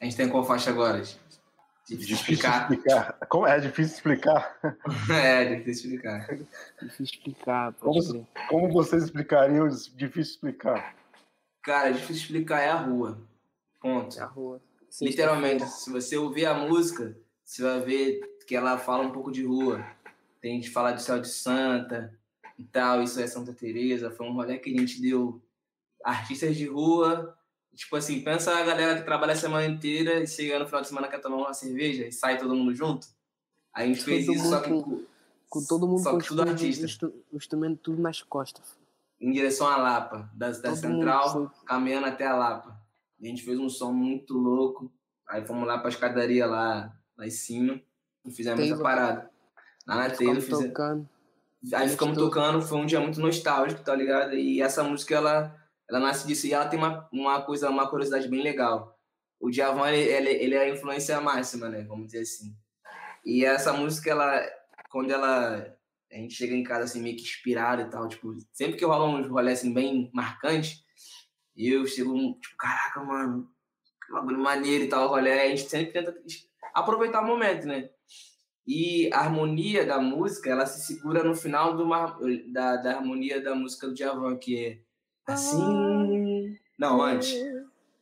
A 0.00 0.04
gente 0.04 0.16
tem 0.16 0.28
qual 0.28 0.44
faixa 0.44 0.70
agora? 0.70 1.02
Difícil, 1.86 2.14
explicar. 2.14 2.62
explicar. 2.62 3.12
Como 3.28 3.46
é 3.46 3.60
difícil 3.60 3.94
explicar? 3.94 4.58
é, 5.10 5.56
difícil 5.56 5.90
explicar. 5.90 6.26
difícil 6.82 7.04
explicar. 7.04 7.72
Como, 7.74 8.26
como 8.48 8.72
vocês 8.72 9.04
explicariam 9.04 9.68
difícil 9.68 10.34
explicar? 10.34 10.94
Cara, 11.62 11.92
difícil 11.92 12.22
explicar 12.22 12.60
é 12.60 12.70
a 12.70 12.76
rua. 12.76 13.18
Ponto. 13.80 14.18
É 14.18 14.22
a 14.22 14.26
rua. 14.26 14.60
Literalmente, 15.00 15.66
se 15.66 15.90
você 15.90 16.16
ouvir 16.16 16.46
a 16.46 16.54
música, 16.54 17.16
você 17.44 17.62
vai 17.62 17.80
ver 17.80 18.20
que 18.46 18.56
ela 18.56 18.78
fala 18.78 19.04
um 19.04 19.10
pouco 19.10 19.30
de 19.30 19.44
rua. 19.44 19.84
Tem 20.44 20.56
gente 20.56 20.68
falar 20.68 20.92
de 20.92 21.02
céu 21.02 21.18
de 21.18 21.28
Santa 21.28 22.14
e 22.58 22.64
tal, 22.64 23.02
isso 23.02 23.18
é 23.18 23.26
Santa 23.26 23.54
Teresa, 23.54 24.10
foi 24.10 24.26
um 24.26 24.34
rolê 24.34 24.58
que 24.58 24.68
a 24.68 24.78
gente 24.78 25.00
deu 25.00 25.42
artistas 26.04 26.54
de 26.54 26.66
rua. 26.66 27.34
Tipo 27.74 27.96
assim, 27.96 28.20
pensa 28.20 28.54
a 28.54 28.62
galera 28.62 28.98
que 28.98 29.06
trabalha 29.06 29.32
a 29.32 29.36
semana 29.36 29.64
inteira 29.66 30.22
e 30.22 30.26
chega 30.26 30.58
no 30.58 30.66
final 30.66 30.82
de 30.82 30.88
semana 30.88 31.08
quer 31.08 31.22
tomar 31.22 31.38
uma 31.38 31.54
cerveja 31.54 32.06
e 32.06 32.12
sai 32.12 32.36
todo 32.36 32.54
mundo 32.54 32.74
junto. 32.74 33.06
A 33.72 33.86
gente 33.86 34.02
fez 34.02 34.28
isso 34.28 34.50
só 34.50 34.60
que 34.60 34.68
com, 34.68 35.02
com 35.48 35.64
todo 35.64 35.88
mundo 35.88 36.02
só 36.02 36.18
que 36.18 36.28
tudo 36.28 36.42
artista. 36.42 37.10
O 37.32 37.36
instrumento 37.38 37.78
tudo 37.78 38.02
nas 38.02 38.20
costas. 38.20 38.78
Em 39.18 39.32
direção 39.32 39.66
à 39.66 39.78
Lapa, 39.78 40.30
da, 40.34 40.50
da 40.50 40.76
Central, 40.76 41.50
caminhando 41.64 42.08
até 42.08 42.26
a 42.26 42.36
Lapa. 42.36 42.78
A 43.18 43.24
gente 43.24 43.42
fez 43.42 43.58
um 43.58 43.70
som 43.70 43.94
muito 43.94 44.34
louco. 44.34 44.92
Aí 45.26 45.42
fomos 45.46 45.66
lá 45.66 45.78
pra 45.78 45.88
escadaria 45.88 46.44
lá, 46.44 46.94
lá 47.16 47.26
em 47.26 47.30
cima 47.30 47.80
e 48.26 48.30
fizemos 48.30 48.60
Tem 48.60 48.70
essa 48.70 48.82
parada. 48.82 49.32
Na 49.86 50.08
telha. 50.10 50.40
Fiz... 50.40 50.58
tocando. 50.58 51.08
Aí 51.72 51.88
ficamos 51.88 52.18
tocando, 52.18 52.60
foi 52.60 52.78
um 52.78 52.86
dia 52.86 53.00
muito 53.00 53.18
nostálgico, 53.20 53.82
tá 53.82 53.94
ligado? 53.94 54.34
E 54.34 54.60
essa 54.60 54.82
música, 54.84 55.14
ela, 55.14 55.56
ela 55.88 56.00
nasce 56.00 56.26
disso 56.26 56.46
e 56.46 56.52
ela 56.52 56.68
tem 56.68 56.78
uma, 56.78 57.08
uma 57.10 57.40
coisa, 57.40 57.70
uma 57.70 57.88
curiosidade 57.88 58.28
bem 58.28 58.42
legal. 58.42 58.98
O 59.40 59.50
Djavan, 59.50 59.90
ele, 59.90 60.10
ele, 60.10 60.30
ele 60.30 60.54
é 60.54 60.62
a 60.62 60.68
influência 60.68 61.18
máxima, 61.20 61.68
né? 61.68 61.82
Vamos 61.84 62.06
dizer 62.06 62.20
assim. 62.20 62.54
E 63.24 63.44
essa 63.44 63.72
música, 63.72 64.10
ela, 64.10 64.42
quando 64.90 65.10
ela, 65.10 65.74
a 66.12 66.16
gente 66.16 66.34
chega 66.34 66.54
em 66.54 66.62
casa 66.62 66.84
assim, 66.84 67.00
meio 67.00 67.16
que 67.16 67.22
inspirado 67.22 67.82
e 67.82 67.90
tal, 67.90 68.08
tipo, 68.08 68.34
sempre 68.52 68.76
que 68.76 68.84
rola 68.84 69.06
uns 69.06 69.26
rolê 69.28 69.52
assim, 69.52 69.72
bem 69.72 70.10
marcante, 70.12 70.84
eu 71.56 71.86
chego, 71.86 72.14
tipo, 72.40 72.56
caraca, 72.58 73.02
mano, 73.02 73.50
que 74.04 74.12
bagulho 74.12 74.38
maneiro 74.38 74.84
e 74.84 74.88
tal, 74.88 75.08
rolê, 75.08 75.32
a 75.32 75.48
gente 75.48 75.62
sempre 75.62 75.92
tenta 75.92 76.14
aproveitar 76.74 77.22
o 77.22 77.26
momento, 77.26 77.66
né? 77.66 77.88
E 78.66 79.10
a 79.12 79.20
harmonia 79.20 79.84
da 79.84 80.00
música, 80.00 80.50
ela 80.50 80.64
se 80.64 80.86
segura 80.86 81.22
no 81.22 81.34
final 81.34 81.76
do 81.76 81.86
da, 82.48 82.76
da 82.76 82.96
harmonia 82.96 83.42
da 83.42 83.54
música 83.54 83.86
do 83.86 83.94
Djavan, 83.94 84.36
que 84.36 84.64
é 84.64 84.78
assim... 85.26 86.58
Não, 86.78 87.02
antes. 87.02 87.34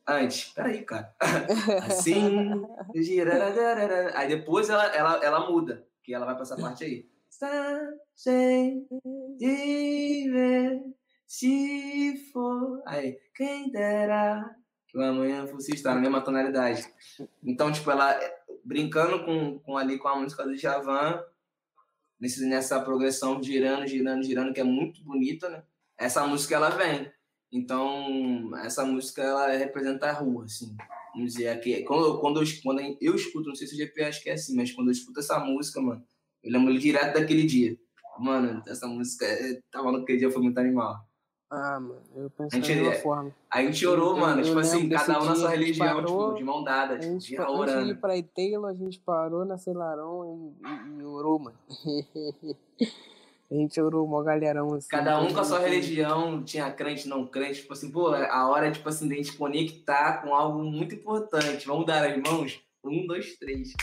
Antes. 0.07 0.53
Peraí, 0.53 0.83
cara. 0.83 1.13
Assim... 1.85 2.65
Aí 4.15 4.27
depois 4.27 4.69
ela, 4.69 4.85
ela, 4.87 5.23
ela 5.23 5.49
muda, 5.49 5.85
que 6.03 6.13
ela 6.13 6.25
vai 6.25 6.35
pra 6.35 6.43
essa 6.43 6.57
parte 6.57 6.83
aí. 6.83 7.05
Aí, 12.85 13.17
quem 13.33 13.71
dera 13.71 14.55
que 14.93 14.99
o 14.99 15.01
amanhã 15.01 15.47
fosse 15.47 15.73
estar 15.73 15.95
na 15.95 15.99
mesma 15.99 16.21
tonalidade. 16.21 16.85
Então, 17.43 17.71
tipo, 17.71 17.89
ela 17.89 18.15
brincando 18.63 19.25
com, 19.25 19.57
com 19.59 19.75
ali 19.75 19.97
com 19.97 20.07
a 20.07 20.19
música 20.19 20.43
do 20.43 20.55
Javan, 20.55 21.19
nesse, 22.19 22.45
nessa 22.45 22.79
progressão 22.79 23.41
girando, 23.41 23.87
girando, 23.87 24.23
girando, 24.23 24.53
que 24.53 24.61
é 24.61 24.63
muito 24.63 25.03
bonita, 25.03 25.49
né? 25.49 25.63
Essa 25.97 26.27
música 26.27 26.55
ela 26.55 26.69
vem. 26.69 27.11
Então, 27.51 28.55
essa 28.57 28.85
música 28.85 29.23
ela 29.23 29.47
representa 29.57 30.07
a 30.07 30.13
rua, 30.13 30.45
assim. 30.45 30.75
Vamos 31.15 31.33
dizer, 31.33 31.49
aqui, 31.49 31.81
quando, 31.83 32.19
quando, 32.19 32.41
eu, 32.41 32.47
quando 32.61 32.79
eu 33.01 33.15
escuto, 33.15 33.49
não 33.49 33.55
sei 33.55 33.65
se 33.65 33.73
o 33.73 33.77
GP 33.77 34.03
acho 34.03 34.21
que 34.21 34.29
é 34.29 34.33
assim, 34.33 34.55
mas 34.55 34.71
quando 34.71 34.89
eu 34.89 34.91
escuto 34.91 35.19
essa 35.19 35.39
música, 35.39 35.81
mano, 35.81 36.03
eu 36.43 36.51
lembro 36.51 36.77
direto 36.77 37.19
daquele 37.19 37.43
dia. 37.43 37.75
Mano, 38.19 38.61
essa 38.67 38.85
música, 38.87 39.25
eh, 39.25 39.59
tava 39.71 39.91
naquele 39.91 40.19
dia, 40.19 40.31
foi 40.31 40.41
muito 40.41 40.57
animal. 40.59 41.03
Ah, 41.55 41.79
mano, 41.79 42.01
eu 42.15 42.29
pensei 42.31 42.61
da 42.61 42.67
mesma 42.67 42.93
forma. 42.93 43.31
A 43.51 43.61
gente 43.61 43.85
orou, 43.85 44.17
mano, 44.17 44.41
eu, 44.41 44.45
tipo 44.45 44.59
assim, 44.59 44.89
cada 44.89 45.21
um 45.21 45.25
na 45.25 45.35
sua 45.35 45.49
religião, 45.49 45.87
parou, 45.87 46.25
tipo, 46.29 46.37
de 46.37 46.43
mão 46.43 46.63
dada, 46.63 46.97
tipo, 46.97 47.17
de 47.19 47.39
orando. 47.39 47.61
Antes 47.61 47.85
de 47.85 47.91
ir 47.91 47.97
pra 47.97 48.17
Iteilo, 48.17 48.65
a 48.65 48.73
gente 48.73 48.99
parou 48.99 49.45
na 49.45 49.57
Celaron 49.57 50.53
e, 50.65 50.67
e, 50.67 51.01
e 51.01 51.05
orou, 51.05 51.37
mano. 51.37 51.57
a 53.51 53.53
gente 53.53 53.79
orou 53.79 54.03
uma 54.03 54.23
galera 54.23 54.63
assim. 54.75 54.87
Cada 54.89 55.21
um 55.21 55.31
com 55.31 55.39
a 55.39 55.43
sua 55.43 55.59
religião, 55.59 56.43
tinha 56.43 56.71
crente, 56.71 57.07
não 57.07 57.27
crente, 57.27 57.61
tipo 57.61 57.73
assim, 57.73 57.91
pô, 57.91 58.07
a 58.07 58.49
hora, 58.49 58.71
tipo 58.71 58.89
assim, 58.89 59.07
de 59.07 59.13
a 59.13 59.17
gente 59.17 59.37
conectar 59.37 60.23
com 60.23 60.33
algo 60.33 60.63
muito 60.63 60.95
importante. 60.95 61.67
Vamos 61.67 61.85
dar 61.85 62.03
as 62.03 62.17
mãos? 62.17 62.59
Um, 62.83 63.05
dois, 63.05 63.37
três. 63.37 63.73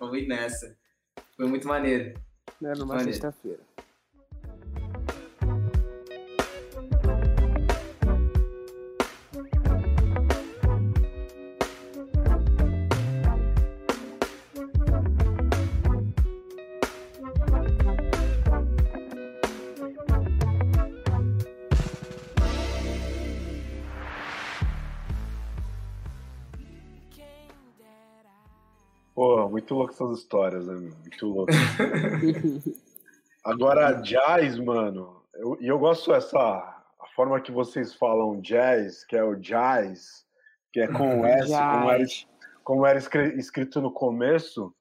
Vamos 0.00 0.18
ir 0.18 0.26
nessa. 0.26 0.74
Foi 1.36 1.46
muito 1.46 1.68
maneiro. 1.68 2.18
Era 2.62 2.74
numa 2.76 2.98
sexta-feira. 3.00 3.60
Essas 29.98 30.18
histórias, 30.18 30.66
né, 30.66 30.74
meu? 30.74 30.94
Muito 30.96 31.26
louco. 31.26 31.52
Agora, 33.44 33.92
jazz, 33.94 34.58
mano, 34.58 35.22
eu, 35.34 35.58
e 35.60 35.66
eu 35.66 35.78
gosto 35.78 36.12
dessa 36.12 36.38
a 36.38 37.06
forma 37.16 37.40
que 37.40 37.50
vocês 37.50 37.94
falam 37.94 38.40
jazz, 38.40 39.04
que 39.04 39.16
é 39.16 39.24
o 39.24 39.34
jazz, 39.34 40.24
que 40.72 40.80
é 40.80 40.86
com 40.86 41.24
S, 41.26 41.48
como 41.52 41.90
era, 41.90 42.04
como 42.64 42.86
era 42.86 42.98
escrito 42.98 43.80
no 43.80 43.92
começo. 43.92 44.72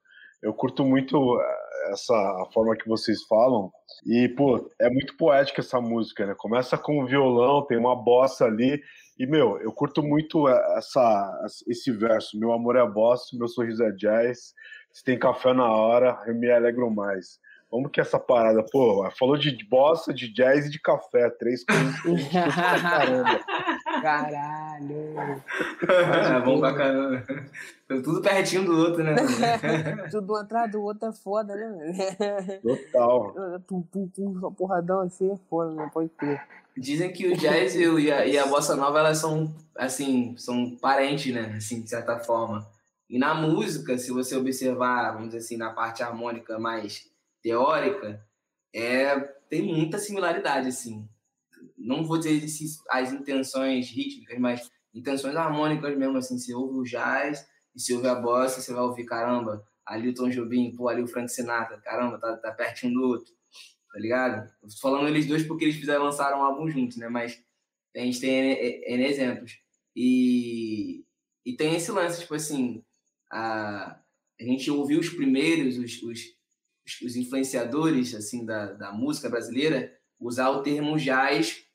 Eu 0.42 0.54
curto 0.54 0.86
muito 0.86 1.18
eh, 1.40 1.92
essa 1.92 2.14
a 2.14 2.46
forma 2.54 2.76
que 2.76 2.88
vocês 2.88 3.24
falam. 3.24 3.72
E, 4.06 4.28
pô, 4.30 4.70
é 4.80 4.90
muito 4.90 5.18
poética 5.18 5.62
essa 5.62 5.82
música, 5.82 6.26
né? 6.28 6.36
Começa 6.38 6.78
com 6.78 7.02
o 7.02 7.08
violão, 7.08 7.66
tem 7.66 7.78
uma 7.78 7.96
bossa 7.96 8.46
ali. 8.46 8.80
E, 9.18 9.26
meu, 9.26 9.60
eu 9.62 9.72
curto 9.72 10.04
muito 10.04 10.48
essa, 10.48 11.48
esse 11.68 11.92
verso. 11.92 12.38
Meu 12.38 12.52
amor 12.52 12.76
é 12.76 12.88
bossa, 12.88 13.36
meu 13.36 13.48
sorriso 13.48 13.84
é 13.84 13.92
jazz. 13.92 14.54
Se 14.98 15.04
tem 15.04 15.20
café 15.20 15.54
na 15.54 15.72
hora, 15.72 16.24
eu 16.26 16.34
me 16.34 16.50
alegro 16.50 16.90
mais. 16.90 17.40
Como 17.70 17.88
que 17.88 18.00
é 18.00 18.04
essa 18.04 18.18
parada? 18.18 18.64
Pô, 18.64 19.08
falou 19.12 19.38
de 19.38 19.56
bossa, 19.70 20.12
de 20.12 20.28
jazz 20.28 20.66
e 20.66 20.72
de 20.72 20.82
café. 20.82 21.30
Três 21.30 21.64
coisas 21.64 21.94
caramba. 22.82 23.40
Caralho. 24.02 25.44
É, 25.88 26.40
bom 26.44 26.60
pra 26.60 26.74
caramba. 26.74 27.24
Tudo 27.88 28.24
pertinho 28.24 28.66
do 28.66 28.76
outro, 28.76 29.04
né? 29.04 29.14
Tudo 30.10 30.34
um 30.34 30.38
atrás 30.38 30.72
do 30.72 30.82
outro 30.82 31.10
é 31.10 31.14
foda, 31.14 31.56
né? 31.56 32.60
Total. 32.64 33.36
Pum, 33.68 33.84
pum, 33.84 34.08
pum, 34.08 34.52
porradão 34.54 35.02
assim 35.02 35.32
é 35.32 35.38
foda, 35.48 35.76
não 35.76 35.90
pode 35.90 36.10
ter. 36.10 36.42
Dizem 36.76 37.14
que 37.14 37.28
o 37.28 37.38
jazz 37.38 37.76
e 37.76 38.12
a, 38.12 38.26
e 38.26 38.36
a 38.36 38.48
bossa 38.48 38.76
nova, 38.76 38.98
elas 38.98 39.20
são, 39.20 39.54
assim, 39.76 40.34
são 40.40 40.76
parentes, 40.76 41.32
né? 41.32 41.54
Assim, 41.56 41.84
de 41.84 41.90
certa 41.92 42.18
forma. 42.18 42.66
E 43.10 43.18
na 43.18 43.34
música, 43.34 43.98
se 43.98 44.12
você 44.12 44.36
observar, 44.36 45.14
vamos 45.14 45.30
dizer 45.30 45.40
assim, 45.40 45.58
na 45.58 45.72
parte 45.72 46.04
harmônica 46.04 46.60
mais 46.60 47.10
teórica, 47.42 48.26
é, 48.74 49.18
tem 49.50 49.64
muita 49.64 49.98
similaridade, 49.98 50.68
assim. 50.68 51.08
Não 51.78 52.06
vou 52.06 52.18
dizer 52.18 52.44
as 52.90 53.12
intenções 53.14 53.90
rítmicas, 53.90 54.38
mas 54.38 54.72
intenções 54.94 55.36
harmônicas 55.36 55.98
mesmo, 55.98 56.18
assim. 56.18 56.38
Você 56.38 56.54
ouve 56.54 56.80
o 56.80 56.84
jazz 56.84 57.48
e 57.76 57.80
se 57.80 57.94
ouve 57.94 58.08
a 58.08 58.16
bossa, 58.16 58.60
você 58.60 58.74
vai 58.74 58.84
ouvir, 58.84 59.06
caramba, 59.06 59.66
ali 59.86 60.10
o 60.10 60.14
Tom 60.14 60.30
Jobim, 60.30 60.76
pô, 60.76 60.90
ali 60.90 61.02
o 61.02 61.08
Frank 61.08 61.32
Sinatra, 61.32 61.80
caramba, 61.80 62.20
tá, 62.20 62.36
tá 62.36 62.52
pertinho 62.52 62.94
do 62.94 63.04
outro, 63.04 63.34
tá 63.94 64.00
ligado? 64.00 64.52
Eu 64.62 64.70
tô 64.70 64.78
falando 64.82 65.08
eles 65.08 65.26
dois 65.26 65.44
porque 65.44 65.64
eles 65.64 65.78
fizeram, 65.78 66.04
lançaram 66.04 66.40
um 66.40 66.44
álbum 66.44 66.70
juntos, 66.70 66.98
né? 66.98 67.08
Mas 67.08 67.42
a 67.96 68.00
gente 68.00 68.20
tem 68.20 68.32
N, 68.32 69.06
exemplos. 69.06 69.60
E, 69.96 71.06
e 71.46 71.56
tem 71.56 71.76
esse 71.76 71.92
lance, 71.92 72.22
tipo 72.22 72.36
assim, 72.36 72.84
a, 73.32 74.00
a 74.40 74.44
gente 74.44 74.70
ouviu 74.70 75.00
os 75.00 75.10
primeiros, 75.10 75.78
os, 75.78 76.02
os 76.04 76.38
os 77.04 77.16
influenciadores 77.18 78.16
assim 78.16 78.46
da, 78.46 78.72
da 78.72 78.92
música 78.94 79.30
brasileira 79.30 79.94
usar 80.20 80.50
o 80.50 80.64
termo 80.64 80.98
jazz 80.98 81.66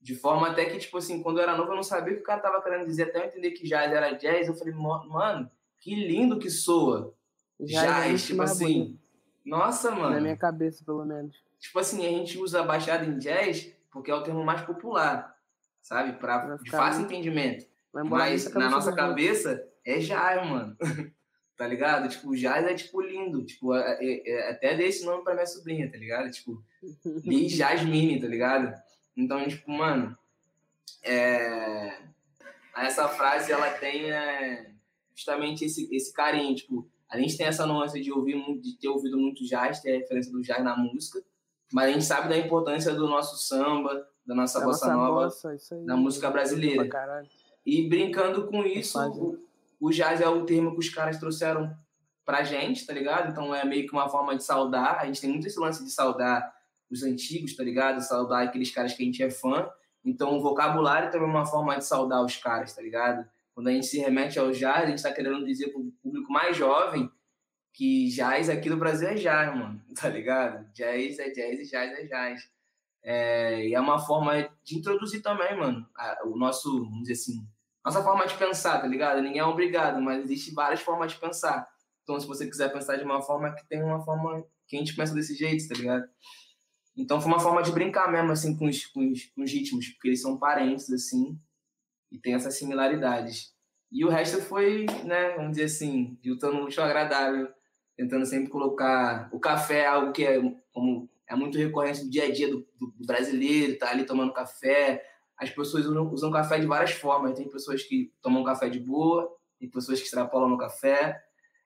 de 0.00 0.14
forma 0.14 0.48
até 0.48 0.64
que, 0.64 0.78
tipo 0.78 0.96
assim, 0.96 1.22
quando 1.22 1.38
eu 1.38 1.42
era 1.42 1.56
novo 1.56 1.72
eu 1.72 1.76
não 1.76 1.82
sabia 1.82 2.14
o 2.14 2.16
que 2.16 2.22
o 2.22 2.26
cara 2.26 2.40
tava 2.40 2.62
querendo 2.62 2.86
dizer, 2.86 3.04
até 3.04 3.18
eu 3.18 3.24
entender 3.26 3.50
que 3.50 3.66
jazz 3.66 3.92
era 3.92 4.12
jazz, 4.12 4.48
eu 4.48 4.54
falei, 4.54 4.72
mano, 4.72 5.50
que 5.78 5.94
lindo 5.94 6.38
que 6.38 6.48
soa. 6.48 7.14
Jazz, 7.60 7.82
jazz 7.82 8.26
tipo 8.28 8.40
assim. 8.40 8.78
Bonito. 8.84 9.00
Nossa, 9.44 9.90
mano. 9.90 10.14
Na 10.14 10.20
minha 10.20 10.36
cabeça, 10.36 10.82
pelo 10.84 11.04
menos. 11.04 11.36
Tipo 11.58 11.78
assim, 11.78 12.06
a 12.06 12.10
gente 12.10 12.38
usa 12.38 12.62
baixada 12.62 13.04
em 13.04 13.18
jazz 13.18 13.70
porque 13.90 14.10
é 14.10 14.14
o 14.14 14.22
termo 14.22 14.42
mais 14.42 14.62
popular, 14.62 15.36
sabe? 15.82 16.14
Pra, 16.14 16.56
de 16.56 16.70
fácil 16.70 17.02
entendimento. 17.02 17.66
Mas 17.92 18.50
na 18.54 18.70
nossa 18.70 18.94
cabeça 18.94 19.62
é 19.84 19.98
jazz, 19.98 20.48
mano. 20.48 20.76
tá 21.56 21.66
ligado? 21.66 22.08
Tipo, 22.08 22.34
jazz 22.34 22.64
é, 22.64 22.74
tipo, 22.74 23.00
lindo. 23.00 23.44
Tipo, 23.44 23.74
é, 23.74 23.98
é, 24.00 24.30
é, 24.30 24.50
até 24.50 24.74
dei 24.74 24.88
esse 24.88 25.04
nome 25.04 25.22
pra 25.22 25.34
minha 25.34 25.46
sobrinha, 25.46 25.90
tá 25.90 25.98
ligado? 25.98 26.30
Tipo, 26.30 26.62
Liz 27.24 27.52
Jasmine, 27.52 28.20
tá 28.20 28.26
ligado? 28.26 28.74
Então, 29.16 29.46
tipo, 29.46 29.70
mano, 29.70 30.16
é... 31.02 31.98
essa 32.76 33.08
frase, 33.08 33.52
ela 33.52 33.70
tem 33.72 34.10
é, 34.10 34.70
justamente 35.14 35.64
esse, 35.64 35.94
esse 35.94 36.12
carinho, 36.12 36.54
tipo, 36.54 36.88
a 37.10 37.18
gente 37.18 37.36
tem 37.36 37.46
essa 37.46 37.66
nuance 37.66 38.00
de 38.00 38.10
ouvir 38.10 38.40
de 38.60 38.78
ter 38.78 38.88
ouvido 38.88 39.18
muito 39.18 39.44
jazz, 39.44 39.80
ter 39.80 39.96
a 39.96 39.98
referência 39.98 40.32
do 40.32 40.40
jazz 40.40 40.64
na 40.64 40.76
música, 40.76 41.22
mas 41.72 41.90
a 41.90 41.92
gente 41.92 42.04
sabe 42.04 42.28
da 42.28 42.38
importância 42.38 42.94
do 42.94 43.06
nosso 43.06 43.36
samba, 43.36 44.08
da 44.24 44.34
nossa 44.34 44.60
da 44.60 44.64
bossa 44.64 44.94
nova, 44.94 45.24
bossa, 45.24 45.56
da 45.84 45.96
música 45.96 46.30
brasileira. 46.30 46.88
E 47.66 47.88
brincando 47.88 48.46
com 48.46 48.64
isso, 48.64 48.98
o 49.80 49.90
jazz 49.90 50.20
é 50.20 50.28
o 50.28 50.44
termo 50.44 50.72
que 50.72 50.80
os 50.80 50.88
caras 50.90 51.18
trouxeram 51.18 51.74
pra 52.24 52.44
gente, 52.44 52.86
tá 52.86 52.92
ligado? 52.92 53.30
Então 53.30 53.54
é 53.54 53.64
meio 53.64 53.86
que 53.86 53.92
uma 53.92 54.08
forma 54.08 54.36
de 54.36 54.44
saudar. 54.44 54.98
A 55.00 55.06
gente 55.06 55.20
tem 55.20 55.30
muito 55.30 55.46
esse 55.46 55.58
lance 55.58 55.82
de 55.82 55.90
saudar 55.90 56.54
os 56.90 57.02
antigos, 57.02 57.56
tá 57.56 57.64
ligado? 57.64 58.00
Saudar 58.00 58.42
aqueles 58.42 58.70
caras 58.70 58.92
que 58.92 59.02
a 59.02 59.06
gente 59.06 59.22
é 59.22 59.30
fã. 59.30 59.68
Então 60.04 60.36
o 60.36 60.42
vocabulário 60.42 61.10
também 61.10 61.26
é 61.26 61.30
uma 61.30 61.46
forma 61.46 61.76
de 61.76 61.84
saudar 61.84 62.22
os 62.22 62.36
caras, 62.36 62.74
tá 62.74 62.82
ligado? 62.82 63.28
Quando 63.54 63.68
a 63.68 63.72
gente 63.72 63.86
se 63.86 63.98
remete 63.98 64.38
ao 64.38 64.52
jazz, 64.52 64.84
a 64.84 64.86
gente 64.86 65.02
tá 65.02 65.12
querendo 65.12 65.44
dizer 65.44 65.68
pro 65.68 65.92
público 66.02 66.32
mais 66.32 66.56
jovem 66.56 67.10
que 67.72 68.08
jazz 68.08 68.48
aqui 68.48 68.68
no 68.68 68.76
Brasil 68.76 69.08
é 69.08 69.14
jazz, 69.14 69.56
mano, 69.56 69.80
tá 69.98 70.08
ligado? 70.08 70.70
Jazz 70.72 71.18
é 71.18 71.30
jazz 71.30 71.60
e 71.60 71.70
jazz 71.70 71.98
é 71.98 72.04
jazz. 72.04 72.50
É, 73.02 73.66
e 73.66 73.74
é 73.74 73.80
uma 73.80 73.98
forma 73.98 74.48
de 74.62 74.76
introduzir 74.76 75.22
também, 75.22 75.56
mano, 75.56 75.86
a, 75.96 76.20
o 76.26 76.36
nosso, 76.36 76.84
vamos 76.84 77.02
dizer 77.02 77.14
assim, 77.14 77.46
nossa 77.84 78.02
forma 78.02 78.26
de 78.26 78.34
pensar, 78.34 78.80
tá 78.80 78.86
ligado? 78.86 79.22
Ninguém 79.22 79.40
é 79.40 79.44
obrigado, 79.44 80.00
mas 80.00 80.24
existe 80.24 80.52
várias 80.52 80.80
formas 80.80 81.12
de 81.12 81.18
pensar. 81.18 81.68
Então, 82.02 82.18
se 82.18 82.26
você 82.26 82.48
quiser 82.48 82.72
pensar 82.72 82.96
de 82.96 83.04
uma 83.04 83.22
forma 83.22 83.54
que 83.54 83.66
tem 83.68 83.82
uma 83.82 84.04
forma 84.04 84.44
que 84.66 84.76
a 84.76 84.78
gente 84.78 84.94
pensa 84.94 85.14
desse 85.14 85.34
jeito, 85.34 85.68
tá 85.68 85.74
ligado? 85.74 86.04
Então, 86.96 87.20
foi 87.20 87.30
uma 87.30 87.40
forma 87.40 87.62
de 87.62 87.72
brincar 87.72 88.10
mesmo, 88.10 88.32
assim, 88.32 88.56
com 88.56 88.66
os, 88.66 88.86
com 88.86 89.10
os, 89.10 89.24
com 89.26 89.42
os 89.42 89.50
ritmos, 89.50 89.88
porque 89.88 90.08
eles 90.08 90.20
são 90.20 90.38
parentes, 90.38 90.90
assim, 90.90 91.38
e 92.10 92.18
tem 92.18 92.34
essas 92.34 92.58
similaridades. 92.58 93.54
E 93.90 94.04
o 94.04 94.08
resto 94.08 94.40
foi, 94.42 94.86
né, 95.04 95.30
vamos 95.36 95.52
dizer 95.52 95.64
assim, 95.64 96.18
juntando 96.22 96.58
luxo 96.60 96.80
agradável, 96.80 97.48
tentando 97.96 98.24
sempre 98.24 98.50
colocar 98.50 99.28
o 99.32 99.40
café, 99.40 99.86
algo 99.86 100.12
que 100.12 100.24
é, 100.24 100.40
como, 100.72 101.08
é 101.28 101.34
muito 101.34 101.58
recorrente 101.58 102.04
do 102.04 102.10
dia 102.10 102.24
a 102.24 102.32
dia 102.32 102.48
do, 102.48 102.66
do 102.78 103.06
brasileiro, 103.06 103.78
tá 103.78 103.90
ali 103.90 104.04
tomando 104.04 104.32
café, 104.32 105.04
as 105.40 105.48
pessoas 105.50 105.86
usam, 105.86 106.06
usam 106.12 106.30
café 106.30 106.58
de 106.58 106.66
várias 106.66 106.92
formas. 106.92 107.36
Tem 107.36 107.48
pessoas 107.48 107.82
que 107.82 108.12
tomam 108.20 108.44
café 108.44 108.68
de 108.68 108.78
boa, 108.78 109.34
tem 109.58 109.70
pessoas 109.70 109.98
que 109.98 110.04
extrapolam 110.04 110.48
no 110.48 110.58
café. 110.58 111.18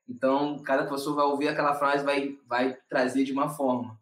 Então, 0.08 0.62
cada 0.62 0.86
pessoa 0.86 1.16
vai 1.16 1.24
ouvir 1.24 1.48
aquela 1.48 1.74
frase 1.74 2.04
vai 2.04 2.36
vai 2.46 2.76
trazer 2.88 3.24
de 3.24 3.32
uma 3.32 3.48
forma, 3.48 3.98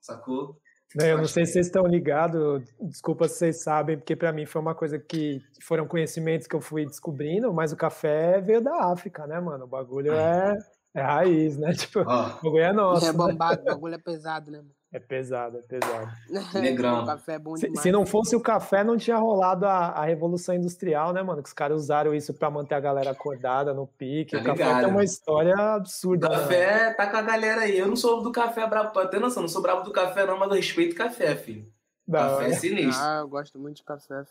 sacou? 0.00 0.60
Não, 0.94 1.06
eu 1.06 1.18
não 1.18 1.26
sei 1.26 1.46
se 1.46 1.52
vocês 1.52 1.66
estão 1.66 1.86
ligados, 1.86 2.64
desculpa 2.80 3.26
se 3.26 3.36
vocês 3.36 3.62
sabem, 3.62 3.96
porque 3.96 4.14
para 4.14 4.32
mim 4.32 4.44
foi 4.44 4.60
uma 4.60 4.74
coisa 4.74 4.98
que 4.98 5.40
foram 5.62 5.86
conhecimentos 5.86 6.46
que 6.46 6.54
eu 6.54 6.60
fui 6.60 6.84
descobrindo, 6.84 7.52
mas 7.52 7.72
o 7.72 7.76
café 7.76 8.40
veio 8.40 8.60
da 8.60 8.92
África, 8.92 9.26
né, 9.26 9.40
mano? 9.40 9.64
O 9.64 9.68
bagulho 9.68 10.12
é, 10.12 10.58
é 10.94 11.00
raiz, 11.00 11.56
né? 11.56 11.72
Tipo, 11.74 12.00
oh. 12.00 12.02
o 12.02 12.42
bagulho 12.42 12.58
é 12.58 12.72
nosso. 12.72 13.06
É 13.06 13.12
bombado, 13.12 13.62
né? 13.62 13.70
o 13.70 13.74
bagulho 13.74 13.94
é 13.94 13.98
pesado, 13.98 14.50
né, 14.50 14.58
mano? 14.58 14.81
É 14.92 14.98
pesado, 14.98 15.56
é 15.56 15.62
pesado. 15.62 16.12
Negrão. 16.60 17.04
o 17.04 17.06
café 17.06 17.34
é 17.34 17.38
bom 17.38 17.54
demais. 17.54 17.78
Se, 17.78 17.82
se, 17.84 17.90
não 17.90 18.04
fosse 18.04 18.36
o 18.36 18.40
café, 18.40 18.84
não 18.84 18.98
tinha 18.98 19.16
rolado 19.16 19.64
a, 19.64 19.88
a 19.88 20.04
Revolução 20.04 20.54
Industrial, 20.54 21.14
né, 21.14 21.22
mano? 21.22 21.42
Que 21.42 21.48
os 21.48 21.54
caras 21.54 21.80
usaram 21.80 22.14
isso 22.14 22.34
para 22.34 22.50
manter 22.50 22.74
a 22.74 22.80
galera 22.80 23.10
acordada 23.10 23.72
no 23.72 23.86
pique. 23.86 24.36
Tá 24.36 24.42
o 24.42 24.44
café 24.44 24.80
tem 24.80 24.90
uma 24.90 25.02
história 25.02 25.56
absurda. 25.56 26.26
O 26.26 26.30
café 26.30 26.88
né? 26.88 26.92
tá 26.92 27.06
com 27.06 27.16
a 27.16 27.22
galera 27.22 27.62
aí. 27.62 27.78
Eu 27.78 27.88
não 27.88 27.96
sou 27.96 28.22
do 28.22 28.30
café 28.30 28.66
brabo, 28.66 28.92
pra 28.92 29.08
ter 29.08 29.18
noção, 29.18 29.42
não 29.42 29.48
sou 29.48 29.62
brabo 29.62 29.82
do 29.82 29.92
café, 29.92 30.26
não, 30.26 30.38
mas 30.38 30.50
eu 30.50 30.56
respeito 30.56 30.94
café, 30.94 31.34
filho. 31.36 31.66
Não, 32.06 32.20
café 32.20 32.48
é 32.48 32.52
sinistro. 32.52 33.02
Ah, 33.02 33.20
eu 33.20 33.28
gosto 33.28 33.58
muito 33.58 33.76
de 33.76 33.84
café. 33.84 34.24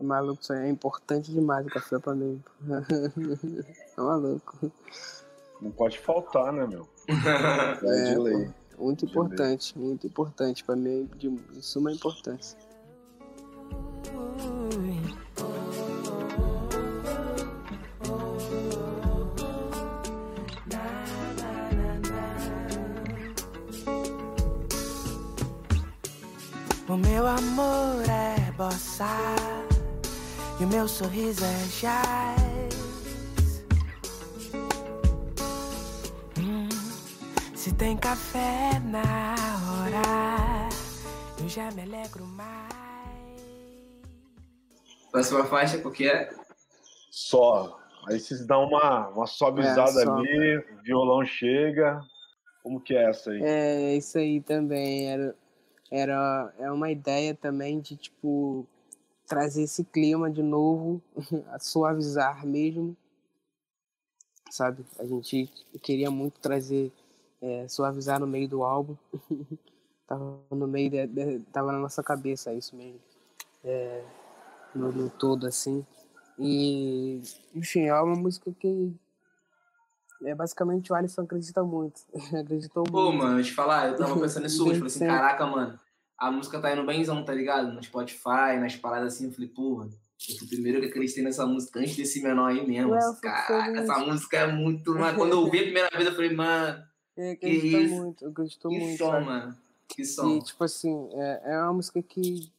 É 0.00 0.02
maluco, 0.02 0.42
isso 0.42 0.52
aí 0.52 0.66
é 0.66 0.68
importante 0.68 1.30
demais 1.30 1.64
o 1.64 1.70
café 1.70 1.96
pra 2.00 2.14
mim. 2.14 2.42
é 3.96 4.00
maluco. 4.02 4.72
Não 5.62 5.70
pode 5.70 6.00
faltar, 6.00 6.52
né, 6.52 6.66
meu? 6.66 6.88
É, 7.84 8.10
é 8.10 8.14
de 8.14 8.18
lei. 8.18 8.59
Muito 8.80 9.04
importante, 9.04 9.78
muito 9.78 10.06
importante. 10.06 10.64
Para 10.64 10.74
mim 10.74 11.08
é 11.12 11.16
de, 11.16 11.28
de 11.28 11.62
suma 11.62 11.92
importância. 11.92 12.58
O 26.88 26.96
meu 26.96 27.24
amor 27.24 28.02
é 28.08 28.50
bossa 28.52 29.06
e 30.58 30.64
o 30.64 30.66
meu 30.66 30.88
sorriso 30.88 31.44
é 31.44 31.66
jazz. 31.80 32.49
Se 37.60 37.74
tem 37.74 37.94
café 37.94 38.80
na 38.86 39.34
hora, 39.68 40.70
eu 41.38 41.46
já 41.46 41.70
me 41.72 41.82
alegro 41.82 42.24
mais. 42.24 42.72
Próxima 45.12 45.44
faixa, 45.44 45.76
qual 45.76 45.92
que 45.92 46.08
é? 46.08 46.32
Só. 47.10 47.78
Aí 48.08 48.18
vocês 48.18 48.46
dão 48.46 48.64
uma, 48.64 49.08
uma 49.08 49.26
suavizada 49.26 50.02
é, 50.02 50.08
ali, 50.08 50.56
o 50.56 50.82
violão 50.82 51.22
chega. 51.22 52.02
Como 52.62 52.80
que 52.80 52.96
é 52.96 53.10
essa 53.10 53.30
aí? 53.30 53.42
É, 53.42 53.94
isso 53.94 54.16
aí 54.16 54.40
também. 54.40 55.10
Era, 55.10 55.36
era 55.90 56.54
é 56.58 56.72
uma 56.72 56.90
ideia 56.90 57.34
também 57.34 57.78
de, 57.78 57.94
tipo, 57.94 58.66
trazer 59.26 59.64
esse 59.64 59.84
clima 59.84 60.30
de 60.30 60.42
novo, 60.42 61.02
a 61.52 61.58
suavizar 61.58 62.46
mesmo. 62.46 62.96
Sabe? 64.50 64.82
A 64.98 65.04
gente 65.04 65.52
queria 65.82 66.10
muito 66.10 66.40
trazer, 66.40 66.90
é, 67.42 67.66
suavizar 67.68 68.20
no 68.20 68.26
meio 68.26 68.48
do 68.48 68.62
álbum. 68.62 68.96
tava 70.06 70.40
no 70.50 70.66
meio, 70.66 70.90
de, 70.90 71.06
de, 71.06 71.38
tava 71.52 71.72
na 71.72 71.78
nossa 71.78 72.02
cabeça 72.02 72.52
isso 72.52 72.74
mesmo. 72.74 73.00
É, 73.64 74.02
no, 74.74 74.90
no 74.90 75.10
todo, 75.10 75.46
assim. 75.46 75.84
E, 76.38 77.20
enfim, 77.54 77.82
é 77.82 77.94
uma 77.94 78.16
música 78.16 78.50
que 78.58 78.94
é 80.24 80.34
basicamente 80.34 80.92
o 80.92 80.94
Alisson 80.94 81.22
acredita 81.22 81.62
muito. 81.62 82.00
Acreditou 82.34 82.84
Pô, 82.84 83.10
muito. 83.10 83.18
Pô, 83.20 83.26
mano, 83.26 83.42
te 83.42 83.52
falar, 83.52 83.88
eu 83.88 83.96
tava 83.96 84.18
pensando 84.18 84.44
nisso 84.44 84.62
hoje, 84.68 84.78
falei 84.78 84.86
assim, 84.86 85.06
caraca, 85.06 85.46
mano, 85.46 85.78
a 86.18 86.30
música 86.30 86.60
tá 86.60 86.72
indo 86.72 86.84
benzão, 86.84 87.24
tá 87.24 87.34
ligado? 87.34 87.72
No 87.72 87.82
Spotify, 87.82 88.58
nas 88.58 88.76
paradas 88.76 89.14
assim, 89.14 89.26
eu 89.26 89.32
falei, 89.32 89.48
porra, 89.48 89.86
eu 89.86 90.36
fui 90.38 90.46
o 90.46 90.50
primeiro 90.50 90.80
que 90.80 90.86
acreditei 90.86 91.22
nessa 91.22 91.46
música 91.46 91.80
antes 91.80 91.96
desse 91.96 92.22
menor 92.22 92.50
aí 92.50 92.66
mesmo. 92.66 92.94
É, 92.94 93.00
caraca, 93.22 93.78
essa 93.78 93.98
música 93.98 94.36
é 94.38 94.52
muito. 94.52 94.94
Mano, 94.94 95.16
quando 95.16 95.32
eu 95.32 95.40
ouvi 95.40 95.60
a 95.60 95.62
primeira 95.62 95.90
vez, 95.90 96.06
eu 96.06 96.14
falei, 96.14 96.34
mano. 96.34 96.89
É, 97.20 97.36
que 97.36 97.48
isso? 97.48 97.94
muito, 97.94 98.26
acreditou 98.26 98.70
que 98.70 98.78
muito. 98.78 98.96
Som, 98.96 99.10
sabe? 99.10 99.26
mano. 99.26 99.56
Que. 99.86 100.02
E, 100.02 100.42
tipo 100.42 100.64
assim, 100.64 101.08
é, 101.12 101.52
é 101.52 101.58
uma 101.58 101.74
música 101.74 102.00
que 102.02 102.50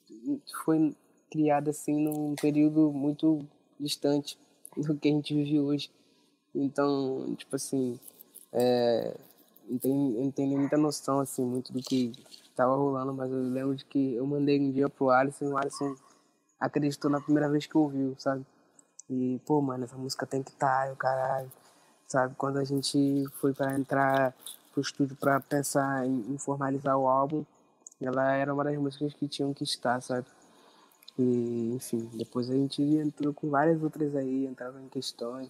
foi 0.64 0.96
criada 1.32 1.72
assim 1.72 2.00
num 2.04 2.36
período 2.36 2.92
muito 2.92 3.44
distante 3.80 4.38
do 4.78 4.96
que 4.96 5.08
a 5.08 5.12
gente 5.12 5.34
vive 5.34 5.60
hoje. 5.60 5.90
Então, 6.54 7.34
tipo 7.36 7.56
assim, 7.56 8.00
é, 8.52 9.18
não, 9.68 9.80
tem, 9.80 9.94
não 9.96 10.32
tenho 10.32 10.60
muita 10.60 10.78
noção, 10.78 11.20
assim, 11.20 11.44
muito 11.44 11.74
do 11.74 11.82
que 11.82 12.12
estava 12.44 12.76
rolando, 12.76 13.14
mas 13.14 13.32
eu 13.32 13.42
lembro 13.42 13.76
de 13.76 13.86
que 13.86 14.14
eu 14.14 14.28
mandei 14.28 14.60
um 14.60 14.72
dia 14.72 14.90
pro 14.90 15.10
Alisson 15.10 15.46
e 15.46 15.54
o 15.54 15.58
Alisson 15.58 15.96
acreditou 16.60 17.10
na 17.10 17.20
primeira 17.20 17.50
vez 17.50 17.66
que 17.66 17.76
ouviu, 17.76 18.14
sabe? 18.20 18.46
E, 19.10 19.40
pô, 19.44 19.60
mano, 19.60 19.86
essa 19.86 19.98
música 19.98 20.28
tem 20.28 20.44
que 20.44 20.52
estar, 20.52 20.86
tá, 20.86 20.94
o 20.94 20.96
caralho, 20.96 21.52
sabe? 22.12 22.36
Quando 22.38 22.58
a 22.58 22.64
gente 22.64 23.26
foi 23.40 23.54
para 23.54 23.74
entrar 23.78 24.34
pro 24.72 24.82
estúdio 24.82 25.16
para 25.16 25.40
pensar 25.40 26.06
em, 26.06 26.34
em 26.34 26.38
formalizar 26.38 26.98
o 26.98 27.08
álbum, 27.08 27.44
ela 28.02 28.34
era 28.34 28.54
uma 28.54 28.64
das 28.64 28.78
músicas 28.78 29.14
que 29.14 29.28
tinham 29.28 29.54
que 29.54 29.64
estar, 29.64 30.02
sabe? 30.02 30.26
E, 31.18 31.74
enfim, 31.76 32.10
depois 32.14 32.50
a 32.50 32.54
gente 32.54 32.82
entrou 32.82 33.34
com 33.34 33.50
várias 33.50 33.82
outras 33.82 34.16
aí, 34.16 34.46
entrava 34.46 34.82
em 34.82 34.90
questões. 34.90 35.50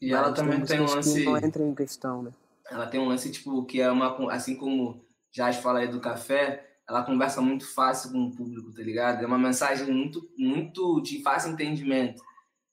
E 0.00 0.12
ela 0.12 0.32
também 0.32 0.64
tem 0.64 0.80
um 0.80 0.86
lance. 0.86 1.24
não 1.24 1.36
entra 1.36 1.62
em 1.62 1.74
questão, 1.74 2.22
né? 2.22 2.32
Ela 2.70 2.86
tem 2.86 3.00
um 3.00 3.08
lance, 3.08 3.30
tipo, 3.30 3.64
que 3.64 3.80
é 3.80 3.90
uma. 3.90 4.32
Assim 4.32 4.56
como 4.56 5.04
Jazz 5.32 5.56
fala 5.56 5.80
aí 5.80 5.88
do 5.88 6.00
café, 6.00 6.66
ela 6.88 7.04
conversa 7.04 7.40
muito 7.40 7.66
fácil 7.72 8.10
com 8.10 8.24
o 8.24 8.30
público, 8.30 8.72
tá 8.72 8.82
ligado? 8.82 9.22
É 9.22 9.26
uma 9.26 9.38
mensagem 9.38 9.86
muito, 9.86 10.28
muito 10.36 11.00
de 11.00 11.22
fácil 11.22 11.52
entendimento. 11.52 12.22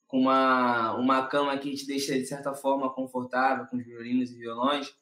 Com 0.09 0.19
uma, 0.19 0.95
uma 0.95 1.27
cama 1.27 1.57
que 1.57 1.73
te 1.73 1.87
deixa, 1.87 2.13
de 2.13 2.25
certa 2.25 2.53
forma, 2.53 2.93
confortável, 2.93 3.67
com 3.67 3.77
os 3.77 3.85
violinos 3.85 4.31
e 4.31 4.37
violões. 4.37 4.93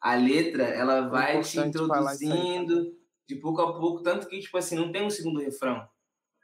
A 0.00 0.16
letra, 0.16 0.64
ela 0.64 0.96
é 0.96 1.08
vai 1.08 1.40
te 1.42 1.60
introduzindo 1.60 2.92
de 3.28 3.36
pouco 3.36 3.60
a 3.62 3.78
pouco, 3.78 4.02
tanto 4.02 4.26
que, 4.26 4.40
tipo 4.40 4.58
assim, 4.58 4.74
não 4.74 4.90
tem 4.90 5.04
um 5.04 5.10
segundo 5.10 5.38
refrão 5.38 5.86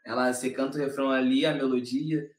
ela 0.05 0.33
você 0.33 0.51
canta 0.51 0.77
o 0.77 0.81
refrão 0.81 1.11
ali, 1.11 1.47
a 1.47 1.55
melodia. 1.55 2.31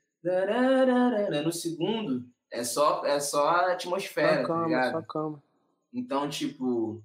No 1.42 1.52
segundo, 1.52 2.24
é 2.52 2.64
só, 2.64 3.04
é 3.06 3.20
só 3.20 3.50
a 3.50 3.72
atmosfera, 3.74 4.36
só 4.36 4.42
tá 4.42 4.48
calma, 4.48 4.66
ligado? 4.66 4.92
Só 4.92 5.02
calma. 5.02 5.44
Então, 5.92 6.30
tipo, 6.30 7.02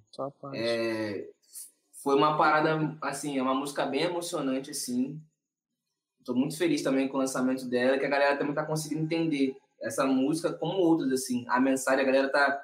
é, 0.53 1.27
foi 2.03 2.15
uma 2.15 2.37
parada, 2.37 2.97
assim, 3.01 3.37
é 3.37 3.41
uma 3.41 3.55
música 3.55 3.85
bem 3.85 4.03
emocionante, 4.03 4.69
assim. 4.69 5.19
Tô 6.25 6.33
muito 6.33 6.57
feliz 6.57 6.81
também 6.81 7.07
com 7.07 7.17
o 7.17 7.19
lançamento 7.19 7.67
dela, 7.67 7.97
que 7.97 8.05
a 8.05 8.09
galera 8.09 8.37
também 8.37 8.53
tá 8.53 8.65
conseguindo 8.65 9.03
entender 9.03 9.55
essa 9.81 10.05
música 10.05 10.53
como 10.53 10.77
outras, 10.77 11.11
assim. 11.11 11.45
A 11.47 11.59
mensagem, 11.59 12.01
a 12.01 12.05
galera 12.05 12.29
tá 12.29 12.63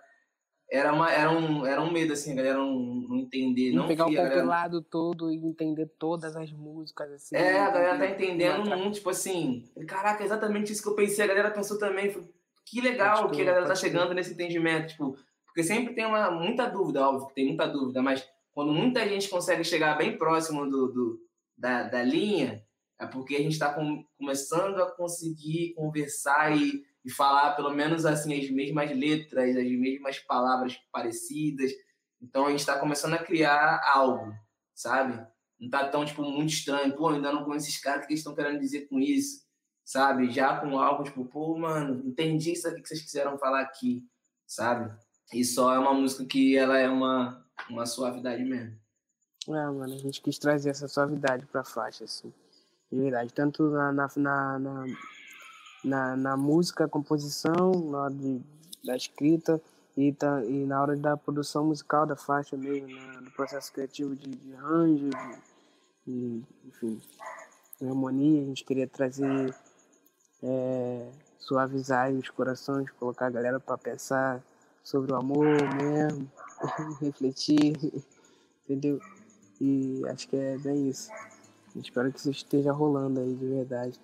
era, 0.69 0.93
uma, 0.93 1.11
era, 1.11 1.31
um, 1.31 1.65
era 1.65 1.81
um 1.81 1.91
medo, 1.91 2.11
assim, 2.11 2.33
a 2.33 2.35
galera 2.35 2.57
não, 2.57 2.75
não 2.75 3.17
entender. 3.17 3.71
Não 3.73 3.87
pegar 3.87 4.05
o 4.05 4.07
compilado 4.07 4.81
galera... 4.81 4.85
todo 4.89 5.31
e 5.31 5.35
entender 5.37 5.85
todas 5.97 6.35
as 6.35 6.51
músicas, 6.51 7.09
assim. 7.11 7.35
É, 7.35 7.59
a 7.59 7.71
galera 7.71 7.97
tá 7.97 8.07
entendendo 8.07 8.69
muito, 8.69 8.95
tipo 8.95 9.09
assim, 9.09 9.63
caraca, 9.87 10.23
exatamente 10.23 10.73
isso 10.73 10.83
que 10.83 10.89
eu 10.89 10.95
pensei, 10.95 11.23
a 11.23 11.27
galera 11.27 11.51
pensou 11.51 11.79
também, 11.79 12.13
que 12.65 12.81
legal 12.81 13.29
que 13.31 13.41
a 13.41 13.45
galera 13.45 13.65
tá 13.65 13.75
chegando 13.75 14.13
nesse 14.13 14.33
entendimento, 14.33 14.89
tipo, 14.89 15.17
porque 15.45 15.63
sempre 15.63 15.95
tem 15.95 16.05
uma, 16.05 16.29
muita 16.29 16.67
dúvida, 16.67 17.07
óbvio 17.07 17.27
que 17.29 17.35
tem 17.35 17.47
muita 17.47 17.65
dúvida, 17.65 18.01
mas 18.01 18.27
quando 18.53 18.73
muita 18.73 19.07
gente 19.07 19.29
consegue 19.29 19.63
chegar 19.63 19.97
bem 19.97 20.17
próximo 20.17 20.69
do, 20.69 20.87
do 20.87 21.19
da, 21.57 21.83
da 21.83 22.03
linha, 22.03 22.61
é 22.99 23.05
porque 23.05 23.35
a 23.35 23.39
gente 23.39 23.53
está 23.53 23.73
com, 23.73 24.03
começando 24.17 24.81
a 24.81 24.91
conseguir 24.91 25.73
conversar 25.75 26.55
e 26.55 26.85
e 27.07 27.09
falar 27.09 27.55
pelo 27.55 27.71
menos 27.71 28.05
assim 28.05 28.37
as 28.37 28.49
mesmas 28.49 28.91
letras, 28.91 29.55
as 29.55 29.71
mesmas 29.71 30.19
palavras 30.19 30.77
parecidas. 30.91 31.71
Então 32.21 32.45
a 32.45 32.49
gente 32.49 32.59
está 32.59 32.77
começando 32.77 33.13
a 33.13 33.23
criar 33.23 33.81
algo, 33.93 34.33
sabe? 34.75 35.25
Não 35.57 35.69
tá 35.69 35.87
tão 35.87 36.03
tipo 36.03 36.21
muito 36.21 36.49
estranho, 36.49 36.93
pô, 36.97 37.07
ainda 37.07 37.31
não 37.31 37.45
conheço 37.45 37.69
esses 37.69 37.79
caras, 37.79 38.05
que 38.05 38.11
eles 38.11 38.19
estão 38.19 38.35
querendo 38.35 38.59
dizer 38.59 38.89
com 38.89 38.99
isso, 38.99 39.41
sabe? 39.85 40.29
Já 40.31 40.59
com 40.59 40.77
algo 40.77 41.03
tipo, 41.03 41.23
pô, 41.23 41.57
mano, 41.57 42.05
entendi 42.05 42.51
isso 42.51 42.67
aqui 42.67 42.81
que 42.81 42.89
vocês 42.89 43.01
quiseram 43.01 43.37
falar 43.37 43.61
aqui, 43.61 44.03
sabe? 44.45 44.93
E 45.33 45.45
só 45.45 45.73
é 45.73 45.79
uma 45.79 45.93
música 45.93 46.25
que 46.25 46.57
ela 46.57 46.77
é 46.77 46.89
uma, 46.89 47.41
uma 47.69 47.85
suavidade 47.85 48.43
mesmo. 48.43 48.77
É, 49.47 49.51
mano, 49.51 49.93
a 49.93 49.97
gente 49.97 50.21
quis 50.21 50.37
trazer 50.37 50.71
essa 50.71 50.89
suavidade 50.89 51.45
pra 51.45 51.63
faixa, 51.63 52.03
assim. 52.03 52.33
De 52.91 52.99
verdade. 52.99 53.33
Tanto 53.33 53.69
na, 53.69 53.91
na, 53.91 54.09
na, 54.15 54.59
na 54.59 54.85
na, 55.83 56.37
música, 56.37 56.87
composição, 56.87 57.71
na 57.71 58.03
hora 58.03 58.13
de, 58.13 58.41
da 58.83 58.95
escrita 58.95 59.61
e, 59.95 60.15
e 60.47 60.65
na 60.65 60.81
hora 60.81 60.95
da 60.95 61.15
produção 61.15 61.65
musical 61.65 62.05
da 62.05 62.15
faixa 62.15 62.57
mesmo, 62.57 62.87
né? 62.87 63.21
do 63.21 63.31
processo 63.31 63.71
criativo 63.71 64.15
de, 64.15 64.29
de 64.29 64.37
de, 64.37 65.09
de, 66.05 66.43
enfim, 66.65 67.01
de 67.79 67.87
harmonia. 67.87 68.41
A 68.41 68.45
gente 68.45 68.63
queria 68.63 68.87
trazer, 68.87 69.55
é, 70.43 71.09
suavizar 71.39 72.11
os 72.11 72.29
corações, 72.29 72.89
colocar 72.91 73.27
a 73.27 73.31
galera 73.31 73.59
para 73.59 73.77
pensar 73.77 74.43
sobre 74.83 75.11
o 75.11 75.15
amor 75.15 75.45
mesmo, 75.75 76.29
refletir, 77.01 77.75
entendeu? 78.63 78.99
E 79.59 80.01
acho 80.07 80.27
que 80.27 80.35
é 80.35 80.57
bem 80.57 80.89
isso. 80.89 81.09
Espero 81.79 82.11
que 82.11 82.19
isso 82.19 82.31
esteja 82.31 82.71
rolando 82.71 83.19
aí 83.19 83.33
de 83.33 83.45
verdade. 83.45 83.99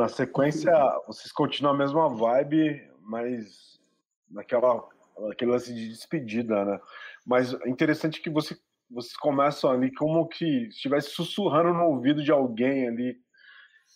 Na 0.00 0.08
sequência, 0.08 0.72
vocês 1.06 1.30
continuam 1.30 1.74
a 1.74 1.78
mesma 1.78 2.08
vibe, 2.08 2.90
mas 3.02 3.78
naquela 4.30 4.82
aquele 5.30 5.50
lance 5.50 5.74
de 5.74 5.88
despedida, 5.88 6.64
né? 6.64 6.80
Mas 7.26 7.52
é 7.52 7.68
interessante 7.68 8.22
que 8.22 8.30
você, 8.30 8.56
vocês 8.90 9.14
começam 9.18 9.70
ali 9.70 9.92
como 9.94 10.26
que 10.26 10.68
estivesse 10.68 11.10
sussurrando 11.10 11.74
no 11.74 11.84
ouvido 11.84 12.24
de 12.24 12.32
alguém 12.32 12.88
ali. 12.88 13.14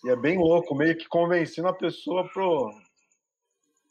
E 0.04 0.10
é 0.10 0.16
bem 0.16 0.36
louco, 0.36 0.74
meio 0.74 0.94
que 0.94 1.08
convencendo 1.08 1.68
a 1.68 1.72
pessoa 1.72 2.28
pro. 2.28 2.70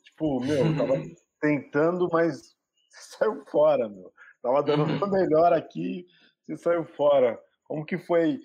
Tipo, 0.03 0.39
meu, 0.41 0.77
tava 0.77 0.93
tentando, 1.41 2.07
mas 2.11 2.55
saiu 3.17 3.43
fora, 3.47 3.89
meu. 3.89 4.13
Tava 4.43 4.61
dando 4.61 4.83
o 4.83 5.09
melhor 5.09 5.51
aqui, 5.51 6.05
você 6.45 6.57
saiu 6.57 6.85
fora. 6.85 7.39
Como 7.63 7.83
que 7.83 7.97
foi 7.97 8.39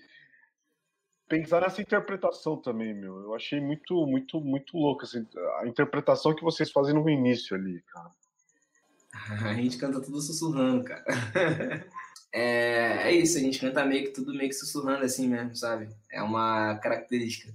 pensar 1.29 1.61
nessa 1.61 1.83
interpretação 1.83 2.57
também, 2.57 2.95
meu. 2.95 3.20
Eu 3.20 3.35
achei 3.35 3.61
muito, 3.61 4.07
muito, 4.07 4.41
muito 4.41 4.76
louco 4.76 5.05
assim, 5.05 5.26
a 5.61 5.66
interpretação 5.66 6.35
que 6.35 6.43
vocês 6.43 6.70
fazem 6.70 6.95
no 6.95 7.09
início 7.09 7.57
ali, 7.57 7.83
cara. 7.83 8.11
A 9.51 9.55
gente 9.55 9.79
canta 9.79 10.01
tudo 10.01 10.20
sussurrando, 10.20 10.85
cara. 10.85 11.05
É, 12.31 13.09
é 13.09 13.12
isso, 13.12 13.39
a 13.39 13.41
gente 13.41 13.59
canta 13.59 13.87
meio 13.87 14.05
que 14.05 14.11
tudo 14.11 14.35
meio 14.35 14.51
que 14.51 14.55
sussurrando 14.55 15.03
assim 15.03 15.26
mesmo, 15.26 15.57
sabe? 15.57 15.89
É 16.12 16.22
uma 16.22 16.76
característica. 16.76 17.55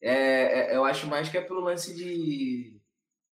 É, 0.00 0.72
é, 0.72 0.76
eu 0.76 0.84
acho 0.84 1.08
mais 1.08 1.28
que 1.28 1.36
é 1.36 1.40
pelo 1.40 1.60
lance 1.60 1.92
de 1.94 2.80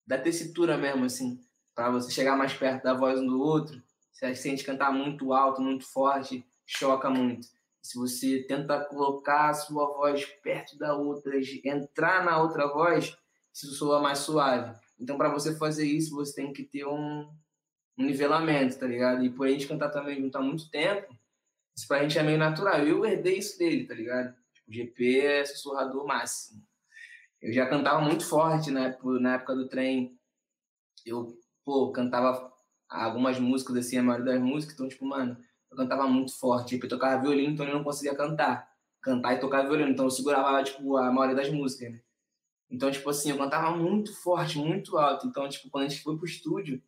da 0.06 0.20
tessitura 0.20 0.78
mesmo, 0.78 1.04
assim, 1.04 1.42
para 1.74 1.90
você 1.90 2.12
chegar 2.12 2.38
mais 2.38 2.54
perto 2.54 2.84
da 2.84 2.94
voz 2.94 3.20
um 3.20 3.26
do 3.26 3.42
outro, 3.42 3.82
Você 4.14 4.36
sente 4.36 4.64
cantar 4.64 4.92
muito 4.92 5.34
alto, 5.34 5.62
muito 5.62 5.86
forte, 5.86 6.46
choca 6.66 7.10
muito. 7.10 7.48
Se 7.88 7.98
você 7.98 8.44
tenta 8.44 8.84
colocar 8.84 9.50
a 9.50 9.54
sua 9.54 9.88
voz 9.94 10.26
perto 10.44 10.78
da 10.78 10.94
outra, 10.94 11.40
entrar 11.64 12.26
na 12.26 12.38
outra 12.42 12.68
voz, 12.68 13.18
isso 13.54 13.74
soa 13.76 14.02
mais 14.02 14.20
suave. 14.20 14.78
Então, 15.00 15.18
para 15.18 15.30
você 15.30 15.56
fazer 15.56 15.86
isso, 15.86 16.14
você 16.14 16.36
tem 16.36 16.52
que 16.52 16.66
ter 16.66 16.86
um, 16.86 17.22
um 17.98 18.06
nivelamento, 18.06 18.78
tá 18.78 18.86
ligado? 18.86 19.24
E 19.24 19.30
por 19.30 19.48
a 19.48 19.50
gente 19.52 19.70
cantar 19.70 19.90
também 19.90 20.20
junto 20.20 20.38
há 20.38 20.42
muito 20.42 20.70
tempo, 20.70 21.18
isso 21.74 21.88
pra 21.88 22.02
gente 22.02 22.20
é 22.20 22.24
meio 22.24 22.38
natural. 22.38 22.86
Eu 22.86 23.06
herdei 23.06 23.38
isso 23.38 23.58
dele, 23.58 23.88
tá 23.88 23.94
ligado? 23.94 24.36
Tipo, 24.54 24.70
o 24.70 24.74
GP 24.74 25.20
é 25.22 25.46
sussurrador 25.46 26.06
máximo. 26.06 26.62
Eu 27.42 27.54
já 27.54 27.70
cantava 27.70 28.02
muito 28.02 28.26
forte 28.26 28.70
né, 28.70 28.98
na 29.22 29.36
época 29.36 29.56
do 29.56 29.70
trem. 29.70 30.20
Eu, 31.06 31.40
pô, 31.64 31.90
cantava 31.94 32.54
algumas 32.90 33.40
músicas, 33.40 33.78
assim, 33.78 33.98
a 33.98 34.04
maioria 34.04 34.34
das 34.34 34.42
músicas. 34.42 34.74
Então, 34.74 34.90
tipo, 34.90 35.06
mano, 35.06 35.42
eu 35.78 35.84
cantava 35.84 36.08
muito 36.08 36.38
forte. 36.38 36.70
Tipo, 36.70 36.86
eu 36.86 36.90
tocava 36.90 37.22
violino, 37.22 37.54
então 37.54 37.66
eu 37.66 37.76
não 37.76 37.84
conseguia 37.84 38.16
cantar. 38.16 38.68
Cantar 39.02 39.36
e 39.36 39.40
tocar 39.40 39.64
violino. 39.64 39.92
Então 39.92 40.06
eu 40.06 40.12
segurava, 40.12 40.64
tipo, 40.64 40.98
a 40.98 41.12
maioria 41.12 41.36
das 41.36 41.52
músicas, 41.52 41.92
né? 41.92 42.02
Então, 42.70 42.92
tipo 42.92 43.10
assim, 43.10 43.30
eu 43.30 43.38
cantava 43.38 43.76
muito 43.76 44.14
forte, 44.22 44.58
muito 44.58 44.98
alto. 44.98 45.28
Então, 45.28 45.48
tipo, 45.48 45.70
quando 45.70 45.86
a 45.86 45.88
gente 45.88 46.02
foi 46.02 46.18
pro 46.18 46.26
estúdio, 46.26 46.82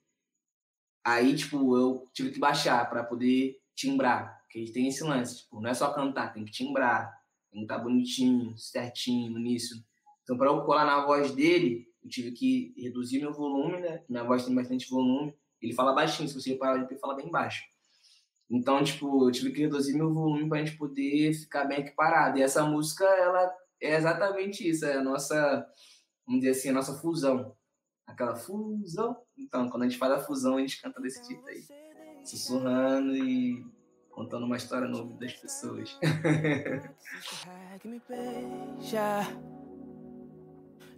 aí, 1.03 1.35
tipo, 1.35 1.77
eu 1.77 2.05
tive 2.13 2.31
que 2.31 2.39
baixar 2.39 2.89
para 2.89 3.03
poder 3.03 3.61
timbrar. 3.75 4.39
Porque 4.41 4.57
a 4.57 4.61
gente 4.61 4.73
tem 4.73 4.87
esse 4.87 5.03
lance, 5.03 5.43
tipo, 5.43 5.61
não 5.61 5.69
é 5.69 5.73
só 5.73 5.93
cantar, 5.93 6.33
tem 6.33 6.43
que 6.43 6.51
timbrar. 6.51 7.17
Tem 7.51 7.61
que 7.61 7.65
estar 7.65 7.77
tá 7.77 7.83
bonitinho, 7.83 8.57
certinho, 8.57 9.31
no 9.31 9.39
início. 9.39 9.77
Então, 10.23 10.37
para 10.37 10.49
eu 10.49 10.63
colar 10.63 10.85
na 10.85 11.05
voz 11.05 11.31
dele, 11.31 11.87
eu 12.03 12.09
tive 12.09 12.31
que 12.31 12.73
reduzir 12.77 13.19
meu 13.19 13.33
volume, 13.33 13.79
né? 13.79 14.03
Minha 14.09 14.23
voz 14.23 14.45
tem 14.45 14.53
bastante 14.53 14.89
volume. 14.89 15.33
Ele 15.61 15.73
fala 15.73 15.93
baixinho, 15.93 16.27
se 16.27 16.35
você 16.35 16.51
reparar, 16.51 16.77
ele 16.77 16.99
fala 16.99 17.15
bem 17.15 17.29
baixo. 17.29 17.63
Então, 18.49 18.83
tipo, 18.83 19.27
eu 19.27 19.31
tive 19.31 19.51
que 19.51 19.61
reduzir 19.61 19.93
meu 19.93 20.11
volume 20.13 20.49
para 20.49 20.59
a 20.59 20.65
gente 20.65 20.77
poder 20.77 21.33
ficar 21.33 21.65
bem 21.65 21.81
equiparado. 21.81 22.39
E 22.39 22.41
essa 22.41 22.63
música, 22.65 23.05
ela 23.05 23.53
é 23.79 23.95
exatamente 23.95 24.67
isso, 24.67 24.85
é 24.85 24.95
a 24.95 25.03
nossa, 25.03 25.65
vamos 26.25 26.41
dizer 26.41 26.51
assim, 26.51 26.69
a 26.69 26.73
nossa 26.73 26.93
fusão. 26.95 27.55
Aquela 28.07 28.35
fusão. 28.35 29.15
Então, 29.37 29.69
quando 29.69 29.83
a 29.83 29.87
gente 29.87 29.99
faz 29.99 30.13
a 30.13 30.19
fusão, 30.19 30.57
a 30.57 30.61
gente 30.61 30.81
canta 30.81 30.99
desse 30.99 31.27
tipo 31.27 31.45
aí. 31.45 31.63
Sussurrando 32.25 33.15
e 33.15 33.63
contando 34.09 34.45
uma 34.45 34.57
história 34.57 34.87
nova 34.87 35.13
das 35.13 35.33
pessoas. 35.33 35.97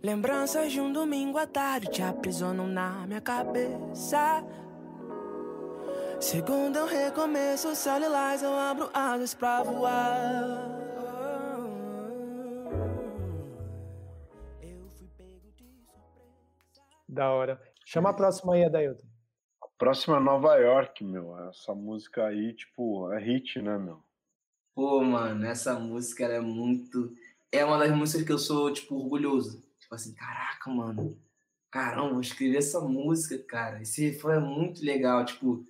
Lembranças 0.01 0.71
de 0.71 0.81
um 0.81 0.91
domingo 0.91 1.37
à 1.37 1.45
tarde 1.45 1.91
te 1.91 2.01
aprisionam 2.01 2.65
na 2.67 3.05
minha 3.05 3.21
cabeça. 3.21 4.43
Segundo 6.21 6.77
é 6.77 6.83
um 6.83 6.87
recomeço, 6.87 7.67
lilás, 7.99 8.43
eu 8.43 8.53
abro 8.53 8.91
asas 8.93 9.33
pra 9.33 9.63
voar. 9.63 10.69
Da 17.09 17.31
hora. 17.31 17.59
Chama 17.83 18.11
a 18.11 18.13
próxima 18.13 18.53
aí, 18.53 18.63
Adailton. 18.63 19.01
A 19.63 19.67
próxima 19.79 20.17
é 20.17 20.19
Nova 20.19 20.55
York, 20.57 21.03
meu. 21.03 21.37
Essa 21.49 21.73
música 21.73 22.27
aí, 22.27 22.53
tipo, 22.53 23.11
é 23.11 23.19
hit, 23.19 23.59
né, 23.59 23.79
meu? 23.79 24.03
Pô, 24.75 25.03
mano, 25.03 25.43
essa 25.47 25.77
música 25.79 26.25
é 26.25 26.39
muito. 26.39 27.13
É 27.51 27.65
uma 27.65 27.79
das 27.79 27.91
músicas 27.91 28.25
que 28.25 28.31
eu 28.31 28.37
sou, 28.37 28.71
tipo, 28.71 28.95
orgulhoso. 28.95 29.61
Tipo 29.79 29.95
assim, 29.95 30.13
caraca, 30.13 30.69
mano. 30.69 31.17
Caramba, 31.71 32.13
eu 32.13 32.21
escrevi 32.21 32.57
essa 32.57 32.79
música, 32.79 33.43
cara. 33.43 33.81
Esse 33.81 34.13
foi 34.19 34.39
muito 34.39 34.85
legal. 34.85 35.25
Tipo, 35.25 35.65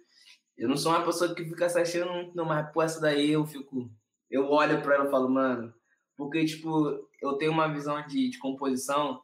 eu 0.62 0.70
não 0.70 0.78
sou 0.78 0.92
uma 0.92 1.04
pessoa 1.04 1.34
que 1.34 1.44
fica 1.44 1.68
se 1.68 1.80
achando 1.80 2.14
muito, 2.14 2.36
não, 2.36 2.46
mas, 2.46 2.72
pô, 2.72 2.82
essa 2.82 3.02
daí 3.02 3.32
eu 3.32 3.46
fico. 3.46 3.90
Eu 4.30 4.50
olho 4.50 4.82
pra 4.82 4.96
ela 4.96 5.08
e 5.08 5.12
falo, 5.12 5.30
mano. 5.30 5.74
Porque, 6.16 6.46
tipo, 6.46 7.08
eu 7.22 7.34
tenho 7.34 7.52
uma 7.52 7.68
visão 7.68 8.06
de, 8.06 8.30
de 8.30 8.38
composição. 8.38 9.22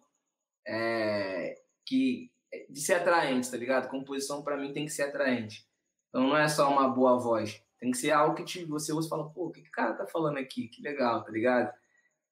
É, 0.67 1.55
que 1.85 2.29
de 2.69 2.81
ser 2.81 2.95
atraente, 2.95 3.49
tá 3.49 3.57
ligado? 3.57 3.89
Composição 3.89 4.43
para 4.43 4.57
mim 4.57 4.73
tem 4.73 4.85
que 4.85 4.91
ser 4.91 5.03
atraente. 5.03 5.65
Então 6.09 6.27
não 6.27 6.37
é 6.37 6.47
só 6.47 6.69
uma 6.71 6.87
boa 6.87 7.19
voz, 7.19 7.61
tem 7.79 7.91
que 7.91 7.97
ser 7.97 8.11
algo 8.11 8.35
que 8.35 8.43
te, 8.43 8.65
você 8.65 8.91
usa 8.91 9.07
e 9.07 9.09
fala, 9.09 9.29
pô, 9.29 9.47
o 9.47 9.51
que, 9.51 9.61
que 9.61 9.67
o 9.69 9.71
cara 9.71 9.93
tá 9.93 10.07
falando 10.07 10.37
aqui? 10.37 10.67
Que 10.67 10.81
legal, 10.81 11.23
tá 11.23 11.31
ligado? 11.31 11.71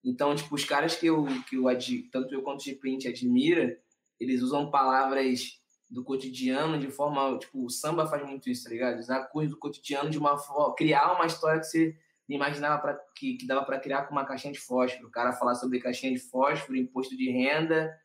Então, 0.03 0.35
tipo, 0.35 0.55
os 0.55 0.63
caras 0.63 0.95
que 0.95 1.05
eu, 1.05 1.25
que 1.49 1.55
eu 1.57 1.65
tanto 2.11 2.33
eu 2.33 2.41
quanto 2.41 2.61
o 2.61 2.63
GP 2.63 3.07
admira, 3.07 3.79
eles 4.19 4.41
usam 4.41 4.71
palavras 4.71 5.59
do 5.89 6.03
cotidiano 6.03 6.79
de 6.79 6.89
forma, 6.89 7.37
tipo, 7.37 7.65
o 7.65 7.69
samba 7.69 8.07
faz 8.07 8.27
muito 8.27 8.49
isso, 8.49 8.63
tá 8.63 8.69
ligado? 8.69 8.99
Usar 8.99 9.25
coisas 9.25 9.51
do 9.51 9.59
cotidiano 9.59 10.09
de 10.09 10.17
uma 10.17 10.37
forma, 10.37 10.75
criar 10.75 11.13
uma 11.13 11.25
história 11.25 11.59
que 11.59 11.67
você 11.67 11.97
imaginava 12.27 12.81
pra, 12.81 12.93
que, 13.15 13.37
que 13.37 13.45
dava 13.45 13.63
para 13.63 13.79
criar 13.79 14.03
com 14.03 14.11
uma 14.11 14.25
caixinha 14.25 14.53
de 14.53 14.59
fósforo. 14.59 15.07
O 15.07 15.11
cara 15.11 15.31
falar 15.31 15.55
sobre 15.55 15.79
caixinha 15.79 16.11
de 16.11 16.19
fósforo, 16.19 16.77
imposto 16.77 17.15
de 17.15 17.29
renda, 17.29 17.95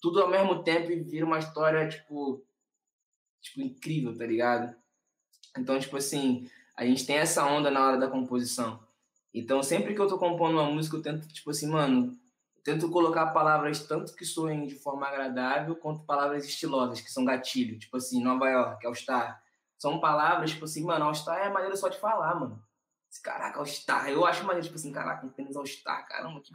tudo 0.00 0.22
ao 0.22 0.30
mesmo 0.30 0.62
tempo 0.62 0.90
e 0.90 1.00
vira 1.00 1.26
uma 1.26 1.38
história, 1.38 1.86
tipo, 1.88 2.44
tipo, 3.40 3.60
incrível, 3.60 4.16
tá 4.16 4.26
ligado? 4.26 4.74
Então, 5.56 5.78
tipo 5.78 5.96
assim, 5.96 6.48
a 6.76 6.84
gente 6.84 7.06
tem 7.06 7.16
essa 7.16 7.44
onda 7.44 7.70
na 7.70 7.86
hora 7.86 7.98
da 7.98 8.08
composição. 8.08 8.82
Então, 9.34 9.62
sempre 9.62 9.94
que 9.94 10.00
eu 10.00 10.08
tô 10.08 10.18
compondo 10.18 10.54
uma 10.54 10.70
música, 10.70 10.96
eu 10.96 11.02
tento, 11.02 11.28
tipo 11.28 11.50
assim, 11.50 11.68
mano, 11.68 12.16
tento 12.68 12.90
colocar 12.90 13.28
palavras 13.28 13.86
tanto 13.86 14.14
que 14.14 14.26
soem 14.26 14.66
de 14.66 14.74
forma 14.74 15.08
agradável, 15.08 15.74
quanto 15.74 16.04
palavras 16.04 16.44
estilosas, 16.44 17.00
que 17.00 17.10
são 17.10 17.24
gatilho. 17.24 17.78
Tipo 17.78 17.96
assim, 17.96 18.22
Nova 18.22 18.46
York, 18.46 18.86
All 18.86 18.94
Star. 18.94 19.42
São 19.78 19.98
palavras, 19.98 20.50
tipo 20.50 20.66
assim, 20.66 20.84
mano, 20.84 21.06
All 21.06 21.14
Star 21.14 21.38
é 21.38 21.48
maneira 21.48 21.74
só 21.76 21.88
de 21.88 21.98
falar, 21.98 22.34
mano. 22.34 22.62
Caraca, 23.24 23.58
All 23.58 23.64
Star. 23.64 24.10
Eu 24.10 24.26
acho 24.26 24.44
maneiro, 24.44 24.66
tipo 24.66 24.76
assim, 24.76 24.92
caraca, 24.92 25.26
apenas 25.26 25.56
All 25.56 25.64
Star, 25.64 26.06
caramba, 26.06 26.42
que 26.42 26.52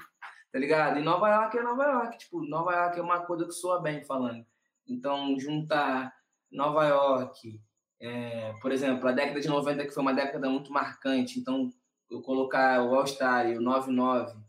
tá 0.51 0.59
ligado? 0.59 0.99
E 0.99 1.01
Nova 1.01 1.27
York 1.27 1.57
é 1.57 1.63
Nova 1.63 1.83
York, 1.83 2.17
tipo, 2.19 2.45
Nova 2.45 2.71
York 2.71 2.99
é 2.99 3.01
uma 3.01 3.21
coisa 3.21 3.45
que 3.45 3.53
soa 3.53 3.81
bem 3.81 4.03
falando. 4.03 4.45
Então, 4.87 5.35
juntar 5.39 6.13
Nova 6.51 6.85
York, 6.85 7.59
é, 7.99 8.53
por 8.61 8.71
exemplo, 8.71 9.07
a 9.07 9.11
década 9.13 9.41
de 9.41 9.47
90 9.47 9.83
que 9.85 9.91
foi 9.91 10.03
uma 10.03 10.13
década 10.13 10.47
muito 10.47 10.71
marcante, 10.71 11.39
então 11.39 11.71
eu 12.07 12.21
colocar 12.21 12.83
o 12.83 12.93
All 12.93 13.07
Star 13.07 13.49
e 13.49 13.57
o 13.57 13.61
99 13.61 14.42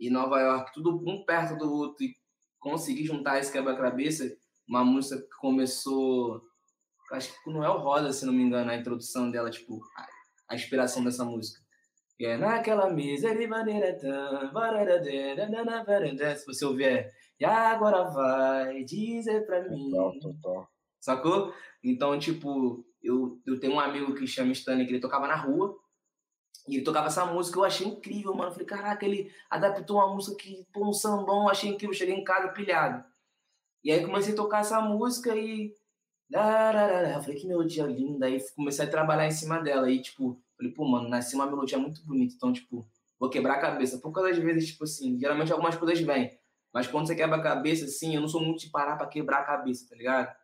e 0.00 0.10
Nova 0.10 0.40
York, 0.40 0.72
tudo 0.72 0.96
um 1.06 1.24
perto 1.24 1.56
do 1.56 1.70
outro 1.70 2.04
e 2.04 2.16
conseguir 2.58 3.04
juntar 3.04 3.38
esse 3.38 3.52
quebra-cabeça, 3.52 4.34
uma 4.66 4.84
música 4.84 5.20
que 5.20 5.36
começou, 5.38 6.42
acho 7.12 7.30
que 7.30 7.50
é 7.50 7.68
o 7.68 7.78
Rosa, 7.78 8.12
se 8.12 8.24
não 8.24 8.32
me 8.32 8.42
engano, 8.42 8.70
a 8.70 8.76
introdução 8.76 9.30
dela, 9.30 9.50
tipo, 9.50 9.80
a, 9.96 10.06
a 10.48 10.54
inspiração 10.54 11.04
dessa 11.04 11.24
música 11.24 11.60
que 12.20 12.26
é 12.26 12.36
naquela 12.36 12.90
mesa 12.90 13.34
de 13.34 13.46
maneira. 13.46 13.98
Se 16.36 16.44
você 16.44 16.66
ouvir, 16.66 17.10
e 17.40 17.44
agora 17.46 18.10
vai 18.10 18.84
dizer 18.84 19.46
pra 19.46 19.66
mim. 19.66 19.90
Total, 19.90 20.20
total. 20.20 20.68
Sacou? 21.00 21.54
Então, 21.82 22.18
tipo, 22.18 22.84
eu, 23.02 23.40
eu 23.46 23.58
tenho 23.58 23.72
um 23.72 23.80
amigo 23.80 24.14
que 24.14 24.26
chama 24.26 24.52
Stanley, 24.52 24.84
que 24.84 24.92
ele 24.92 25.00
tocava 25.00 25.26
na 25.26 25.34
rua. 25.34 25.74
E 26.68 26.76
ele 26.76 26.84
tocava 26.84 27.06
essa 27.06 27.24
música, 27.26 27.58
eu 27.58 27.64
achei 27.64 27.86
incrível, 27.86 28.34
mano. 28.34 28.48
Eu 28.48 28.52
falei, 28.52 28.66
caraca, 28.66 29.04
ele 29.04 29.32
adaptou 29.48 29.96
uma 29.96 30.14
música 30.14 30.36
que, 30.36 30.66
pô, 30.72 30.88
um 30.88 30.92
sambão, 30.92 31.48
achei 31.48 31.70
incrível. 31.70 31.94
Cheguei 31.94 32.14
em 32.14 32.24
casa 32.24 32.48
pilhado. 32.48 33.04
E 33.82 33.90
aí 33.90 34.04
comecei 34.04 34.32
a 34.34 34.36
tocar 34.36 34.60
essa 34.60 34.80
música 34.80 35.34
e. 35.34 35.74
Eu 36.32 37.20
falei, 37.22 37.36
que 37.36 37.46
melodia 37.46 37.84
linda. 37.86 38.26
Aí 38.26 38.38
comecei 38.54 38.84
a 38.84 38.90
trabalhar 38.90 39.26
em 39.26 39.32
cima 39.32 39.58
dela. 39.60 39.90
E, 39.90 40.00
tipo, 40.00 40.40
Falei, 40.60 40.72
pô, 40.74 40.84
mano, 40.86 41.08
nasceu 41.08 41.38
uma 41.38 41.46
melodia 41.46 41.78
muito 41.78 42.04
bonita, 42.04 42.34
então, 42.36 42.52
tipo, 42.52 42.86
vou 43.18 43.30
quebrar 43.30 43.54
a 43.54 43.60
cabeça. 43.60 43.96
Por 43.96 44.12
causa 44.12 44.28
das 44.28 44.38
vezes, 44.38 44.68
tipo 44.68 44.84
assim, 44.84 45.18
geralmente 45.18 45.50
algumas 45.50 45.74
coisas 45.74 45.98
vêm. 46.00 46.38
Mas 46.70 46.86
quando 46.86 47.06
você 47.06 47.16
quebra 47.16 47.36
a 47.36 47.42
cabeça, 47.42 47.86
assim, 47.86 48.14
eu 48.14 48.20
não 48.20 48.28
sou 48.28 48.42
muito 48.42 48.60
de 48.60 48.68
parar 48.68 48.96
pra 48.96 49.06
quebrar 49.06 49.38
a 49.38 49.44
cabeça, 49.44 49.88
tá 49.88 49.96
ligado? 49.96 50.36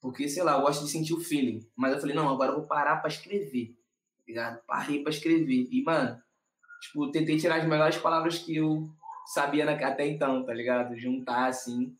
Porque, 0.00 0.28
sei 0.28 0.44
lá, 0.44 0.52
eu 0.52 0.60
gosto 0.60 0.84
de 0.84 0.90
sentir 0.90 1.14
o 1.14 1.20
feeling. 1.20 1.68
Mas 1.76 1.92
eu 1.92 2.00
falei, 2.00 2.14
não, 2.14 2.28
agora 2.28 2.52
eu 2.52 2.58
vou 2.58 2.66
parar 2.66 2.98
pra 2.98 3.08
escrever, 3.08 3.76
ligado? 4.30 4.60
Parei 4.66 5.02
pra 5.02 5.10
escrever. 5.10 5.68
E, 5.70 5.82
mano, 5.82 6.20
tipo, 6.80 7.10
tentei 7.10 7.36
tirar 7.36 7.56
as 7.56 7.68
melhores 7.68 7.98
palavras 7.98 8.38
que 8.38 8.56
eu 8.56 8.88
sabia 9.26 9.70
até 9.70 10.06
então, 10.06 10.44
tá 10.44 10.54
ligado? 10.54 10.96
Juntar, 10.98 11.48
assim. 11.48 11.94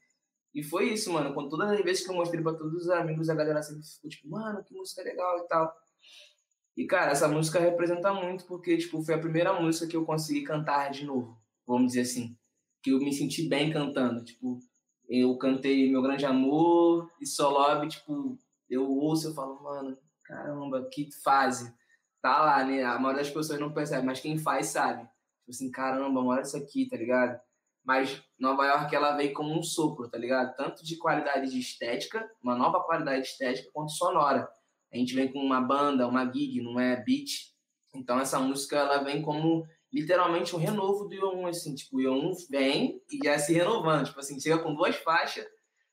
E 0.55 0.63
foi 0.63 0.91
isso, 0.93 1.13
mano. 1.13 1.35
Com 1.35 1.49
todas 1.49 1.71
as 1.71 1.81
vezes 1.83 2.05
que 2.05 2.11
eu 2.11 2.17
mostrei 2.17 2.43
pra 2.43 2.55
todos 2.55 2.85
os 2.85 2.91
amigos, 2.91 3.29
a 3.29 3.35
galera 3.35 3.63
sempre 3.63 3.83
ficou 3.85 4.11
tipo, 4.11 4.29
mano, 4.29 4.65
que 4.65 4.75
música 4.75 5.03
legal 5.03 5.39
e 5.39 5.49
tal. 5.49 5.73
E, 6.77 6.87
cara, 6.87 7.13
essa 7.13 7.29
música 7.29 7.61
representa 7.61 8.13
muito 8.13 8.45
porque, 8.47 8.77
tipo, 8.77 9.03
foi 9.03 9.15
a 9.15 9.19
primeira 9.19 9.61
música 9.61 9.87
que 9.87 9.97
eu 9.97 10.05
consegui 10.05 10.43
cantar 10.43 10.91
de 10.91 11.05
novo, 11.05 11.37
vamos 11.67 11.89
dizer 11.89 12.03
assim. 12.03 12.37
Que 12.83 12.91
eu 12.91 12.99
me 12.99 13.13
senti 13.13 13.49
bem 13.49 13.73
cantando. 13.73 14.25
Tipo, 14.25 14.59
eu 15.09 15.37
cantei 15.37 15.91
Meu 15.91 16.03
Grande 16.03 16.25
Amor 16.25 17.11
e 17.21 17.27
Solob, 17.27 17.89
tipo, 17.89 18.39
eu 18.69 18.89
ouço 18.89 19.31
e 19.31 19.35
falo, 19.35 19.63
mano, 19.63 19.99
caramba, 20.25 20.89
que 20.91 21.11
fase. 21.23 21.75
Tá 22.23 22.43
lá, 22.43 22.65
né? 22.65 22.85
A 22.85 22.99
maioria 22.99 23.23
das 23.23 23.33
pessoas 23.33 23.59
não 23.59 23.73
percebe, 23.73 24.05
mas 24.05 24.21
quem 24.21 24.37
faz 24.39 24.67
sabe. 24.67 25.03
Tipo 25.03 25.51
assim, 25.51 25.71
caramba, 25.71 26.21
olha 26.21 26.43
isso 26.43 26.57
aqui, 26.57 26.89
tá 26.89 26.97
ligado? 26.97 27.41
Mas 27.85 28.23
Nova 28.39 28.67
York, 28.67 28.95
ela 28.95 29.17
veio 29.17 29.33
como 29.33 29.59
um 29.59 29.63
sopro, 29.63 30.09
tá 30.09 30.19
ligado? 30.19 30.55
Tanto 30.55 30.85
de 30.85 30.97
qualidade 30.97 31.51
de 31.51 31.59
estética, 31.59 32.31
uma 32.43 32.55
nova 32.55 32.81
qualidade 32.85 33.27
estética, 33.27 33.71
quanto 33.73 33.93
sonora 33.93 34.49
A 34.93 34.97
gente 34.97 35.15
vem 35.15 35.33
com 35.33 35.39
uma 35.39 35.61
banda, 35.61 36.07
uma 36.07 36.31
gig, 36.31 36.61
não 36.61 36.79
é 36.79 36.97
beat. 37.03 37.51
Então 37.95 38.21
essa 38.21 38.39
música 38.39 38.77
ela 38.77 38.99
vem 39.03 39.23
como 39.23 39.67
literalmente 39.93 40.55
um 40.55 40.59
renovo 40.59 41.09
do 41.09 41.15
Ion 41.15 41.43
1, 41.43 41.47
assim, 41.47 41.75
tipo, 41.75 41.97
o 41.97 42.01
Ion 42.01 42.31
1 42.31 42.33
vem 42.51 43.03
e 43.11 43.25
já 43.25 43.39
se 43.39 43.53
renovando, 43.53 44.07
tipo 44.07 44.21
assim, 44.21 44.39
chega 44.39 44.59
com 44.59 44.75
duas 44.75 44.95
faixas, 44.97 45.45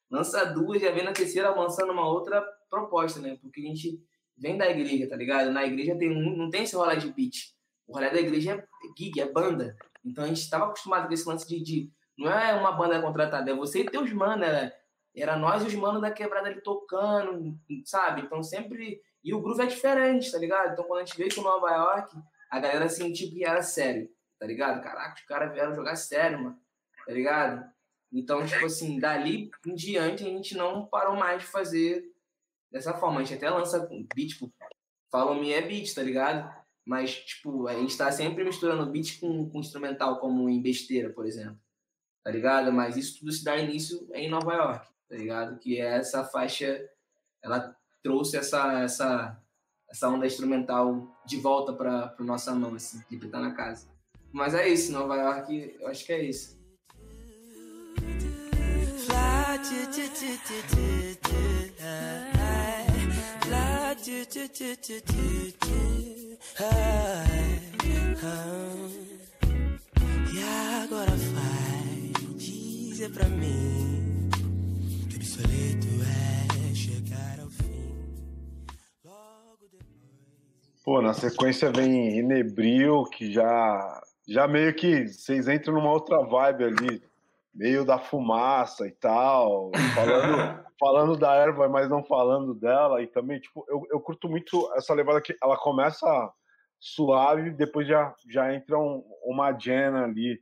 lança 0.10 0.46
duas, 0.46 0.82
já 0.82 0.92
vem 0.92 1.04
na 1.04 1.14
terceira 1.14 1.50
lançando 1.50 1.92
uma 1.92 2.08
outra 2.08 2.46
proposta, 2.70 3.20
né? 3.20 3.38
Porque 3.42 3.62
a 3.62 3.64
gente 3.64 4.00
vem 4.38 4.58
da 4.58 4.70
igreja, 4.70 5.10
tá 5.10 5.16
ligado? 5.16 5.52
Na 5.52 5.66
igreja 5.66 5.98
tem 5.98 6.10
não 6.10 6.50
tem 6.50 6.64
esse 6.64 6.76
rolê 6.76 6.98
de 6.98 7.12
beat. 7.12 7.56
O 7.88 7.94
rolê 7.94 8.10
da 8.10 8.20
igreja 8.20 8.54
é 8.54 8.68
gig, 8.98 9.20
é 9.20 9.32
banda. 9.32 9.76
Então 10.06 10.24
a 10.24 10.28
gente 10.28 10.42
estava 10.42 10.66
acostumado 10.66 11.08
com 11.08 11.14
esse 11.14 11.28
lance 11.28 11.48
de, 11.48 11.62
de, 11.62 11.92
não 12.18 12.32
é 12.32 12.54
uma 12.54 12.72
banda 12.72 13.02
contratada, 13.02 13.52
é 13.52 13.56
você 13.56 13.82
e 13.82 13.90
teus 13.90 14.12
manos, 14.14 14.48
era, 14.48 14.74
era 15.16 15.36
nós 15.36 15.64
e 15.64 15.68
os 15.68 15.76
manos 15.76 16.02
da 16.02 16.12
quebrada 16.12 16.48
ali 16.48 16.62
tocando, 16.62 17.58
sabe? 17.86 18.22
Então 18.22 18.44
sempre 18.44 19.02
e 19.24 19.34
o 19.34 19.42
groove 19.42 19.64
é 19.64 19.66
diferente, 19.66 20.32
tá 20.32 20.38
ligado? 20.38 20.74
Então 20.74 20.86
quando 20.86 21.02
a 21.02 21.06
gente 21.06 21.18
veio 21.18 21.34
com 21.34 21.42
Nova 21.42 21.70
York, 21.70 22.16
a 22.50 22.60
galera 22.60 22.88
sentiu 22.88 23.30
que 23.30 23.44
era 23.44 23.62
sério, 23.62 24.10
tá 24.40 24.46
ligado? 24.46 24.82
Caraca, 24.82 25.16
os 25.16 25.26
caras 25.26 25.52
vieram 25.52 25.76
jogar 25.76 25.96
sério, 25.96 26.42
mano, 26.42 26.60
tá 27.06 27.12
ligado? 27.12 27.70
Então, 28.12 28.46
tipo 28.46 28.66
assim, 28.66 29.00
dali 29.00 29.52
em 29.66 29.76
diante 29.76 30.24
a 30.24 30.30
gente 30.30 30.56
não 30.56 30.86
parou 30.86 31.16
mais 31.16 31.42
de 31.42 31.48
fazer 31.48 32.06
dessa 32.72 32.94
forma. 32.94 33.20
A 33.20 33.24
gente 33.24 33.36
até 33.36 33.50
lança 33.50 33.88
beat, 34.16 34.30
tipo, 34.30 34.52
Follow 35.12 35.36
Me 35.36 35.52
é 35.52 35.62
beat, 35.62 35.94
tá 35.94 36.04
ligado? 36.04 36.54
Mas, 36.86 37.16
tipo, 37.16 37.68
a 37.68 37.74
gente 37.74 37.98
tá 37.98 38.12
sempre 38.12 38.44
misturando 38.44 38.90
beat 38.92 39.20
com, 39.20 39.50
com 39.50 39.60
instrumental, 39.60 40.20
como 40.20 40.50
em 40.50 40.62
Besteira, 40.62 41.10
por 41.10 41.26
exemplo. 41.26 41.60
Tá 42.24 42.32
ligado? 42.32 42.72
Mas 42.72 42.98
isso 42.98 43.20
tudo 43.20 43.32
se 43.32 43.44
dá 43.44 43.58
início 43.58 44.08
em 44.14 44.30
Nova 44.30 44.54
York, 44.54 44.88
tá 45.10 45.16
ligado? 45.16 45.60
Que 45.60 45.80
é 45.80 45.98
essa 45.98 46.24
faixa, 46.24 46.90
ela 47.42 47.76
trouxe 48.04 48.38
essa, 48.38 48.82
essa, 48.82 49.42
essa 49.90 50.10
onda 50.10 50.26
instrumental 50.26 51.14
de 51.26 51.38
volta 51.38 51.74
para 51.74 52.16
nossa 52.20 52.54
mão, 52.54 52.76
assim, 52.76 53.02
de 53.10 53.26
estar 53.26 53.40
na 53.40 53.54
casa. 53.54 53.88
Mas 54.32 54.54
é 54.54 54.68
isso, 54.68 54.92
Nova 54.92 55.16
York, 55.16 55.78
eu 55.80 55.88
acho 55.88 56.06
que 56.06 56.14
é 56.14 56.24
isso. 56.24 56.58
E 70.34 70.44
agora 70.84 71.12
vai 71.12 72.12
dizer 72.36 73.12
pra 73.12 73.26
mim 73.26 74.30
que 75.08 75.18
obsoleto 75.18 75.88
é 76.02 76.74
chegar 76.74 77.40
ao 77.42 77.50
fim. 77.50 78.66
Logo 79.06 79.68
depois. 79.72 80.84
Pô, 80.84 81.00
na 81.00 81.14
sequência 81.14 81.72
vem 81.72 82.18
Inebril, 82.18 83.04
que 83.04 83.32
já, 83.32 84.02
já 84.28 84.48
meio 84.48 84.74
que 84.74 85.10
vocês 85.10 85.48
entram 85.48 85.76
numa 85.76 85.92
outra 85.92 86.26
vibe 86.26 86.64
ali, 86.64 87.04
meio 87.58 87.84
da 87.84 87.98
fumaça 87.98 88.88
e 88.88 88.92
tal, 88.92 89.72
falando, 89.96 90.66
falando 90.80 91.18
da 91.18 91.34
erva, 91.34 91.68
mas 91.68 91.90
não 91.90 92.04
falando 92.04 92.54
dela. 92.54 93.02
E 93.02 93.08
também, 93.08 93.40
tipo, 93.40 93.66
eu, 93.68 93.82
eu 93.92 94.00
curto 94.00 94.30
muito 94.30 94.72
essa 94.76 94.94
levada 94.94 95.20
que 95.20 95.36
ela 95.42 95.58
começa 95.58 96.06
suave, 96.80 97.50
depois 97.50 97.88
já, 97.88 98.14
já 98.30 98.54
entra 98.54 98.78
um, 98.78 99.04
uma 99.24 99.52
jam 99.58 99.96
ali. 99.96 100.40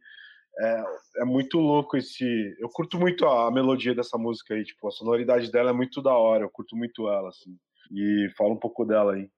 É, 0.58 0.84
é, 1.18 1.26
muito 1.26 1.58
louco 1.58 1.98
esse. 1.98 2.56
Eu 2.60 2.70
curto 2.70 2.98
muito 3.00 3.26
a, 3.26 3.48
a, 3.48 3.52
melodia 3.52 3.96
dessa 3.96 4.18
música 4.18 4.54
aí, 4.54 4.64
tipo, 4.64 4.88
a 4.88 4.92
sonoridade 4.92 5.52
dela 5.52 5.70
é 5.70 5.74
muito 5.74 6.02
da 6.02 6.14
hora, 6.14 6.44
eu 6.44 6.50
curto 6.50 6.76
muito 6.76 7.10
ela, 7.10 7.30
assim. 7.30 7.58
E 7.92 8.30
fala 8.38 8.54
um 8.54 8.60
pouco 8.60 8.86
dela 8.86 9.14
aí. 9.14 9.30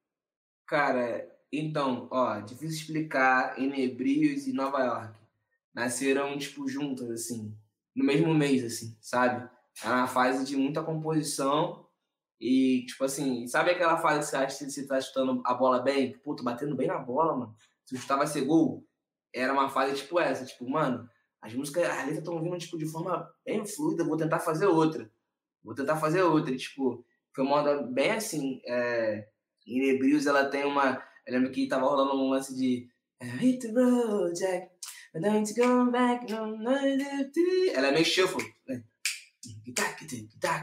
Cara, 0.68 1.28
então, 1.52 2.08
ó, 2.12 2.40
difícil 2.40 2.82
explicar 2.82 3.60
Enebrios 3.60 4.48
e 4.48 4.54
Nova 4.54 4.80
York. 4.80 5.20
Nasceram, 5.74 6.38
tipo, 6.38 6.68
juntas, 6.68 7.10
assim, 7.10 7.56
no 7.98 8.06
mesmo 8.06 8.32
mês, 8.32 8.64
assim, 8.64 8.96
sabe? 9.02 9.50
Era 9.84 9.96
uma 9.96 10.08
fase 10.08 10.46
de 10.46 10.56
muita 10.56 10.84
composição 10.84 11.88
e, 12.40 12.86
tipo 12.86 13.04
assim, 13.04 13.48
sabe 13.48 13.72
aquela 13.72 13.98
fase 13.98 14.20
que 14.20 14.26
você 14.28 14.38
acha 14.38 14.66
que 14.66 14.72
você 14.72 14.86
tá 14.86 15.02
chutando 15.02 15.42
a 15.44 15.56
bola 15.56 15.82
bem? 15.82 16.16
Pô, 16.20 16.36
tô 16.36 16.44
batendo 16.44 16.76
bem 16.76 16.88
na 16.88 17.00
bola, 17.00 17.36
mano. 17.36 17.56
Se 17.84 17.98
chutava 17.98 18.28
ser 18.28 18.46
gol, 18.46 18.86
era 19.34 19.52
uma 19.52 19.68
fase 19.68 19.96
tipo 19.96 20.20
essa, 20.20 20.46
tipo, 20.46 20.70
mano, 20.70 21.10
as 21.42 21.56
músicas, 21.56 21.86
as 21.86 21.98
letras 21.98 22.20
estão 22.20 22.42
vindo, 22.42 22.58
tipo, 22.60 22.78
de 22.78 22.86
forma 22.86 23.28
bem 23.44 23.66
fluida, 23.66 24.04
vou 24.04 24.16
tentar 24.16 24.40
fazer 24.40 24.68
outra. 24.68 25.12
Vou 25.64 25.74
tentar 25.74 25.98
fazer 25.98 26.22
outra. 26.22 26.54
E, 26.54 26.58
tipo, 26.58 27.04
foi 27.34 27.44
uma 27.44 27.62
onda 27.62 27.82
bem 27.82 28.12
assim, 28.12 28.62
é... 28.68 29.28
em 29.66 29.80
Nebrios 29.80 30.28
ela 30.28 30.46
tem 30.46 30.66
uma... 30.66 31.04
Eu 31.26 31.34
lembro 31.34 31.52
que 31.52 31.68
tava 31.68 31.88
rolando 31.88 32.14
um 32.14 32.30
lance 32.30 32.56
de 32.56 32.88
Hit 33.20 33.74
the 33.74 33.82
road, 33.82 34.34
Jack, 34.40 34.70
Ela 37.74 37.88
é 37.88 37.92
meio 37.92 38.06
shuffle, 38.06 38.44
né? 38.68 38.84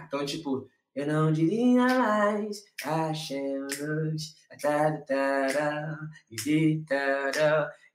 Então, 0.07 0.25
tipo, 0.25 0.69
eu 0.95 1.07
não 1.07 1.33
diria 1.33 1.87
mais 1.87 2.63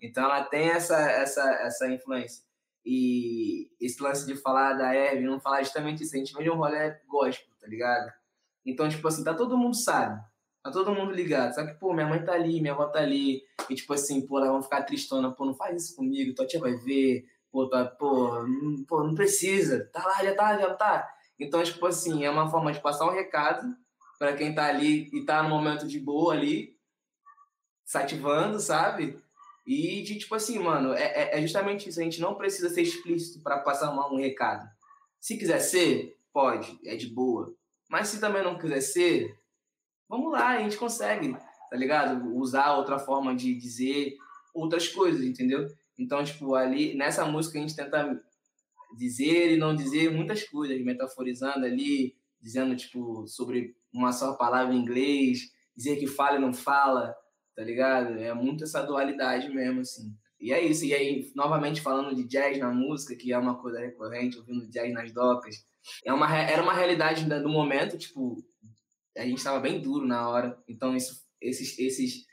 então 0.02 0.24
ela 0.26 0.44
tem 0.44 0.70
essa 0.70 1.00
essa 1.10 1.42
essa 1.62 1.88
influência. 1.88 2.44
E 2.86 3.70
esse 3.80 4.02
lance 4.02 4.26
de 4.26 4.36
falar 4.36 4.74
da 4.74 4.94
Eve 4.94 5.24
não 5.24 5.40
falar 5.40 5.64
justamente 5.64 6.04
isso 6.04 6.16
a 6.16 6.20
gente 6.20 6.34
vem 6.34 6.44
de 6.44 6.50
um 6.50 6.58
rolê 6.58 6.92
gospel 7.08 7.54
tá 7.60 7.68
ligado? 7.68 8.12
Então 8.66 8.90
tipo 8.90 9.08
assim 9.08 9.24
tá 9.24 9.34
todo 9.34 9.58
mundo 9.58 9.76
sabe 9.76 10.22
tá 10.64 10.72
todo 10.72 10.94
mundo 10.94 11.12
ligado 11.12 11.54
só 11.54 11.66
que 11.66 11.74
pô 11.74 11.94
minha 11.94 12.08
mãe 12.08 12.24
tá 12.24 12.34
ali 12.34 12.62
minha 12.62 12.74
avó 12.74 12.88
tá 12.88 13.00
ali 13.00 13.44
e 13.70 13.76
tipo 13.76 13.94
assim 13.94 14.26
pô 14.26 14.38
elas 14.38 14.50
vão 14.50 14.62
ficar 14.62 14.84
tristona 14.84 15.32
pô 15.32 15.46
não 15.46 15.54
faz 15.54 15.84
isso 15.84 15.96
comigo 15.96 16.36
tua 16.36 16.46
tia 16.48 16.60
vai 16.60 16.76
ver 16.76 17.26
pô 17.52 17.68
tá, 17.68 17.86
pô, 17.86 18.44
não, 18.44 18.84
pô 18.84 19.04
não 19.04 19.16
precisa 19.16 19.90
tá 19.94 20.06
lá 20.06 20.24
já 20.24 20.36
tá 20.36 20.58
já 20.58 20.74
tá 20.74 21.10
então, 21.40 21.64
tipo 21.64 21.86
assim, 21.86 22.26
é 22.26 22.30
uma 22.30 22.52
forma 22.52 22.72
de 22.74 22.82
passar 22.82 23.06
um 23.06 23.14
recado 23.14 23.76
para 24.20 24.36
quem 24.36 24.54
tá 24.54 24.66
ali 24.66 25.10
e 25.14 25.26
tá 25.26 25.42
no 25.42 25.50
momento 25.50 25.88
de 25.88 25.98
boa 25.98 26.34
ali, 26.34 26.78
se 27.86 27.98
ativando, 27.98 28.60
sabe? 28.60 29.18
E 29.66 30.02
de 30.02 30.18
tipo 30.18 30.36
assim, 30.36 30.60
mano, 30.60 30.94
é, 30.94 31.04
é, 31.04 31.40
é 31.40 31.42
justamente 31.42 31.88
isso. 31.88 32.02
A 32.02 32.04
gente 32.04 32.20
não 32.20 32.36
precisa 32.36 32.70
ser 32.70 32.82
explícito 32.82 33.42
para 33.42 33.60
passar 33.60 33.92
um, 33.94 34.16
um 34.16 34.20
recado. 34.20 34.70
Se 35.22 35.38
quiser 35.38 35.60
ser, 35.60 36.20
pode, 36.34 36.78
é 36.86 36.98
de 36.98 37.08
boa. 37.08 37.54
Mas 37.90 38.10
se 38.10 38.20
também 38.20 38.44
não 38.44 38.58
quiser 38.58 38.82
ser, 38.82 39.40
vamos 40.10 40.32
lá, 40.32 40.50
a 40.50 40.60
gente 40.60 40.76
consegue, 40.76 41.34
tá 41.70 41.78
ligado? 41.78 42.36
Usar 42.36 42.76
outra 42.76 42.98
forma 42.98 43.36
de 43.36 43.54
dizer 43.54 44.18
outras 44.54 44.88
coisas, 44.88 45.24
entendeu? 45.24 45.68
Então, 45.98 46.24
tipo, 46.24 46.56
ali, 46.56 46.96
nessa 46.96 47.26
música 47.26 47.60
a 47.60 47.62
gente 47.62 47.76
tenta 47.76 48.20
dizer 48.98 49.54
e 49.54 49.58
não 49.58 49.76
dizer 49.76 50.12
muitas 50.12 50.44
coisas, 50.44 50.82
metaforizando 50.84 51.66
ali, 51.66 52.16
dizendo, 52.42 52.76
tipo, 52.76 53.28
sobre 53.28 53.76
uma 53.94 54.12
só 54.12 54.34
palavra 54.34 54.74
em 54.74 54.80
inglês, 54.80 55.52
dizer 55.76 55.98
que 55.98 56.08
fala 56.08 56.38
e 56.38 56.42
não 56.42 56.54
fala, 56.54 57.16
tá 57.56 57.64
ligado? 57.64 58.18
É 58.18 58.34
muito 58.34 58.64
essa 58.64 58.82
dualidade 58.82 59.50
mesmo, 59.50 59.82
assim. 59.82 60.14
E 60.40 60.54
é 60.54 60.64
isso. 60.64 60.86
E 60.86 60.94
aí, 60.94 61.32
novamente 61.36 61.82
falando 61.82 62.16
de 62.16 62.24
jazz 62.24 62.58
na 62.58 62.72
música, 62.72 63.16
que 63.16 63.34
é 63.34 63.38
uma 63.38 63.60
coisa 63.62 63.80
recorrente, 63.80 64.38
ouvindo 64.38 64.70
jazz 64.70 64.92
nas 64.94 65.12
docas, 65.12 65.56
é 66.06 66.14
uma, 66.14 66.34
era 66.36 66.64
uma 66.64 66.74
realidade 66.74 67.26
do 67.26 67.50
momento, 67.50 67.98
tipo, 67.98 68.38
a 69.20 69.26
gente 69.26 69.38
estava 69.38 69.60
bem 69.60 69.82
duro 69.82 70.06
na 70.06 70.28
hora. 70.28 70.58
Então, 70.68 70.96
isso, 70.96 71.22
esses, 71.42 71.78
esses, 71.78 72.26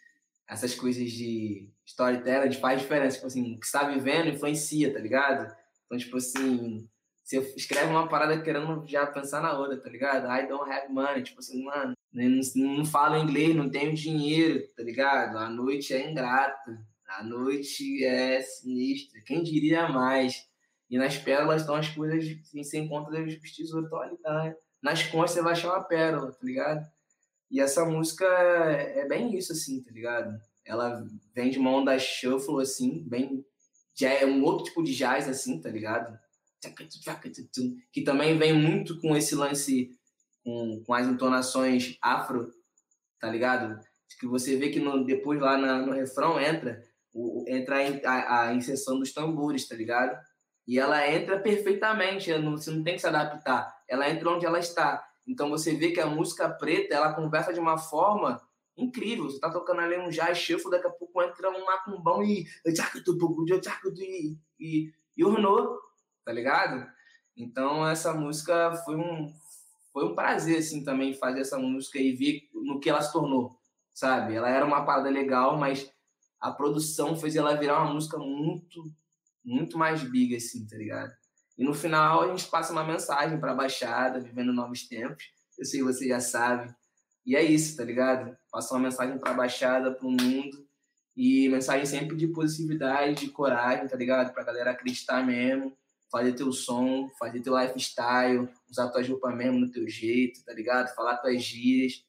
essas 0.49 0.75
coisas 0.75 1.11
de 1.11 1.69
storytelling 1.85 2.53
faz 2.53 2.81
diferença. 2.81 3.17
Tipo 3.17 3.27
assim, 3.27 3.55
o 3.55 3.61
que 3.61 3.67
você 3.67 3.79
tá 3.79 3.89
vivendo 3.89 4.29
influencia, 4.29 4.93
tá 4.93 5.01
ligado? 5.01 5.55
Então, 5.85 5.99
tipo 5.99 6.17
assim, 6.17 6.89
você 7.23 7.39
escreve 7.57 7.91
uma 7.91 8.09
parada 8.09 8.41
querendo 8.41 8.85
já 8.87 9.07
pensar 9.07 9.43
na 9.43 9.59
outra, 9.59 9.81
tá 9.81 9.89
ligado? 9.89 10.27
I 10.27 10.47
don't 10.49 10.71
have 10.71 10.93
money, 10.93 11.23
tipo 11.23 11.41
assim, 11.41 11.65
mano, 11.65 11.95
não, 12.13 12.41
não 12.77 12.85
falo 12.85 13.17
inglês, 13.17 13.55
não 13.55 13.69
tenho 13.69 13.93
dinheiro, 13.95 14.67
tá 14.77 14.83
ligado? 14.83 15.37
A 15.39 15.49
noite 15.49 15.93
é 15.93 16.09
ingrata, 16.09 16.81
a 17.09 17.25
noite 17.25 18.05
é 18.05 18.41
sinistra, 18.41 19.21
quem 19.23 19.43
diria 19.43 19.89
mais? 19.89 20.47
E 20.89 20.97
nas 20.97 21.19
pérolas 21.19 21.63
estão 21.63 21.75
as 21.75 21.89
coisas, 21.89 22.25
assim, 22.25 22.63
você 22.63 22.79
encontra 22.79 23.21
os 23.21 23.57
tesouros, 23.57 23.91
estão? 24.13 24.55
Nas 24.87 25.03
conchas 25.03 25.33
você 25.33 25.43
vai 25.43 25.53
achar 25.53 25.71
uma 25.71 25.83
pérola, 25.83 26.31
tá 26.31 26.47
ligado? 26.47 26.87
E 27.51 27.61
essa 27.61 27.85
música 27.85 28.25
é, 28.25 29.01
é 29.01 29.09
bem 29.09 29.37
isso, 29.37 29.51
assim, 29.51 29.83
tá 29.83 29.91
ligado? 29.91 30.41
Ela 30.65 31.05
vem 31.35 31.51
de 31.51 31.59
mão 31.59 31.85
da 31.85 31.99
shuffle, 31.99 32.63
assim, 32.63 33.03
bem 33.05 33.45
já 33.99 34.11
é 34.11 34.25
um 34.25 34.45
outro 34.45 34.67
tipo 34.67 34.85
de 34.85 34.95
jazz, 34.95 35.29
assim, 35.29 35.61
tá 35.61 35.71
ligado? 35.71 36.17
Que 37.93 38.03
também 38.03 38.39
vem 38.39 38.53
muito 38.53 39.01
com 39.01 39.17
esse 39.17 39.35
lance, 39.35 39.91
com, 40.45 40.81
com 40.87 40.95
as 40.95 41.09
entonações 41.09 41.99
afro, 42.01 42.53
tá 43.19 43.29
ligado? 43.29 43.81
Que 44.21 44.27
você 44.29 44.57
vê 44.57 44.69
que 44.69 44.79
no, 44.79 45.05
depois 45.05 45.41
lá 45.41 45.59
na, 45.59 45.85
no 45.85 45.91
refrão 45.91 46.41
entra, 46.41 46.81
o, 47.13 47.45
entra 47.49 47.77
a, 48.05 48.43
a 48.43 48.55
inserção 48.55 49.01
dos 49.01 49.13
tambores, 49.13 49.67
tá 49.67 49.75
ligado? 49.75 50.17
E 50.67 50.79
ela 50.79 51.09
entra 51.09 51.39
perfeitamente, 51.39 52.33
você 52.33 52.71
não 52.71 52.83
tem 52.83 52.95
que 52.95 53.01
se 53.01 53.07
adaptar. 53.07 53.77
Ela 53.89 54.11
entra 54.11 54.31
onde 54.31 54.45
ela 54.45 54.59
está. 54.59 55.07
Então 55.27 55.49
você 55.49 55.75
vê 55.75 55.93
que 55.93 56.01
a 56.01 56.07
música 56.07 56.49
preta, 56.49 56.95
ela 56.95 57.15
conversa 57.15 57.53
de 57.53 57.61
uma 57.61 57.79
forma 57.79 58.41
incrível. 58.77 59.25
Você 59.25 59.41
tá 59.41 59.51
tocando 59.51 59.81
ali 59.81 59.97
um 59.97 60.09
jazz 60.09 60.39
chifre, 60.39 60.71
daqui 60.71 60.87
a 60.87 60.91
pouco 60.91 61.23
entra 61.23 61.51
um 61.51 61.65
macumbão 61.65 62.23
e 62.23 62.47
e, 62.65 64.37
e, 64.59 64.93
e 65.17 65.25
ornou, 65.25 65.79
tá 66.25 66.33
ligado? 66.33 66.87
Então 67.37 67.87
essa 67.89 68.13
música 68.13 68.75
foi 68.85 68.97
um 68.97 69.33
foi 69.93 70.05
um 70.05 70.15
prazer 70.15 70.59
assim 70.59 70.85
também 70.85 71.15
fazer 71.15 71.41
essa 71.41 71.59
música 71.59 71.99
e 71.99 72.13
ver 72.13 72.51
no 72.53 72.79
que 72.79 72.91
ela 72.91 73.01
se 73.01 73.11
tornou, 73.11 73.59
sabe? 73.95 74.35
Ela 74.35 74.51
era 74.51 74.65
uma 74.65 74.85
parada 74.85 75.09
legal, 75.09 75.57
mas 75.57 75.91
a 76.39 76.51
produção 76.51 77.17
fez 77.17 77.35
ela 77.35 77.55
virar 77.55 77.83
uma 77.83 77.95
música 77.95 78.19
muito 78.19 78.85
muito 79.47 79.79
mais 79.79 80.03
big 80.03 80.35
assim, 80.35 80.67
tá 80.67 80.77
ligado? 80.77 81.13
E 81.57 81.65
no 81.65 81.73
final 81.73 82.23
a 82.23 82.29
gente 82.29 82.47
passa 82.51 82.73
uma 82.73 82.85
mensagem 82.85 83.39
para 83.39 83.53
a 83.53 83.55
Baixada, 83.55 84.21
vivendo 84.21 84.53
novos 84.53 84.87
tempos. 84.87 85.25
Eu 85.57 85.65
sei 85.65 85.81
que 85.81 85.87
você 85.87 86.09
já 86.09 86.21
sabe. 86.21 86.75
E 87.25 87.35
é 87.35 87.43
isso, 87.43 87.77
tá 87.77 87.85
ligado? 87.85 88.37
Passa 88.51 88.75
uma 88.75 88.83
mensagem 88.83 89.19
para 89.19 89.31
a 89.31 89.35
Baixada, 89.35 89.93
para 89.93 90.07
o 90.07 90.11
mundo. 90.11 90.67
E 91.17 91.49
mensagem 91.49 91.87
sempre 91.87 92.15
de 92.15 92.27
positividade, 92.29 93.25
de 93.25 93.31
coragem, 93.31 93.89
tá 93.89 93.97
ligado? 93.97 94.35
Pra 94.35 94.45
galera 94.45 94.73
acreditar 94.73 95.25
mesmo, 95.25 95.75
fazer 96.11 96.35
teu 96.35 96.53
som, 96.53 97.09
fazer 97.19 97.41
teu 97.41 97.59
lifestyle, 97.59 98.49
usar 98.69 98.89
tuas 98.91 99.09
roupas 99.09 99.35
mesmo 99.35 99.59
no 99.59 99.71
teu 99.71 99.89
jeito, 99.89 100.45
tá 100.45 100.53
ligado? 100.53 100.95
Falar 100.95 101.17
tuas 101.17 101.43
gírias, 101.43 102.05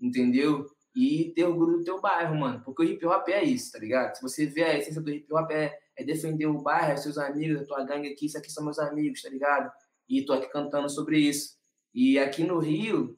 entendeu? 0.00 0.70
E 0.94 1.32
ter 1.34 1.44
orgulho 1.44 1.78
do 1.78 1.84
teu 1.84 2.00
bairro, 2.00 2.36
mano. 2.36 2.62
Porque 2.64 2.82
o 2.82 2.84
hip 2.84 3.04
hop 3.04 3.28
é 3.30 3.42
isso, 3.42 3.72
tá 3.72 3.80
ligado? 3.80 4.14
Se 4.14 4.22
você 4.22 4.46
vê 4.46 4.62
a 4.62 4.78
essência 4.78 5.00
do 5.00 5.10
hip 5.10 5.26
hop 5.34 5.50
é 5.50 5.81
é 5.96 6.04
defender 6.04 6.46
o 6.46 6.60
bairro, 6.60 6.98
seus 6.98 7.18
amigos, 7.18 7.62
a 7.62 7.64
tua 7.64 7.84
gangue 7.84 8.08
aqui, 8.08 8.26
isso 8.26 8.38
aqui 8.38 8.50
são 8.50 8.64
meus 8.64 8.78
amigos, 8.78 9.22
tá 9.22 9.28
ligado? 9.28 9.70
E 10.08 10.24
tô 10.24 10.32
aqui 10.32 10.48
cantando 10.48 10.88
sobre 10.88 11.18
isso. 11.18 11.56
E 11.94 12.18
aqui 12.18 12.44
no 12.44 12.58
Rio, 12.58 13.16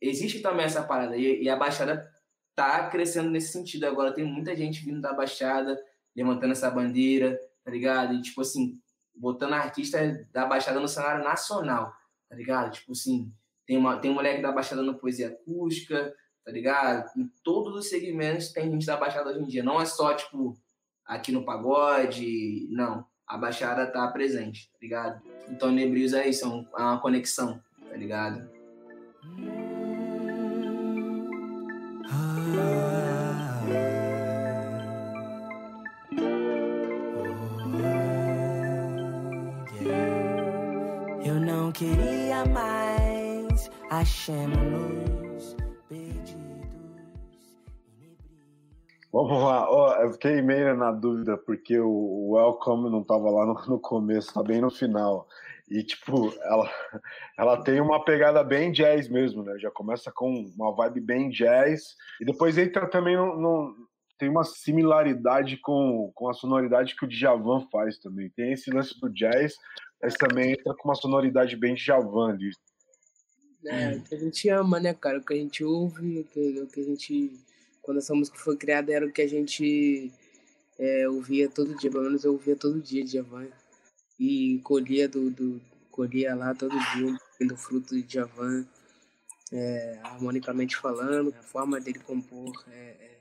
existe 0.00 0.40
também 0.40 0.66
essa 0.66 0.82
parada, 0.82 1.16
e, 1.16 1.42
e 1.42 1.48
a 1.48 1.56
Baixada 1.56 2.10
tá 2.54 2.88
crescendo 2.88 3.30
nesse 3.30 3.52
sentido 3.52 3.84
agora. 3.84 4.14
Tem 4.14 4.24
muita 4.24 4.56
gente 4.56 4.84
vindo 4.84 5.00
da 5.00 5.12
Baixada, 5.12 5.78
levantando 6.14 6.52
essa 6.52 6.70
bandeira, 6.70 7.38
tá 7.62 7.70
ligado? 7.70 8.14
E, 8.14 8.22
tipo 8.22 8.40
assim, 8.40 8.80
botando 9.14 9.52
artista 9.52 9.98
da 10.32 10.46
Baixada 10.46 10.80
no 10.80 10.88
cenário 10.88 11.22
nacional, 11.22 11.92
tá 12.28 12.34
ligado? 12.34 12.72
Tipo 12.72 12.92
assim, 12.92 13.30
tem, 13.66 13.76
uma, 13.76 13.98
tem 13.98 14.10
um 14.10 14.14
moleque 14.14 14.40
da 14.40 14.50
Baixada 14.50 14.82
no 14.82 14.98
Poesia 14.98 15.28
Acústica, 15.28 16.14
tá 16.44 16.50
ligado? 16.50 17.10
Em 17.18 17.30
todos 17.44 17.74
os 17.74 17.88
segmentos 17.90 18.52
tem 18.52 18.70
gente 18.70 18.86
da 18.86 18.96
Baixada 18.96 19.30
hoje 19.30 19.40
em 19.40 19.46
dia. 19.46 19.62
Não 19.62 19.80
é 19.80 19.84
só, 19.84 20.14
tipo, 20.14 20.56
aqui 21.06 21.30
no 21.30 21.44
pagode, 21.44 22.66
não. 22.70 23.04
A 23.26 23.36
Baixada 23.36 23.86
tá 23.86 24.06
presente, 24.08 24.68
tá 24.70 24.78
ligado? 24.80 25.22
Então 25.48 25.70
Nebrios 25.70 26.12
é 26.12 26.28
isso, 26.28 26.66
é 26.76 26.82
uma 26.82 27.00
conexão, 27.00 27.60
tá 27.88 27.96
ligado? 27.96 28.48
Eu 41.24 41.40
não 41.40 41.72
queria 41.72 42.44
mais, 42.46 43.70
achemos 43.90 45.15
Vamos 49.16 49.42
lá, 49.42 49.66
oh, 49.70 50.02
eu 50.02 50.12
fiquei 50.12 50.42
meio 50.42 50.76
na 50.76 50.92
dúvida, 50.92 51.38
porque 51.38 51.80
o 51.80 52.32
Welcome 52.32 52.90
não 52.90 53.00
estava 53.00 53.30
lá 53.30 53.46
no, 53.46 53.54
no, 53.66 53.80
começo, 53.80 54.34
tá 54.34 54.42
bem 54.42 54.60
no 54.60 54.70
final. 54.70 55.26
E, 55.70 55.82
tipo, 55.82 56.34
ela, 56.42 56.70
ela 57.38 57.64
tem 57.64 57.80
uma 57.80 58.04
pegada 58.04 58.44
bem 58.44 58.70
jazz 58.70 59.08
mesmo, 59.08 59.42
né? 59.42 59.58
Já 59.58 59.70
começa 59.70 60.12
com 60.12 60.44
uma 60.54 60.70
vibe 60.76 61.00
bem 61.00 61.30
jazz, 61.30 61.96
e 62.20 62.26
depois 62.26 62.58
entra 62.58 62.90
também 62.90 63.16
no, 63.16 63.40
no 63.40 63.88
tem 64.18 64.28
uma 64.28 64.44
similaridade 64.44 65.56
com, 65.62 66.12
com 66.14 66.28
a 66.28 66.34
sonoridade 66.34 66.94
que 66.94 67.06
o 67.06 67.08
Djavan 67.08 67.66
faz 67.72 67.98
também. 67.98 68.28
Tem 68.28 68.52
esse 68.52 68.70
lance 68.70 69.00
do 69.00 69.08
jazz, 69.08 69.54
mas 70.02 70.12
também 70.12 70.52
entra 70.52 70.74
com 70.74 70.90
uma 70.90 70.94
sonoridade 70.94 71.56
bem 71.56 71.74
Djavan 71.74 72.34
ali. 72.34 72.50
É, 73.64 73.96
o 73.96 74.02
que 74.02 74.14
a 74.14 74.18
gente 74.18 74.48
ama, 74.50 74.78
né, 74.78 74.92
cara? 74.92 75.16
O 75.16 75.24
que 75.24 75.32
a 75.32 75.38
gente 75.38 75.64
ouve, 75.64 76.20
o 76.20 76.24
que, 76.24 76.60
o 76.60 76.66
que 76.66 76.80
a 76.80 76.84
gente 76.84 77.45
quando 77.86 77.98
essa 77.98 78.12
música 78.12 78.36
foi 78.36 78.56
criada 78.56 78.92
era 78.92 79.06
o 79.06 79.12
que 79.12 79.22
a 79.22 79.28
gente 79.28 80.10
é, 80.76 81.08
ouvia 81.08 81.48
todo 81.48 81.76
dia, 81.76 81.88
pelo 81.88 82.02
menos 82.02 82.24
eu 82.24 82.32
ouvia 82.32 82.56
todo 82.56 82.82
dia 82.82 83.04
de 83.04 83.12
Javan. 83.12 83.46
E 84.18 84.58
colhia 84.64 85.08
do, 85.08 85.30
do 85.30 85.60
colhia 85.92 86.34
lá 86.34 86.52
todo 86.52 86.72
dia 86.72 87.46
do 87.46 87.56
fruto 87.56 87.94
de 87.94 88.12
Javan, 88.12 88.66
é, 89.52 90.00
harmonicamente 90.02 90.76
falando, 90.76 91.32
a 91.38 91.42
forma 91.42 91.80
dele 91.80 92.00
compor 92.00 92.52
é, 92.68 92.74
é, 92.74 93.20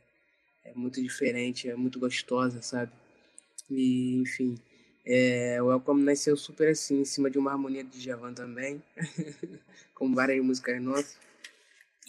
é, 0.71 0.73
muito 0.73 1.01
diferente, 1.01 1.69
é 1.69 1.75
muito 1.75 1.99
gostosa, 1.99 2.61
sabe? 2.61 2.91
E, 3.69 4.15
enfim, 4.21 4.57
é, 5.05 5.61
o 5.61 5.67
Welcome 5.67 6.03
nasceu 6.03 6.35
super 6.35 6.69
assim, 6.69 7.01
em 7.01 7.05
cima 7.05 7.29
de 7.29 7.37
uma 7.37 7.51
harmonia 7.51 7.83
de 7.83 8.01
Javan 8.01 8.33
também, 8.33 8.81
como 9.93 10.15
várias 10.15 10.43
músicas 10.43 10.81
nossas. 10.81 11.19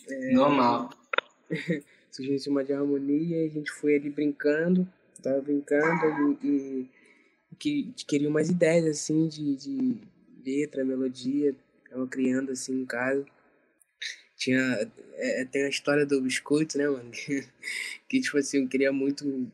É, 0.08 0.32
Normal. 0.32 0.90
surgiu 2.16 2.34
em 2.34 2.38
cima 2.38 2.64
de 2.64 2.72
harmonia 2.72 3.44
e 3.44 3.46
a 3.46 3.50
gente 3.50 3.70
foi 3.70 3.96
ali 3.96 4.08
brincando, 4.08 4.88
tava 5.22 5.40
brincando 5.40 6.38
e, 6.42 6.88
e 7.52 7.56
que, 7.58 7.92
queria 8.06 8.28
umas 8.28 8.48
ideias 8.48 8.86
assim 8.86 9.28
de, 9.28 9.56
de 9.56 9.96
letra, 10.44 10.84
melodia, 10.84 11.54
tava 11.90 12.06
criando 12.06 12.52
assim 12.52 12.80
em 12.80 12.86
casa. 12.86 13.24
Tinha, 14.36 14.90
é, 15.14 15.44
tem 15.46 15.64
a 15.64 15.68
história 15.68 16.04
do 16.04 16.20
biscoito, 16.20 16.76
né, 16.76 16.88
mano? 16.88 17.10
que 18.08 18.20
tipo 18.20 18.38
assim, 18.38 18.62
eu 18.62 18.68
queria 18.68 18.92
muito. 18.92 19.50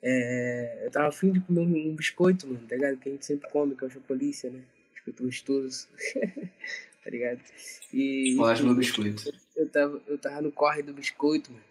É, 0.00 0.82
eu 0.84 0.90
tava 0.90 1.08
afim 1.08 1.32
de 1.32 1.40
comer 1.40 1.60
um, 1.60 1.90
um, 1.90 1.94
biscoito, 1.94 2.46
mano, 2.46 2.66
tá 2.68 2.76
ligado? 2.76 2.96
Que 2.98 3.08
a 3.08 3.12
gente 3.12 3.26
sempre 3.26 3.48
come, 3.50 3.74
que 3.74 3.84
é 3.84 3.86
o 3.86 3.90
chocolícia, 3.90 4.50
né? 4.50 4.60
Biscoito 4.94 5.24
gostoso. 5.24 5.88
tá 7.04 7.10
ligado? 7.10 7.40
E. 7.92 8.36
Ótimo 8.38 8.74
biscoito. 8.74 9.32
Eu 9.56 9.68
tava, 9.68 10.02
eu 10.06 10.18
tava 10.18 10.42
no 10.42 10.52
corre 10.52 10.82
do 10.82 10.92
biscoito, 10.92 11.52
mano. 11.52 11.64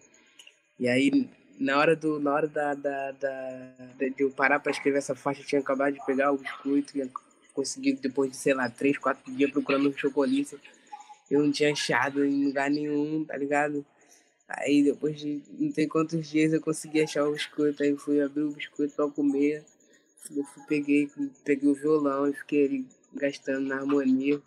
E 0.79 0.87
aí, 0.87 1.29
na 1.59 1.77
hora, 1.77 1.95
do, 1.95 2.19
na 2.19 2.33
hora 2.33 2.47
da, 2.47 2.73
da, 2.73 3.11
da 3.11 3.73
de 3.97 4.13
eu 4.19 4.29
parar 4.31 4.59
para 4.59 4.71
escrever 4.71 4.99
essa 4.99 5.15
faixa, 5.15 5.41
eu 5.41 5.45
tinha 5.45 5.61
acabado 5.61 5.93
de 5.93 6.05
pegar 6.05 6.31
o 6.31 6.37
biscoito 6.37 6.97
e 6.97 7.09
consegui, 7.53 7.93
depois 7.93 8.31
de, 8.31 8.37
sei 8.37 8.53
lá, 8.53 8.69
três, 8.69 8.97
quatro 8.97 9.33
dias 9.33 9.51
procurando 9.51 9.89
um 9.89 9.97
chocolate. 9.97 10.57
Eu 11.29 11.41
não 11.41 11.51
tinha 11.51 11.71
achado 11.71 12.23
em 12.23 12.45
lugar 12.45 12.69
nenhum, 12.69 13.25
tá 13.25 13.35
ligado? 13.35 13.85
Aí 14.47 14.83
depois 14.83 15.19
de 15.19 15.41
não 15.59 15.73
sei 15.73 15.87
quantos 15.87 16.29
dias 16.29 16.53
eu 16.53 16.61
consegui 16.61 17.01
achar 17.01 17.27
o 17.27 17.33
biscoito, 17.33 17.83
aí 17.83 17.97
fui 17.97 18.21
abrir 18.21 18.43
o 18.43 18.51
biscoito 18.51 18.95
pra 18.95 19.09
comer. 19.09 19.65
Eu 20.33 20.43
fui, 20.43 20.63
peguei, 20.67 21.09
peguei 21.43 21.69
o 21.69 21.73
violão 21.73 22.27
e 22.27 22.33
fiquei 22.33 22.65
ali 22.65 22.87
gastando 23.13 23.67
na 23.67 23.77
harmonia. 23.77 24.41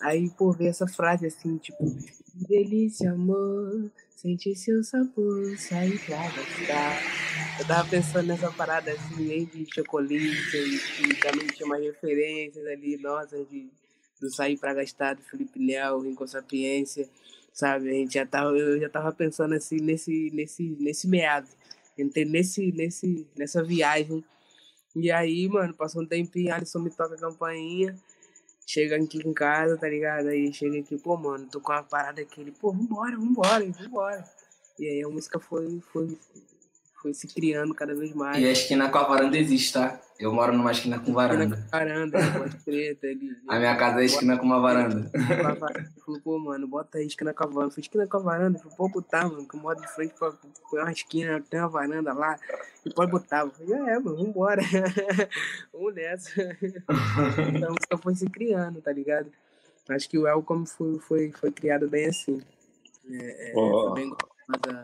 Aí, 0.00 0.30
por 0.30 0.56
ver 0.56 0.68
essa 0.68 0.86
frase 0.86 1.26
assim, 1.26 1.56
tipo, 1.56 1.84
delícia, 2.34 3.10
amor, 3.10 3.90
Sentir 4.20 4.54
seu 4.54 4.84
sabor, 4.84 5.56
sair 5.56 5.98
pra 6.04 6.18
gastar. 6.18 7.58
Eu 7.58 7.66
tava 7.66 7.88
pensando 7.88 8.26
nessa 8.26 8.52
parada 8.52 8.92
assim, 8.92 9.22
meio 9.24 9.46
de 9.46 9.66
chocolate, 9.72 10.14
e, 10.14 11.14
também 11.22 11.46
tinha 11.46 11.64
umas 11.64 11.80
referências 11.80 12.66
ali, 12.66 12.98
nossa, 12.98 13.42
de, 13.46 13.70
do 14.20 14.28
sair 14.28 14.58
pra 14.58 14.74
gastar 14.74 15.14
do 15.14 15.22
Felipe 15.22 15.58
Nel, 15.58 16.02
com 16.14 16.26
Sapiência, 16.26 17.08
sabe? 17.50 17.88
A 17.88 17.92
gente 17.94 18.12
já 18.12 18.26
tava, 18.26 18.50
eu 18.50 18.78
já 18.78 18.90
tava 18.90 19.10
pensando 19.10 19.54
assim 19.54 19.78
nesse, 19.78 20.30
nesse, 20.34 20.76
nesse 20.78 21.08
meado. 21.08 21.48
Entrei 21.96 22.26
nesse, 22.26 22.70
nesse, 22.72 23.26
nessa 23.34 23.64
viagem. 23.64 24.22
E 24.94 25.10
aí, 25.10 25.48
mano, 25.48 25.72
passou 25.72 26.02
um 26.02 26.06
tempinho, 26.06 26.52
Alisson 26.52 26.80
me 26.80 26.90
toca 26.90 27.14
a 27.14 27.18
campainha 27.18 27.96
chega 28.66 28.96
aqui 28.96 29.18
em 29.18 29.32
casa, 29.32 29.76
tá 29.76 29.88
ligado? 29.88 30.28
Aí 30.28 30.52
chega 30.52 30.78
aqui, 30.78 30.96
pô, 30.98 31.16
mano, 31.16 31.46
tô 31.46 31.60
com 31.60 31.72
uma 31.72 31.82
parada 31.82 32.20
aqui, 32.20 32.40
ele, 32.40 32.52
pô, 32.52 32.72
vambora, 32.72 33.16
vambora, 33.16 33.64
vambora. 33.70 34.24
E 34.78 34.86
aí 34.86 35.02
a 35.02 35.08
música 35.08 35.38
foi, 35.38 35.80
foi, 35.92 36.16
foi 37.00 37.14
se 37.14 37.26
criando 37.26 37.74
cada 37.74 37.94
vez 37.94 38.14
mais. 38.14 38.38
E 38.38 38.46
a 38.46 38.52
esquina 38.52 38.90
com 38.90 38.98
a 38.98 39.04
varanda 39.04 39.38
existe, 39.38 39.72
tá? 39.72 40.00
Eu 40.18 40.32
moro 40.34 40.52
numa 40.52 40.70
esquina 40.70 40.98
com 40.98 41.14
varanda. 41.14 41.56
Esquina 41.56 41.62
com 41.64 41.70
varanda, 41.70 42.18
pode 42.38 42.56
crer, 42.58 42.96
tá 42.96 43.06
ali. 43.06 43.36
A 43.48 43.58
minha 43.58 43.76
casa 43.76 44.02
é 44.02 44.04
esquina 44.04 44.36
com 44.36 44.44
uma 44.44 44.60
varanda. 44.60 45.10
Falei, 46.04 46.20
pô, 46.22 46.38
mano, 46.38 46.68
bota 46.68 46.98
aí 46.98 47.06
esquina 47.06 47.32
com 47.32 47.44
a 47.44 47.46
varanda. 47.46 47.70
Falei, 47.70 47.82
esquina 47.82 48.06
com 48.06 48.16
a 48.18 48.20
varanda. 48.20 48.58
Falei, 48.58 48.76
pô, 48.76 48.88
botar, 48.88 49.28
mano, 49.28 49.48
que 49.48 49.56
eu 49.56 49.60
moro 49.60 49.80
de 49.80 49.88
frente 49.88 50.12
pra, 50.18 50.30
pra 50.30 50.82
uma 50.82 50.92
esquina, 50.92 51.42
tem 51.48 51.60
uma 51.60 51.68
varanda 51.68 52.12
lá. 52.12 52.38
E 52.84 52.92
pode 52.92 53.10
botar. 53.10 53.48
Falei, 53.48 53.72
é, 53.72 53.98
mano, 53.98 54.16
vambora. 54.16 54.62
Vamos 55.72 55.94
nessa. 55.94 56.30
então 57.54 57.68
a 57.68 57.72
música 57.72 57.98
foi 57.98 58.14
se 58.14 58.26
criando, 58.28 58.82
tá 58.82 58.92
ligado? 58.92 59.32
Acho 59.88 60.08
que 60.08 60.18
o 60.18 60.22
Welcome 60.22 60.66
foi, 60.66 60.98
foi, 60.98 61.32
foi 61.32 61.50
criado 61.50 61.88
bem 61.88 62.06
assim. 62.06 62.42
É, 63.10 63.50
é, 63.50 63.52
oh. 63.56 63.88
Foi 63.88 63.94
bem 63.94 64.10
gostosa 64.10 64.82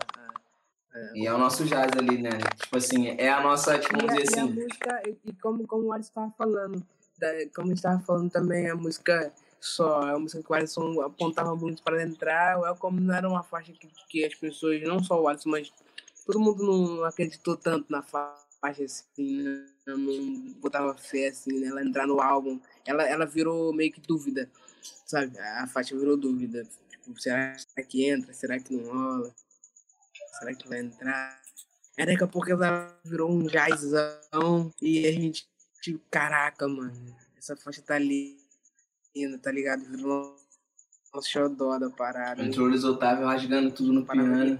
e 1.14 1.26
é 1.26 1.32
o 1.32 1.38
nosso 1.38 1.64
jazz 1.64 1.90
ali, 1.96 2.20
né? 2.20 2.30
Tipo 2.56 2.76
assim, 2.76 3.08
é 3.08 3.30
a 3.30 3.42
nossa, 3.42 3.78
tipo, 3.78 3.96
vamos 3.96 4.14
dizer 4.14 4.28
assim. 4.28 4.46
E, 4.46 4.50
a 4.50 4.64
música, 4.64 5.02
e 5.24 5.32
como, 5.34 5.66
como 5.66 5.84
o 5.84 5.92
Alisson 5.92 6.08
estava 6.08 6.34
falando, 6.36 6.86
da, 7.18 7.28
como 7.54 7.72
estava 7.72 8.00
falando 8.00 8.30
também, 8.30 8.70
a 8.70 8.74
música 8.74 9.32
só. 9.60 10.08
É 10.08 10.12
uma 10.12 10.20
música 10.20 10.42
que 10.42 10.50
o 10.50 10.54
Alisson 10.54 11.00
apontava 11.00 11.54
muito 11.54 11.82
para 11.82 12.02
entrar. 12.02 12.58
O 12.58 12.62
Welcome 12.62 13.00
não 13.00 13.14
era 13.14 13.28
uma 13.28 13.42
faixa 13.42 13.72
que, 13.72 13.88
que 14.08 14.24
as 14.24 14.34
pessoas, 14.34 14.82
não 14.82 15.02
só 15.02 15.20
o 15.20 15.28
Alisson, 15.28 15.50
mas 15.50 15.72
todo 16.24 16.40
mundo 16.40 16.64
não 16.64 17.04
acreditou 17.04 17.56
tanto 17.56 17.90
na 17.90 18.02
faixa 18.02 18.84
assim, 18.84 19.42
né? 19.42 19.66
não 19.86 20.52
botava 20.60 20.94
fé 20.94 21.28
assim, 21.28 21.58
né? 21.58 21.68
Ela 21.68 21.82
entrar 21.82 22.06
no 22.06 22.20
álbum. 22.20 22.60
Ela, 22.86 23.08
ela 23.08 23.26
virou 23.26 23.72
meio 23.72 23.92
que 23.92 24.00
dúvida, 24.00 24.50
sabe? 25.04 25.38
A 25.38 25.66
faixa 25.66 25.96
virou 25.96 26.16
dúvida. 26.16 26.66
Tipo, 26.90 27.20
será 27.20 27.56
que 27.88 28.08
entra? 28.08 28.32
Será 28.32 28.58
que 28.58 28.74
não 28.74 28.92
rola? 28.92 29.34
Será 30.38 30.54
que 30.54 30.68
vai 30.68 30.80
entrar? 30.80 31.40
Aí 31.98 32.04
daqui 32.04 32.24
a 32.24 32.26
pouco 32.26 32.50
ela 32.50 32.94
virou 33.04 33.30
um 33.30 33.46
jazzão 33.46 34.70
e 34.82 35.06
a 35.06 35.12
gente, 35.12 35.48
tipo, 35.80 35.98
caraca, 36.10 36.68
mano, 36.68 36.92
essa 37.36 37.56
faixa 37.56 37.80
tá 37.80 37.98
linda, 37.98 39.38
tá 39.42 39.50
ligado? 39.50 39.84
Virou 39.84 40.36
um 41.14 41.22
xodó 41.22 41.78
da 41.78 41.88
parada. 41.88 42.42
Entrou 42.42 42.68
o 42.68 42.86
Otávio 42.86 43.26
rasgando 43.26 43.70
tudo 43.70 43.92
no 43.92 44.04
piano. 44.04 44.58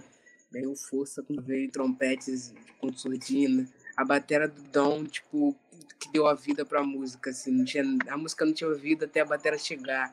Veio 0.50 0.74
força 0.76 1.22
com 1.22 1.40
veio 1.42 1.70
trompetes 1.70 2.54
com 2.80 2.90
surdina. 2.92 3.68
A 3.96 4.04
bateria 4.04 4.48
do 4.48 4.62
Dom, 4.62 5.04
tipo, 5.04 5.54
que 5.98 6.10
deu 6.12 6.26
a 6.26 6.34
vida 6.34 6.64
pra 6.64 6.82
música, 6.82 7.30
assim. 7.30 7.50
Não 7.50 7.64
tinha, 7.64 7.84
a 8.08 8.16
música 8.16 8.46
não 8.46 8.52
tinha 8.54 8.72
vida 8.74 9.04
até 9.04 9.20
a 9.20 9.24
bateria 9.26 9.58
chegar. 9.58 10.12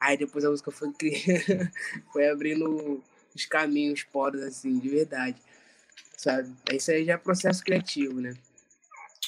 Aí 0.00 0.16
depois 0.16 0.44
a 0.44 0.50
música 0.50 0.70
foi, 0.72 0.92
foi 2.12 2.28
abrindo 2.28 3.02
os 3.36 3.46
caminhos, 3.46 4.02
poros, 4.02 4.42
assim, 4.42 4.78
de 4.78 4.88
verdade 4.88 5.36
sabe? 6.16 6.52
Isso 6.72 6.90
aí 6.90 7.04
já 7.04 7.14
é 7.14 7.16
processo 7.16 7.62
criativo, 7.62 8.20
né? 8.20 8.34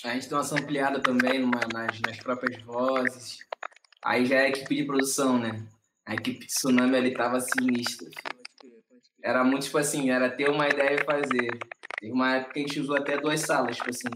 A 0.04 0.14
gente 0.14 0.28
deu 0.28 0.38
uma 0.38 0.60
ampliada 0.60 1.00
também 1.00 1.40
numa, 1.40 1.60
nas, 1.72 2.00
nas 2.00 2.18
próprias 2.18 2.62
vozes. 2.62 3.38
Aí 4.02 4.26
já 4.26 4.36
é 4.36 4.46
a 4.46 4.48
equipe 4.48 4.74
de 4.74 4.84
produção, 4.84 5.38
né? 5.38 5.62
A 6.06 6.14
equipe 6.14 6.40
de 6.40 6.46
Tsunami 6.46 6.96
ali 6.96 7.14
tava 7.14 7.40
sinistra. 7.40 8.08
Era 9.22 9.44
muito, 9.44 9.64
tipo 9.64 9.78
assim, 9.78 10.10
era 10.10 10.30
ter 10.30 10.48
uma 10.48 10.68
ideia 10.68 10.96
e 11.00 11.04
fazer. 11.04 11.50
Teve 12.00 12.12
uma 12.12 12.36
época 12.36 12.54
que 12.54 12.60
a 12.60 12.62
gente 12.62 12.80
usou 12.80 12.96
até 12.96 13.18
duas 13.18 13.40
salas, 13.40 13.76
tipo 13.76 13.90
assim. 13.90 14.08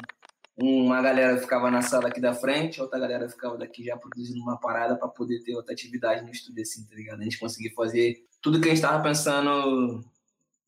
Uma 0.56 1.02
galera 1.02 1.38
ficava 1.38 1.70
na 1.70 1.82
sala 1.82 2.08
aqui 2.08 2.20
da 2.20 2.32
frente, 2.32 2.80
outra 2.80 2.98
galera 2.98 3.28
ficava 3.28 3.58
daqui 3.58 3.82
já 3.84 3.96
produzindo 3.96 4.40
uma 4.40 4.58
parada 4.58 4.96
para 4.96 5.08
poder 5.08 5.42
ter 5.42 5.56
outra 5.56 5.72
atividade 5.72 6.22
no 6.22 6.30
estúdio, 6.30 6.62
assim, 6.62 6.86
tá 6.86 6.94
ligado? 6.94 7.20
A 7.20 7.24
gente 7.24 7.38
conseguia 7.38 7.72
fazer 7.74 8.24
tudo 8.42 8.60
que 8.60 8.68
a 8.68 8.74
gente 8.74 8.82
tava 8.82 9.02
pensando 9.02 10.04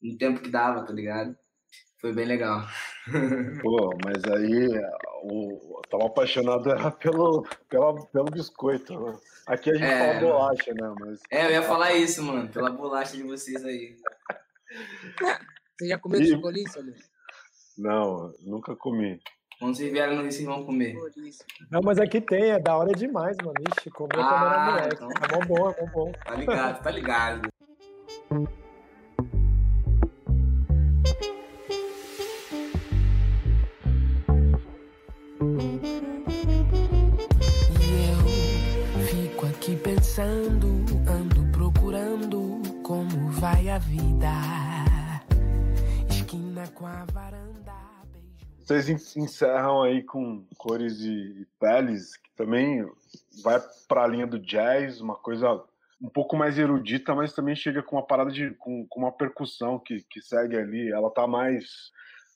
no 0.01 0.16
tempo 0.16 0.41
que 0.41 0.49
dava, 0.49 0.85
tá 0.85 0.93
ligado? 0.93 1.37
Foi 2.01 2.12
bem 2.12 2.27
legal. 2.27 2.66
Pô, 3.62 3.91
mas 4.05 4.22
aí 4.25 4.68
o, 5.22 5.79
eu 5.79 5.83
tava 5.91 6.07
apaixonado 6.07 6.70
era 6.70 6.91
pelo, 6.91 7.47
pela, 7.68 7.95
pelo 8.07 8.27
biscoito. 8.27 8.99
Né? 8.99 9.18
Aqui 9.47 9.70
a 9.70 9.75
gente 9.75 9.85
é, 9.85 10.14
fala 10.14 10.20
bolacha, 10.20 10.75
né? 10.75 10.95
Mas... 11.01 11.20
É, 11.31 11.47
eu 11.47 11.51
ia 11.51 11.62
falar 11.62 11.95
isso, 11.95 12.22
mano, 12.22 12.49
pela 12.49 12.70
bolacha 12.70 13.16
de 13.16 13.22
vocês 13.22 13.64
aí. 13.64 13.97
Você 15.77 15.89
já 15.89 15.99
comeu 15.99 16.20
e... 16.20 16.27
chocolate, 16.27 16.83
né? 16.83 16.95
Não, 17.77 18.33
nunca 18.41 18.77
comi. 18.77 19.20
Quando 19.59 19.77
vocês 19.77 19.91
vierem 19.91 20.16
no 20.16 20.25
vocês 20.25 20.45
vão 20.45 20.64
comer. 20.64 20.95
Não, 21.70 21.81
mas 21.83 21.99
aqui 21.99 22.20
tem, 22.20 22.51
é 22.51 22.59
da 22.59 22.77
hora 22.77 22.93
demais, 22.93 23.37
mano. 23.39 23.55
Ixi, 23.79 23.91
comer 23.91 24.18
ah, 24.18 24.29
quando 24.29 24.47
era 24.47 24.64
moleque. 24.64 24.95
Então... 24.95 25.09
É 25.11 25.29
bom 25.29 25.47
bom, 25.47 25.70
é 25.70 25.75
bom 25.81 25.91
bom. 25.93 26.12
Tá 26.12 26.35
ligado, 26.35 26.83
tá 26.83 26.91
ligado. 26.91 27.54
Pensando, 40.15 40.67
ando 41.09 41.51
procurando 41.51 42.63
como 42.85 43.31
vai 43.33 43.69
a 43.69 43.79
vida. 43.79 44.31
Esquina 46.09 46.69
com 46.69 46.87
a 46.87 47.05
varanda. 47.13 47.75
Vocês 48.61 48.89
encerram 49.17 49.83
aí 49.83 50.05
com 50.05 50.47
Cores 50.57 51.01
e 51.01 51.47
Peles, 51.59 52.17
que 52.17 52.31
também 52.37 52.89
vai 53.43 53.61
para 53.89 54.05
a 54.05 54.07
linha 54.07 54.27
do 54.27 54.39
jazz, 54.39 55.01
uma 55.01 55.17
coisa 55.17 55.61
um 56.01 56.09
pouco 56.09 56.36
mais 56.36 56.59
erudita, 56.59 57.14
mas 57.14 57.32
também 57.32 57.55
chega 57.55 57.82
com 57.82 57.97
uma 57.97 58.07
parada 58.07 58.30
de 58.30 58.51
com, 58.55 58.86
com 58.88 59.01
uma 59.01 59.12
percussão 59.12 59.78
que, 59.78 60.05
que 60.11 60.20
segue 60.20 60.57
ali. 60.57 60.90
Ela 60.90 61.11
tá 61.11 61.26
mais 61.26 61.90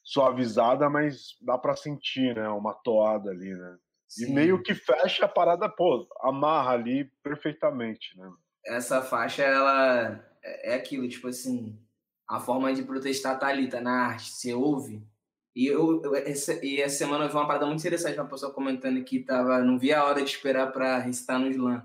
suavizada, 0.05 0.89
mas 0.89 1.37
dá 1.43 1.59
para 1.59 1.77
sentir, 1.77 2.35
né? 2.35 2.49
Uma 2.49 2.75
toada 2.75 3.31
ali, 3.31 3.55
né? 3.55 3.77
Sim. 4.09 4.31
E 4.31 4.35
meio 4.35 4.63
que 4.63 4.75
fecha 4.75 5.27
a 5.27 5.29
parada, 5.29 5.69
pô, 5.69 6.09
amarra 6.23 6.73
ali 6.73 7.11
perfeitamente, 7.23 8.17
né? 8.17 8.31
Essa 8.65 9.03
faixa, 9.03 9.43
ela 9.43 10.25
é, 10.43 10.73
é 10.73 10.75
aquilo, 10.75 11.09
tipo 11.09 11.29
assim, 11.29 11.79
a 12.27 12.41
forma 12.41 12.73
de 12.73 12.83
protestar 12.83 13.39
tá 13.39 13.49
ali, 13.49 13.69
tá 13.69 13.81
na 13.81 14.07
arte, 14.07 14.31
você 14.31 14.55
ouve. 14.55 15.07
E 15.55 15.67
eu, 15.67 16.03
eu 16.03 16.15
essa, 16.15 16.65
e 16.65 16.81
essa 16.81 16.99
semana 16.99 17.25
eu 17.25 17.29
vi 17.29 17.35
uma 17.35 17.47
parada 17.47 17.67
muito 17.67 17.81
interessante, 17.81 18.19
uma 18.19 18.29
pessoa 18.29 18.53
comentando 18.53 19.03
que 19.05 19.21
tava, 19.21 19.59
não 19.59 19.79
via 19.79 19.99
a 19.99 20.05
hora 20.05 20.23
de 20.23 20.31
esperar 20.31 20.73
para 20.73 20.99
recitar 20.99 21.39
no 21.39 21.51
slam. 21.51 21.83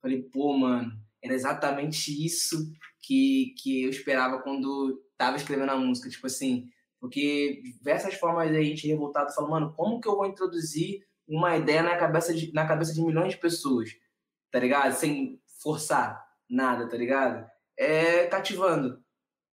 Falei, 0.00 0.22
pô, 0.22 0.56
mano, 0.56 0.92
era 1.24 1.32
exatamente 1.32 2.10
isso 2.24 2.70
que, 3.00 3.54
que 3.58 3.82
eu 3.82 3.88
esperava 3.88 4.42
quando 4.42 5.02
tava 5.16 5.36
escrevendo 5.36 5.70
a 5.70 5.76
música, 5.76 6.10
tipo 6.10 6.26
assim, 6.26 6.68
porque 7.00 7.62
diversas 7.78 8.14
formas 8.14 8.50
a 8.50 8.62
gente 8.62 8.86
revoltado 8.86 9.34
falando, 9.34 9.50
mano, 9.50 9.74
como 9.74 10.00
que 10.00 10.06
eu 10.06 10.16
vou 10.16 10.26
introduzir 10.26 11.02
uma 11.26 11.56
ideia 11.56 11.82
na 11.82 11.96
cabeça 11.96 12.34
de, 12.34 12.52
na 12.52 12.66
cabeça 12.66 12.92
de 12.92 13.02
milhões 13.02 13.32
de 13.32 13.40
pessoas, 13.40 13.90
tá 14.50 14.58
ligado? 14.58 14.92
Sem 14.92 15.40
forçar 15.62 16.22
nada, 16.48 16.86
tá 16.88 16.96
ligado? 16.96 17.48
É 17.78 18.26
cativando. 18.26 19.02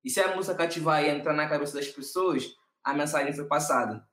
E 0.03 0.09
se 0.09 0.19
a 0.19 0.35
música 0.35 0.55
cativar 0.55 1.03
e 1.03 1.09
entrar 1.09 1.33
na 1.33 1.47
cabeça 1.47 1.75
das 1.75 1.87
pessoas, 1.87 2.53
a 2.83 2.93
mensagem 2.93 3.33
foi 3.33 3.45
passada. 3.45 4.05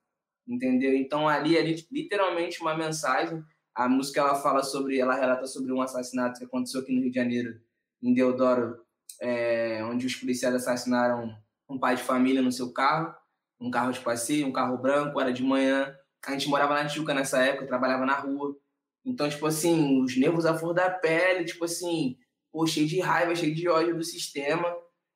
Entendeu? 0.46 0.94
Então 0.94 1.28
ali 1.28 1.56
é 1.56 1.62
literalmente 1.90 2.60
uma 2.60 2.76
mensagem. 2.76 3.42
A 3.78 3.88
música 3.88 4.20
ela 4.20 4.34
fala 4.34 4.62
sobre, 4.62 4.98
ela 4.98 5.14
relata 5.14 5.46
sobre 5.46 5.72
um 5.72 5.80
assassinato 5.80 6.38
que 6.38 6.44
aconteceu 6.44 6.80
aqui 6.80 6.92
no 6.92 7.00
Rio 7.00 7.10
de 7.10 7.16
Janeiro, 7.16 7.60
em 8.02 8.12
Deodoro, 8.12 8.80
é, 9.20 9.84
onde 9.84 10.06
os 10.06 10.16
policiais 10.16 10.54
assassinaram 10.54 11.32
um 11.68 11.78
pai 11.78 11.94
de 11.94 12.02
família 12.02 12.42
no 12.42 12.50
seu 12.50 12.72
carro, 12.72 13.14
um 13.60 13.70
carro 13.70 13.92
de 13.92 14.00
passeio, 14.00 14.46
um 14.46 14.52
carro 14.52 14.78
branco, 14.78 15.20
era 15.20 15.32
de 15.32 15.42
manhã 15.44 15.94
a 16.26 16.32
gente 16.32 16.48
morava 16.48 16.74
na 16.74 16.86
Tijuca 16.86 17.14
nessa 17.14 17.42
época, 17.42 17.66
trabalhava 17.66 18.04
na 18.04 18.18
rua. 18.18 18.56
Então, 19.04 19.28
tipo 19.28 19.46
assim, 19.46 20.02
os 20.02 20.16
nervos 20.16 20.44
à 20.44 20.56
flor 20.56 20.74
da 20.74 20.90
pele, 20.90 21.44
tipo 21.44 21.64
assim, 21.64 22.16
pô, 22.52 22.66
cheio 22.66 22.86
de 22.86 23.00
raiva, 23.00 23.34
cheio 23.34 23.54
de 23.54 23.68
ódio 23.68 23.96
do 23.96 24.04
sistema. 24.04 24.74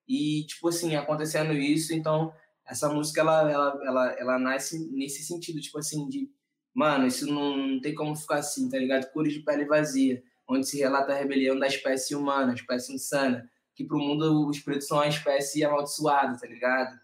E, 0.09 0.47
tipo 0.47 0.69
assim, 0.69 0.95
acontecendo 0.97 1.53
isso, 1.53 1.93
então, 1.93 2.33
essa 2.67 2.89
música, 2.89 3.21
ela, 3.21 3.51
ela, 3.51 3.81
ela, 3.85 4.13
ela 4.13 4.39
nasce 4.39 4.91
nesse 4.91 5.23
sentido, 5.23 5.61
tipo 5.61 5.79
assim, 5.79 6.09
de, 6.09 6.31
mano, 6.75 7.07
isso 7.07 7.27
não, 7.27 7.57
não 7.57 7.81
tem 7.81 7.95
como 7.95 8.17
ficar 8.17 8.37
assim, 8.37 8.69
tá 8.69 8.79
ligado? 8.79 9.11
Cores 9.13 9.33
de 9.33 9.41
pele 9.41 9.65
vazia, 9.65 10.23
onde 10.49 10.67
se 10.67 10.79
relata 10.79 11.13
a 11.13 11.17
rebelião 11.17 11.59
da 11.59 11.67
espécie 11.67 12.15
humana, 12.15 12.53
a 12.53 12.55
espécie 12.55 12.95
insana, 12.95 13.49
que 13.75 13.85
pro 13.85 13.99
mundo 13.99 14.49
os 14.49 14.61
pretos 14.61 14.87
são 14.87 15.01
a 15.01 15.09
espécie 15.09 15.65
amaldiçoada, 15.65 16.39
tá 16.39 16.47
ligado? 16.47 16.99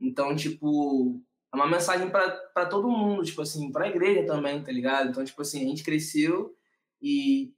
Então, 0.00 0.34
tipo, 0.34 1.20
é 1.52 1.56
uma 1.56 1.66
mensagem 1.66 2.10
para 2.10 2.66
todo 2.66 2.90
mundo, 2.90 3.22
tipo 3.22 3.42
assim, 3.42 3.70
para 3.70 3.84
a 3.84 3.88
igreja 3.88 4.26
também, 4.26 4.62
tá 4.62 4.72
ligado? 4.72 5.10
Então, 5.10 5.24
tipo 5.24 5.40
assim, 5.42 5.64
a 5.64 5.68
gente 5.68 5.84
cresceu 5.84 6.56
e, 7.00 7.52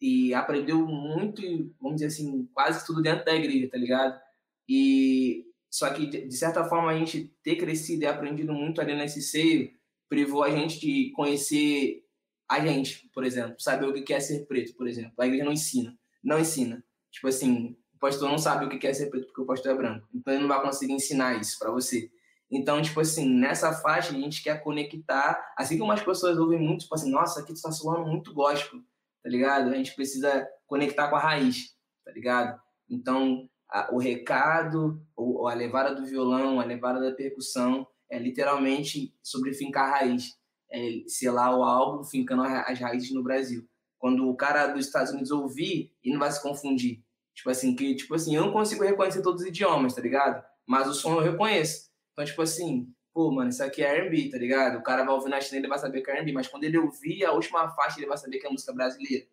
e 0.00 0.34
aprendeu 0.34 0.84
muito, 0.86 1.42
vamos 1.80 1.96
dizer 1.96 2.06
assim, 2.06 2.48
quase 2.52 2.84
tudo 2.86 3.02
dentro 3.02 3.24
da 3.24 3.34
igreja, 3.34 3.68
tá 3.70 3.78
ligado? 3.78 4.20
E 4.68 5.46
só 5.70 5.92
que, 5.92 6.06
de 6.06 6.36
certa 6.36 6.64
forma, 6.64 6.90
a 6.90 6.98
gente 6.98 7.32
ter 7.42 7.56
crescido 7.56 8.02
e 8.04 8.06
aprendido 8.06 8.52
muito 8.52 8.80
ali 8.80 8.94
nesse 8.94 9.20
seio 9.20 9.75
privou 10.08 10.42
a 10.42 10.50
gente 10.50 10.80
de 10.80 11.12
conhecer 11.14 12.02
a 12.48 12.60
gente, 12.60 13.08
por 13.12 13.24
exemplo, 13.24 13.56
saber 13.58 13.86
o 13.86 14.04
que 14.04 14.14
é 14.14 14.20
ser 14.20 14.46
preto, 14.46 14.76
por 14.76 14.86
exemplo. 14.86 15.12
A 15.18 15.26
igreja 15.26 15.44
não 15.44 15.52
ensina, 15.52 15.98
não 16.22 16.38
ensina. 16.38 16.82
Tipo 17.10 17.28
assim, 17.28 17.76
o 17.94 17.98
pastor 17.98 18.28
não 18.28 18.38
sabe 18.38 18.66
o 18.66 18.68
que 18.68 18.86
é 18.86 18.92
ser 18.92 19.10
preto 19.10 19.26
porque 19.26 19.40
o 19.40 19.46
pastor 19.46 19.72
é 19.72 19.74
branco. 19.74 20.06
Então 20.14 20.32
ele 20.32 20.42
não 20.42 20.48
vai 20.48 20.62
conseguir 20.62 20.92
ensinar 20.92 21.40
isso 21.40 21.58
para 21.58 21.70
você. 21.70 22.10
Então, 22.50 22.80
tipo 22.80 23.00
assim, 23.00 23.28
nessa 23.28 23.72
faixa 23.72 24.10
a 24.10 24.18
gente 24.18 24.42
quer 24.42 24.62
conectar, 24.62 25.54
assim 25.58 25.76
como 25.78 25.90
as 25.90 26.02
pessoas 26.02 26.38
ouvem 26.38 26.60
muito, 26.60 26.82
tipo 26.82 26.94
assim, 26.94 27.10
nossa, 27.10 27.40
aqui 27.40 27.52
tu 27.52 27.60
tá 27.60 27.72
soando 27.72 28.06
muito 28.06 28.32
gospel, 28.32 28.80
tá 29.22 29.28
ligado? 29.28 29.70
A 29.70 29.74
gente 29.74 29.94
precisa 29.96 30.46
conectar 30.66 31.08
com 31.08 31.16
a 31.16 31.20
raiz, 31.20 31.74
tá 32.04 32.12
ligado? 32.12 32.60
Então, 32.88 33.48
a, 33.68 33.92
o 33.92 33.98
recado, 33.98 35.02
ou 35.16 35.48
a 35.48 35.54
levada 35.54 35.94
do 35.94 36.06
violão, 36.06 36.60
a 36.60 36.64
levada 36.64 37.00
da 37.00 37.16
percussão, 37.16 37.86
é 38.10 38.18
literalmente 38.18 39.14
sobre 39.22 39.52
fincar 39.52 39.90
raiz. 39.90 40.36
É 40.70 41.02
selar 41.06 41.56
o 41.56 41.62
álbum 41.62 42.04
fincando 42.04 42.42
as 42.42 42.78
raízes 42.78 43.12
no 43.12 43.22
Brasil. 43.22 43.68
Quando 43.98 44.28
o 44.28 44.36
cara 44.36 44.66
dos 44.68 44.86
Estados 44.86 45.12
Unidos 45.12 45.30
ouvir, 45.30 45.92
ele 46.02 46.14
não 46.14 46.20
vai 46.20 46.30
se 46.30 46.42
confundir. 46.42 47.02
Tipo 47.34 47.50
assim, 47.50 47.74
que, 47.74 47.94
tipo 47.94 48.14
assim, 48.14 48.34
eu 48.34 48.44
não 48.44 48.52
consigo 48.52 48.82
reconhecer 48.82 49.22
todos 49.22 49.42
os 49.42 49.48
idiomas, 49.48 49.94
tá 49.94 50.00
ligado? 50.00 50.44
Mas 50.66 50.88
o 50.88 50.94
som 50.94 51.14
eu 51.14 51.20
reconheço. 51.20 51.90
Então, 52.12 52.24
tipo 52.24 52.40
assim, 52.42 52.92
pô, 53.12 53.30
mano, 53.30 53.50
isso 53.50 53.62
aqui 53.62 53.82
é 53.82 53.98
R&B, 53.98 54.30
tá 54.30 54.38
ligado? 54.38 54.78
O 54.78 54.82
cara 54.82 55.04
vai 55.04 55.14
ouvir 55.14 55.28
na 55.28 55.40
China, 55.40 55.58
ele 55.58 55.68
vai 55.68 55.78
saber 55.78 56.02
que 56.02 56.10
é 56.10 56.16
R&B, 56.16 56.32
mas 56.32 56.48
quando 56.48 56.64
ele 56.64 56.78
ouvir 56.78 57.24
a 57.24 57.32
última 57.32 57.68
faixa, 57.70 57.98
ele 57.98 58.06
vai 58.06 58.16
saber 58.16 58.38
que 58.38 58.46
é 58.46 58.50
música 58.50 58.72
brasileira. 58.72 59.26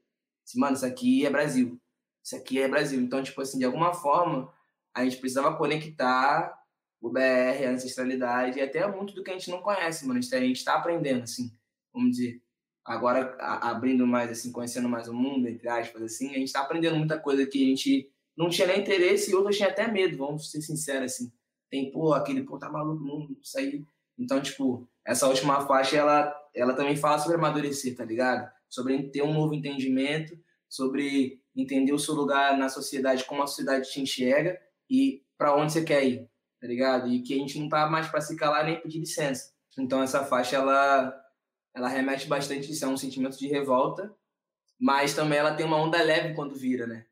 Assim, 0.46 0.60
mano, 0.60 0.76
isso 0.76 0.86
aqui 0.86 1.26
é 1.26 1.30
Brasil. 1.30 1.80
Isso 2.24 2.36
aqui 2.36 2.62
é 2.62 2.68
Brasil. 2.68 3.00
Então, 3.02 3.24
tipo 3.24 3.42
assim, 3.42 3.58
de 3.58 3.66
alguma 3.66 3.94
forma, 3.94 4.52
a 4.94 5.04
gente 5.04 5.18
precisava 5.18 5.56
conectar 5.58 6.58
o 7.04 7.10
BR, 7.10 7.66
a 7.68 7.72
ancestralidade, 7.72 8.58
e 8.58 8.62
até 8.62 8.88
muito 8.88 9.14
do 9.14 9.22
que 9.22 9.30
a 9.30 9.34
gente 9.34 9.52
não 9.52 9.62
conhece, 9.62 10.08
mano. 10.08 10.20
A 10.20 10.22
gente 10.22 10.54
está 10.54 10.76
aprendendo, 10.76 11.24
assim, 11.24 11.52
vamos 11.94 12.12
dizer. 12.12 12.42
Agora, 12.86 13.36
abrindo 13.40 14.08
mais, 14.08 14.32
assim, 14.32 14.54
conhecendo 14.54 14.88
mais 14.88 15.10
o 15.10 15.14
mundo, 15.14 15.50
entre 15.50 15.68
aspas, 15.68 16.02
assim, 16.02 16.30
a 16.30 16.36
gente 16.36 16.46
está 16.48 16.62
aprendendo 16.62 16.96
muita 16.96 17.20
coisa 17.20 17.46
que 17.46 17.62
a 17.62 17.68
gente 17.68 18.10
não 18.38 18.50
tinha 18.50 18.68
nem 18.68 18.80
interesse 18.80 19.32
e 19.32 19.36
outros 19.36 19.58
tinha 19.58 19.68
até 19.68 19.86
medo, 19.86 20.18
vamos 20.18 20.50
ser 20.50 20.62
sinceros, 20.62 21.14
assim. 21.14 21.30
Tem, 21.70 21.92
pô, 21.92 22.14
aquele, 22.14 22.44
pô, 22.44 22.58
tá 22.58 22.70
maluco, 22.70 23.04
não, 23.04 23.28
isso. 23.42 23.58
Então, 24.18 24.42
tipo, 24.42 24.88
essa 25.06 25.28
última 25.28 25.68
faixa, 25.68 25.98
ela, 25.98 26.34
ela 26.56 26.74
também 26.74 26.96
fala 26.96 27.20
sobre 27.20 27.36
amadurecer, 27.36 27.98
tá 27.98 28.06
ligado? 28.06 28.50
Sobre 28.70 29.10
ter 29.10 29.24
um 29.24 29.34
novo 29.34 29.54
entendimento, 29.54 30.40
sobre 30.70 31.42
entender 31.54 31.92
o 31.92 32.00
seu 32.00 32.14
lugar 32.16 32.58
na 32.58 32.70
sociedade, 32.70 33.26
como 33.26 33.44
a 33.44 33.48
sociedade 33.48 33.92
te 33.92 34.00
enxerga 34.00 34.58
e 34.90 35.22
para 35.38 35.54
onde 35.54 35.74
você 35.74 35.84
quer 35.84 36.06
ir, 36.06 36.30
tá 36.64 36.68
ligado? 36.70 37.10
E 37.10 37.22
que 37.22 37.34
a 37.34 37.38
gente 37.38 37.60
não 37.60 37.68
tá 37.68 37.90
mais 37.90 38.08
para 38.08 38.22
se 38.22 38.38
calar 38.38 38.64
nem 38.64 38.80
pedir 38.80 39.00
licença. 39.00 39.52
Então, 39.78 40.02
essa 40.02 40.24
faixa, 40.24 40.56
ela, 40.56 41.14
ela 41.76 41.90
remete 41.90 42.26
bastante, 42.26 42.72
isso 42.72 42.86
é 42.86 42.88
um 42.88 42.96
sentimento 42.96 43.38
de 43.38 43.50
revolta, 43.50 44.16
mas 44.80 45.14
também 45.14 45.40
ela 45.40 45.56
tem 45.56 45.66
uma 45.66 45.76
onda 45.76 46.02
leve 46.02 46.34
quando 46.34 46.56
vira, 46.56 46.88
né? 46.88 47.06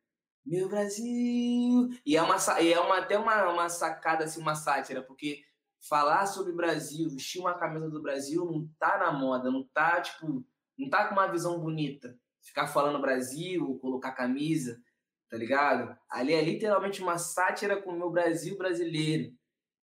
Meu 0.45 0.69
Brasil! 0.69 1.89
E 2.05 2.15
é, 2.15 2.21
uma, 2.21 2.37
e 2.61 2.71
é 2.71 2.79
uma, 2.79 2.99
até 2.99 3.17
uma, 3.17 3.51
uma 3.51 3.67
sacada, 3.67 4.23
assim, 4.23 4.39
uma 4.39 4.55
sátira, 4.55 5.01
porque 5.01 5.43
falar 5.89 6.27
sobre 6.27 6.53
Brasil, 6.53 7.09
vestir 7.09 7.41
uma 7.41 7.53
camisa 7.53 7.89
do 7.89 8.01
Brasil 8.01 8.45
não 8.45 8.65
tá 8.79 8.99
na 8.99 9.11
moda, 9.11 9.51
não 9.51 9.67
tá, 9.73 9.99
tipo, 9.99 10.45
não 10.77 10.89
tá 10.89 11.09
com 11.09 11.13
uma 11.13 11.27
visão 11.27 11.59
bonita. 11.59 12.17
Ficar 12.41 12.67
falando 12.67 13.01
Brasil, 13.01 13.77
colocar 13.81 14.13
camisa, 14.13 14.81
tá 15.29 15.35
ligado? 15.35 15.93
Ali 16.09 16.33
é 16.33 16.41
literalmente 16.41 17.01
uma 17.01 17.17
sátira 17.17 17.81
com 17.81 17.91
o 17.91 17.97
meu 17.97 18.09
Brasil 18.09 18.57
brasileiro, 18.57 19.33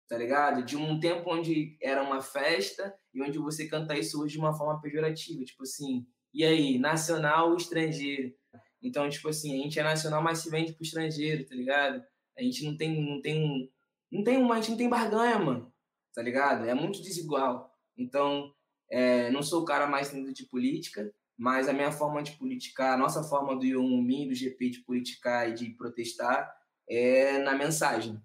tá 0.08 0.18
ligado? 0.18 0.64
De 0.64 0.78
um 0.78 1.00
tempo 1.00 1.34
onde 1.34 1.78
era 1.82 2.02
uma 2.02 2.22
festa 2.22 2.94
e 3.14 3.22
onde 3.22 3.38
você 3.38 3.68
canta 3.68 3.98
isso 3.98 4.22
hoje 4.22 4.34
de 4.34 4.40
uma 4.40 4.54
forma 4.54 4.80
pejorativa, 4.82 5.44
tipo 5.44 5.64
assim, 5.64 6.06
e 6.34 6.44
aí, 6.44 6.78
nacional 6.78 7.50
ou 7.50 7.58
estrangeiro? 7.58 8.34
Então, 8.82 9.10
tipo 9.10 9.28
assim, 9.28 9.60
a 9.60 9.64
gente 9.64 9.80
é 9.80 9.84
nacional, 9.84 10.22
mas 10.22 10.40
se 10.40 10.50
vende 10.50 10.74
pro 10.74 10.84
estrangeiro, 10.84 11.46
tá 11.46 11.56
ligado? 11.56 12.04
A 12.38 12.42
gente 12.44 12.64
não 12.64 12.78
tem, 12.78 13.02
não 13.02 13.22
tem, 13.22 13.72
não 14.12 14.24
tem 14.24 14.38
uma, 14.38 14.56
a 14.56 14.58
gente 14.58 14.72
não 14.72 14.78
tem 14.78 14.90
barganha, 14.90 15.40
mano, 15.40 15.74
tá 16.14 16.22
ligado? 16.22 16.66
É 16.66 16.74
muito 16.74 17.02
desigual. 17.02 17.76
Então, 17.98 18.54
é, 18.90 19.30
não 19.32 19.42
sou 19.42 19.64
o 19.64 19.66
cara 19.66 19.88
mais 19.88 20.12
dentro 20.12 20.34
de 20.34 20.46
política, 20.46 21.12
mas 21.38 21.68
a 21.68 21.74
minha 21.74 21.92
forma 21.92 22.24
de 22.24 22.32
politicar, 22.34 22.94
a 22.94 22.98
nossa 22.98 23.24
forma 23.24 23.56
do 23.56 23.66
IOMI, 23.66 24.28
do 24.28 24.36
GP 24.36 24.70
de 24.70 24.80
politicar 24.82 25.50
e 25.50 25.54
de 25.54 25.70
protestar 25.72 26.56
é 26.90 27.40
na 27.40 27.56
mensagem. 27.56 28.22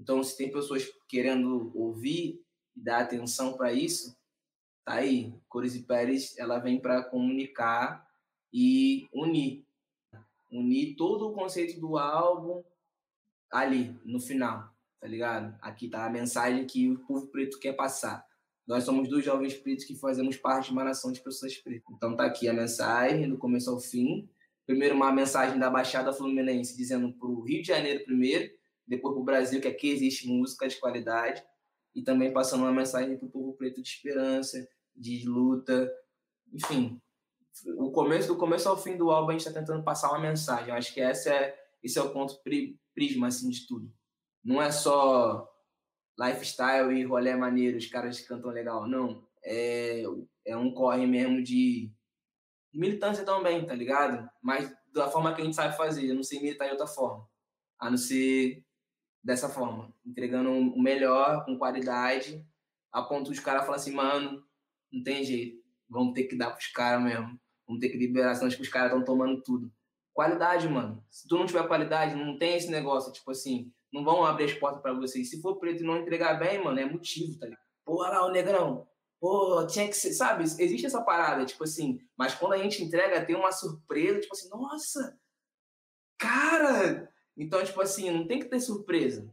Então, 0.00 0.22
se 0.24 0.36
tem 0.36 0.50
pessoas 0.50 0.90
querendo 1.06 1.70
ouvir 1.76 2.42
e 2.74 2.80
dar 2.80 3.02
atenção 3.02 3.52
para 3.52 3.72
isso, 3.72 4.16
tá 4.84 4.94
aí. 4.94 5.34
Cores 5.48 5.74
e 5.74 5.82
Pérez, 5.82 6.36
ela 6.38 6.58
vem 6.58 6.80
para 6.80 7.04
comunicar 7.04 8.08
e 8.52 9.06
unir 9.12 9.64
unir 10.50 10.96
todo 10.96 11.28
o 11.28 11.32
conceito 11.32 11.80
do 11.80 11.96
álbum 11.96 12.62
ali, 13.50 13.96
no 14.04 14.20
final, 14.20 14.68
tá 15.00 15.06
ligado? 15.06 15.56
Aqui 15.60 15.88
tá 15.88 16.06
a 16.06 16.10
mensagem 16.10 16.66
que 16.66 16.90
o 16.90 16.98
povo 17.00 17.28
preto 17.28 17.58
quer 17.58 17.72
passar. 17.72 18.26
Nós 18.66 18.84
somos 18.84 19.08
dois 19.08 19.24
jovens 19.24 19.54
pretos 19.54 19.84
que 19.84 19.96
fazemos 19.96 20.36
parte 20.36 20.66
de 20.66 20.72
uma 20.72 20.84
nação 20.84 21.10
de 21.10 21.20
pessoas 21.20 21.56
pretas. 21.56 21.92
Então 21.96 22.16
tá 22.16 22.24
aqui 22.24 22.48
a 22.48 22.52
mensagem, 22.52 23.28
do 23.28 23.38
começo 23.38 23.70
ao 23.70 23.80
fim. 23.80 24.28
Primeiro 24.66 24.94
uma 24.94 25.12
mensagem 25.12 25.58
da 25.58 25.68
Baixada 25.68 26.12
Fluminense 26.12 26.76
dizendo 26.76 27.12
pro 27.14 27.40
Rio 27.40 27.62
de 27.62 27.68
Janeiro 27.68 28.04
primeiro, 28.04 28.52
depois 28.90 29.14
pro 29.14 29.22
Brasil 29.22 29.60
que 29.60 29.68
aqui 29.68 29.88
existe 29.88 30.26
música 30.26 30.66
de 30.66 30.76
qualidade 30.76 31.40
e 31.94 32.02
também 32.02 32.32
passando 32.32 32.62
uma 32.62 32.72
mensagem 32.72 33.16
pro 33.16 33.30
povo 33.30 33.54
preto 33.54 33.80
de 33.80 33.88
esperança, 33.88 34.68
de 34.94 35.24
luta, 35.28 35.88
enfim, 36.52 37.00
o 37.78 37.92
começo 37.92 38.26
do 38.26 38.36
começo 38.36 38.68
ao 38.68 38.76
fim 38.76 38.96
do 38.96 39.12
álbum 39.12 39.30
a 39.30 39.32
gente 39.32 39.46
está 39.46 39.60
tentando 39.60 39.84
passar 39.84 40.10
uma 40.10 40.18
mensagem. 40.18 40.70
Eu 40.70 40.74
acho 40.74 40.92
que 40.92 41.00
essa 41.00 41.32
é, 41.32 41.56
esse 41.80 42.00
é 42.00 42.02
o 42.02 42.12
ponto 42.12 42.42
prisma 42.92 43.28
assim, 43.28 43.48
de 43.48 43.64
tudo. 43.64 43.92
Não 44.42 44.60
é 44.60 44.72
só 44.72 45.48
lifestyle 46.18 46.92
e 46.92 47.04
rolê 47.04 47.36
maneiro, 47.36 47.78
os 47.78 47.86
caras 47.86 48.20
cantam 48.20 48.50
legal. 48.50 48.88
Não. 48.88 49.24
É, 49.44 50.02
é 50.44 50.56
um 50.56 50.74
corre 50.74 51.06
mesmo 51.06 51.42
de 51.42 51.92
militância 52.74 53.24
também, 53.24 53.64
tá 53.64 53.74
ligado? 53.74 54.28
Mas 54.42 54.74
da 54.92 55.08
forma 55.08 55.32
que 55.32 55.42
a 55.42 55.44
gente 55.44 55.54
sabe 55.54 55.76
fazer. 55.76 56.06
Eu 56.06 56.16
não 56.16 56.24
sei 56.24 56.40
militar 56.40 56.64
de 56.64 56.72
outra 56.72 56.88
forma. 56.88 57.24
A 57.78 57.88
não 57.88 57.96
ser 57.96 58.64
dessa 59.22 59.48
forma. 59.48 59.92
Entregando 60.04 60.50
o 60.50 60.80
melhor, 60.80 61.44
com 61.44 61.58
qualidade, 61.58 62.44
a 62.92 63.02
ponto 63.02 63.32
de 63.32 63.40
cara 63.40 63.62
falar 63.62 63.76
assim, 63.76 63.92
mano, 63.92 64.42
não 64.92 65.02
tem 65.02 65.24
jeito. 65.24 65.60
Vamos 65.88 66.14
ter 66.14 66.24
que 66.24 66.36
dar 66.36 66.50
pros 66.50 66.68
caras 66.68 67.02
mesmo. 67.02 67.38
Vamos 67.66 67.80
ter 67.80 67.88
que 67.88 67.98
liberar, 67.98 68.34
senão 68.34 68.48
os 68.48 68.68
caras 68.68 68.90
estão 68.90 69.04
tomando 69.04 69.42
tudo. 69.42 69.72
Qualidade, 70.12 70.68
mano. 70.68 71.04
Se 71.08 71.26
tu 71.28 71.38
não 71.38 71.46
tiver 71.46 71.66
qualidade, 71.66 72.14
não 72.14 72.36
tem 72.36 72.56
esse 72.56 72.70
negócio, 72.70 73.12
tipo 73.12 73.30
assim, 73.30 73.72
não 73.92 74.04
vão 74.04 74.24
abrir 74.24 74.44
as 74.44 74.54
portas 74.54 74.82
para 74.82 74.92
vocês. 74.92 75.30
Se 75.30 75.40
for 75.40 75.56
preto 75.56 75.82
e 75.82 75.86
não 75.86 75.98
entregar 75.98 76.34
bem, 76.34 76.62
mano, 76.62 76.78
é 76.78 76.84
motivo, 76.84 77.38
tá 77.38 77.46
ligado? 77.46 77.62
Porra 77.84 78.08
lá, 78.10 78.26
o 78.26 78.32
negrão. 78.32 78.88
Pô, 79.20 79.66
tinha 79.66 79.86
que 79.86 79.94
ser, 79.94 80.12
sabe? 80.12 80.44
Existe 80.44 80.86
essa 80.86 81.02
parada, 81.02 81.44
tipo 81.44 81.62
assim, 81.62 82.00
mas 82.16 82.34
quando 82.34 82.54
a 82.54 82.58
gente 82.58 82.82
entrega, 82.82 83.24
tem 83.24 83.36
uma 83.36 83.52
surpresa, 83.52 84.20
tipo 84.20 84.34
assim, 84.34 84.48
nossa, 84.48 85.18
cara! 86.18 87.09
Então, 87.40 87.64
tipo 87.64 87.80
assim, 87.80 88.10
não 88.10 88.26
tem 88.26 88.38
que 88.38 88.44
ter 88.44 88.60
surpresa. 88.60 89.32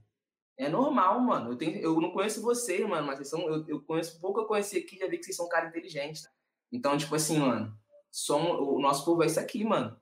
É 0.58 0.70
normal, 0.70 1.20
mano. 1.20 1.52
Eu, 1.52 1.58
tenho, 1.58 1.78
eu 1.78 2.00
não 2.00 2.12
conheço 2.12 2.42
vocês, 2.42 2.88
mano, 2.88 3.06
mas 3.06 3.18
vocês 3.18 3.30
são, 3.30 3.42
eu, 3.42 3.68
eu 3.68 3.84
conheço 3.84 4.22
pouco, 4.22 4.40
eu 4.40 4.46
conheci 4.46 4.78
aqui, 4.78 4.98
já 4.98 5.08
vi 5.08 5.18
que 5.18 5.26
vocês 5.26 5.36
são 5.36 5.46
um 5.46 5.50
cara 5.50 5.68
inteligente. 5.68 6.24
Tá? 6.24 6.30
Então, 6.72 6.98
tipo 6.98 7.14
assim, 7.14 7.38
mano, 7.38 7.78
são, 8.10 8.64
o 8.64 8.80
nosso 8.80 9.04
povo 9.04 9.24
é 9.24 9.26
isso 9.26 9.42
aqui, 9.42 9.66
mano. 9.66 10.00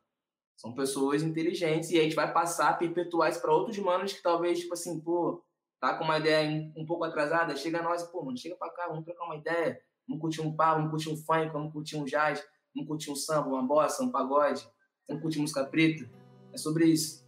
São 0.56 0.76
pessoas 0.76 1.24
inteligentes 1.24 1.90
e 1.90 2.00
a 2.00 2.04
gente 2.04 2.16
vai 2.16 2.32
passar, 2.32 2.78
perpetuar 2.78 3.32
isso 3.32 3.42
para 3.42 3.52
outros 3.52 3.78
manos 3.80 4.14
que 4.14 4.22
talvez, 4.22 4.60
tipo 4.60 4.74
assim, 4.74 5.02
pô, 5.02 5.44
tá 5.82 5.98
com 5.98 6.04
uma 6.04 6.20
ideia 6.20 6.72
um 6.78 6.86
pouco 6.86 7.04
atrasada, 7.06 7.56
chega 7.56 7.80
a 7.80 7.84
nós, 7.84 8.04
pô, 8.04 8.24
mano, 8.24 8.38
chega 8.38 8.56
pra 8.56 8.70
cá, 8.70 8.88
vamos 8.88 9.04
trocar 9.04 9.26
uma 9.26 9.36
ideia, 9.36 9.82
vamos 10.08 10.22
curtir 10.22 10.42
um 10.42 10.56
pau, 10.56 10.76
vamos 10.76 10.92
curtir 10.92 11.10
um 11.10 11.18
funk, 11.18 11.52
vamos 11.52 11.74
curtir 11.74 11.98
um 11.98 12.06
jazz, 12.06 12.42
vamos 12.74 12.88
curtir 12.88 13.10
um 13.10 13.16
samba, 13.16 13.50
uma 13.50 13.64
bossa, 13.64 14.04
um 14.04 14.12
pagode, 14.12 14.66
vamos 15.08 15.24
curtir 15.24 15.40
música 15.40 15.66
preta. 15.66 16.08
É 16.54 16.58
sobre 16.58 16.86
isso. 16.86 17.25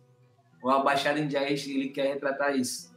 O 0.68 0.70
Abaixado 0.70 1.18
em 1.18 1.30
Jazz, 1.30 1.66
ele 1.66 1.88
quer 1.88 2.08
retratar 2.08 2.54
isso. 2.54 2.94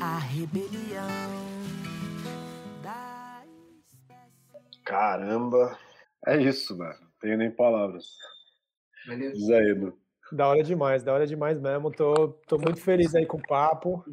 a 0.00 0.18
rebelião. 0.18 1.08
Caramba, 4.84 5.78
é 6.26 6.36
isso, 6.36 6.76
mano. 6.76 6.98
Tenho 7.18 7.38
nem 7.38 7.50
palavras. 7.50 8.18
Zaedo. 9.36 9.98
Da 10.32 10.48
hora 10.48 10.62
demais, 10.62 11.02
da 11.02 11.12
hora 11.12 11.26
demais 11.26 11.60
mesmo. 11.60 11.90
Tô, 11.90 12.28
tô 12.48 12.58
muito 12.58 12.80
feliz 12.80 13.14
aí 13.14 13.24
com 13.24 13.36
o 13.36 13.42
papo. 13.42 14.04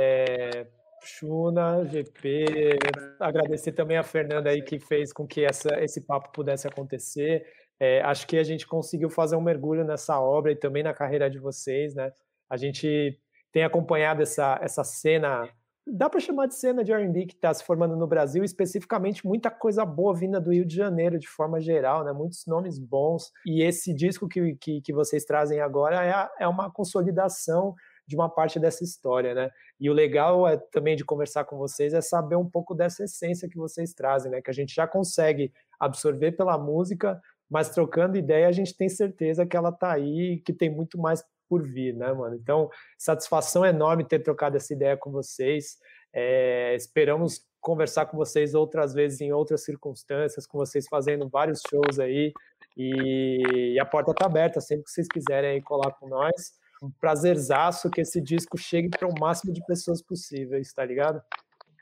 É, 0.00 0.66
Chuna, 1.02 1.84
GP, 1.84 2.78
agradecer 3.20 3.72
também 3.72 3.96
a 3.96 4.02
Fernanda 4.02 4.50
aí 4.50 4.60
que 4.62 4.78
fez 4.80 5.12
com 5.12 5.26
que 5.26 5.44
essa, 5.44 5.80
esse 5.80 6.00
papo 6.00 6.32
pudesse 6.32 6.66
acontecer. 6.66 7.46
É, 7.78 8.00
acho 8.02 8.26
que 8.26 8.38
a 8.38 8.42
gente 8.42 8.66
conseguiu 8.66 9.08
fazer 9.08 9.36
um 9.36 9.40
mergulho 9.40 9.84
nessa 9.84 10.20
obra 10.20 10.50
e 10.50 10.56
também 10.56 10.82
na 10.82 10.94
carreira 10.94 11.30
de 11.30 11.38
vocês, 11.38 11.94
né? 11.94 12.10
A 12.50 12.56
gente 12.56 13.18
tem 13.52 13.62
acompanhado 13.62 14.22
essa, 14.22 14.58
essa 14.60 14.82
cena, 14.82 15.48
dá 15.86 16.10
para 16.10 16.18
chamar 16.18 16.46
de 16.46 16.54
cena 16.54 16.82
de 16.82 16.92
R&B 16.92 17.26
que 17.26 17.34
está 17.34 17.54
se 17.54 17.62
formando 17.62 17.96
no 17.96 18.06
Brasil, 18.06 18.42
especificamente 18.42 19.24
muita 19.26 19.50
coisa 19.50 19.84
boa 19.84 20.14
vinda 20.14 20.40
do 20.40 20.52
Rio 20.52 20.66
de 20.66 20.74
Janeiro 20.74 21.18
de 21.18 21.28
forma 21.28 21.60
geral, 21.60 22.04
né? 22.04 22.12
muitos 22.12 22.44
nomes 22.46 22.78
bons, 22.78 23.30
e 23.46 23.62
esse 23.62 23.94
disco 23.94 24.26
que, 24.26 24.56
que, 24.56 24.80
que 24.80 24.92
vocês 24.92 25.24
trazem 25.24 25.60
agora 25.60 26.04
é, 26.04 26.10
a, 26.10 26.30
é 26.40 26.48
uma 26.48 26.70
consolidação 26.70 27.74
de 28.06 28.14
uma 28.16 28.28
parte 28.28 28.58
dessa 28.60 28.84
história, 28.84 29.34
né? 29.34 29.50
E 29.80 29.90
o 29.90 29.92
legal 29.92 30.46
é 30.46 30.56
também 30.56 30.94
de 30.94 31.04
conversar 31.04 31.44
com 31.44 31.56
vocês 31.56 31.92
é 31.92 32.00
saber 32.00 32.36
um 32.36 32.48
pouco 32.48 32.72
dessa 32.72 33.02
essência 33.02 33.48
que 33.48 33.56
vocês 33.56 33.92
trazem, 33.92 34.30
né? 34.30 34.40
Que 34.40 34.50
a 34.50 34.54
gente 34.54 34.72
já 34.72 34.86
consegue 34.86 35.52
absorver 35.78 36.32
pela 36.32 36.56
música, 36.56 37.20
mas 37.50 37.70
trocando 37.70 38.16
ideia 38.16 38.46
a 38.46 38.52
gente 38.52 38.76
tem 38.76 38.88
certeza 38.88 39.44
que 39.44 39.56
ela 39.56 39.72
tá 39.72 39.92
aí, 39.92 40.40
que 40.44 40.52
tem 40.52 40.70
muito 40.70 40.96
mais 40.98 41.24
por 41.48 41.62
vir, 41.62 41.94
né, 41.94 42.12
mano? 42.12 42.34
Então, 42.34 42.70
satisfação 42.98 43.64
enorme 43.64 44.04
ter 44.04 44.20
trocado 44.20 44.56
essa 44.56 44.72
ideia 44.72 44.96
com 44.96 45.10
vocês. 45.10 45.78
É, 46.12 46.74
esperamos 46.74 47.44
conversar 47.60 48.06
com 48.06 48.16
vocês 48.16 48.54
outras 48.54 48.94
vezes 48.94 49.20
em 49.20 49.32
outras 49.32 49.64
circunstâncias, 49.64 50.46
com 50.46 50.56
vocês 50.56 50.86
fazendo 50.88 51.28
vários 51.28 51.60
shows 51.68 51.98
aí. 51.98 52.32
E, 52.76 53.74
e 53.74 53.80
a 53.80 53.84
porta 53.84 54.12
está 54.12 54.26
aberta, 54.26 54.60
sempre 54.60 54.84
que 54.84 54.90
vocês 54.90 55.08
quiserem 55.08 55.50
aí 55.50 55.62
colar 55.62 55.92
com 55.92 56.08
nós. 56.08 56.54
Um 56.82 56.90
prazerzaço 56.90 57.90
que 57.90 58.02
esse 58.02 58.20
disco 58.20 58.56
chegue 58.56 58.90
para 58.90 59.08
o 59.08 59.18
máximo 59.18 59.52
de 59.52 59.64
pessoas 59.66 60.02
possíveis, 60.02 60.72
tá 60.72 60.84
ligado? 60.84 61.20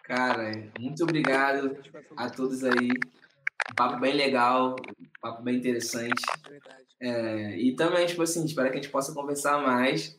Cara, 0.04 0.52
muito 0.78 1.02
obrigado 1.02 1.76
a 2.16 2.30
todos 2.30 2.62
aí. 2.62 2.90
Um 3.74 3.76
papo 3.76 3.98
bem 3.98 4.14
legal, 4.14 4.76
um 4.88 5.20
papo 5.20 5.42
bem 5.42 5.56
interessante. 5.56 6.22
É, 7.00 7.58
e 7.58 7.74
também, 7.74 8.06
tipo 8.06 8.22
assim, 8.22 8.44
espero 8.44 8.70
que 8.70 8.78
a 8.78 8.80
gente 8.80 8.92
possa 8.92 9.12
conversar 9.12 9.60
mais, 9.60 10.16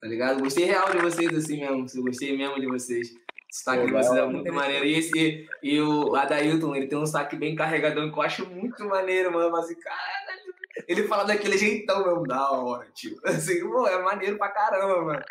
tá 0.00 0.08
ligado? 0.08 0.40
Gostei 0.40 0.64
real 0.64 0.90
de 0.90 0.98
vocês, 0.98 1.32
assim 1.32 1.60
mesmo. 1.60 1.86
Gostei 2.02 2.36
mesmo 2.36 2.58
de 2.58 2.66
vocês. 2.66 3.10
O 3.10 3.54
sotaque 3.54 3.86
de 3.86 3.92
vocês 3.92 4.16
é 4.16 4.26
muito 4.26 4.52
maneiro. 4.52 4.84
E, 4.84 4.94
esse, 4.98 5.48
e 5.62 5.80
o 5.80 6.16
Adailton, 6.16 6.74
ele 6.74 6.88
tem 6.88 6.98
um 6.98 7.06
sotaque 7.06 7.36
bem 7.36 7.54
carregadão 7.54 8.10
que 8.10 8.18
eu 8.18 8.22
acho 8.22 8.50
muito 8.50 8.84
maneiro, 8.84 9.32
mano. 9.32 9.52
Mas, 9.52 9.66
assim, 9.66 9.76
caralho, 9.76 10.54
ele 10.88 11.04
fala 11.04 11.22
daquele 11.22 11.56
jeitão 11.56 12.04
mesmo, 12.04 12.24
da 12.24 12.50
hora, 12.50 12.90
tio. 12.92 13.16
Assim, 13.24 13.60
pô, 13.60 13.86
é 13.86 14.02
maneiro 14.02 14.38
pra 14.38 14.48
caramba, 14.48 15.04
mano. 15.04 15.24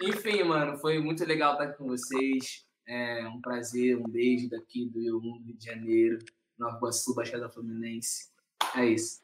Enfim, 0.00 0.42
mano, 0.42 0.78
foi 0.78 0.98
muito 1.00 1.22
legal 1.26 1.52
estar 1.52 1.64
aqui 1.64 1.76
com 1.76 1.86
vocês. 1.86 2.64
É 2.86 3.28
um 3.28 3.42
prazer, 3.42 3.98
um 3.98 4.08
beijo 4.08 4.48
daqui 4.48 4.88
do 4.88 4.98
Rio 4.98 5.20
Rio 5.20 5.54
de 5.54 5.64
Janeiro, 5.66 6.18
Nova 6.58 6.76
Iguaçu, 6.76 7.14
Baixada 7.14 7.48
Fluminense. 7.48 8.30
É 8.74 8.86
isso. 8.86 9.20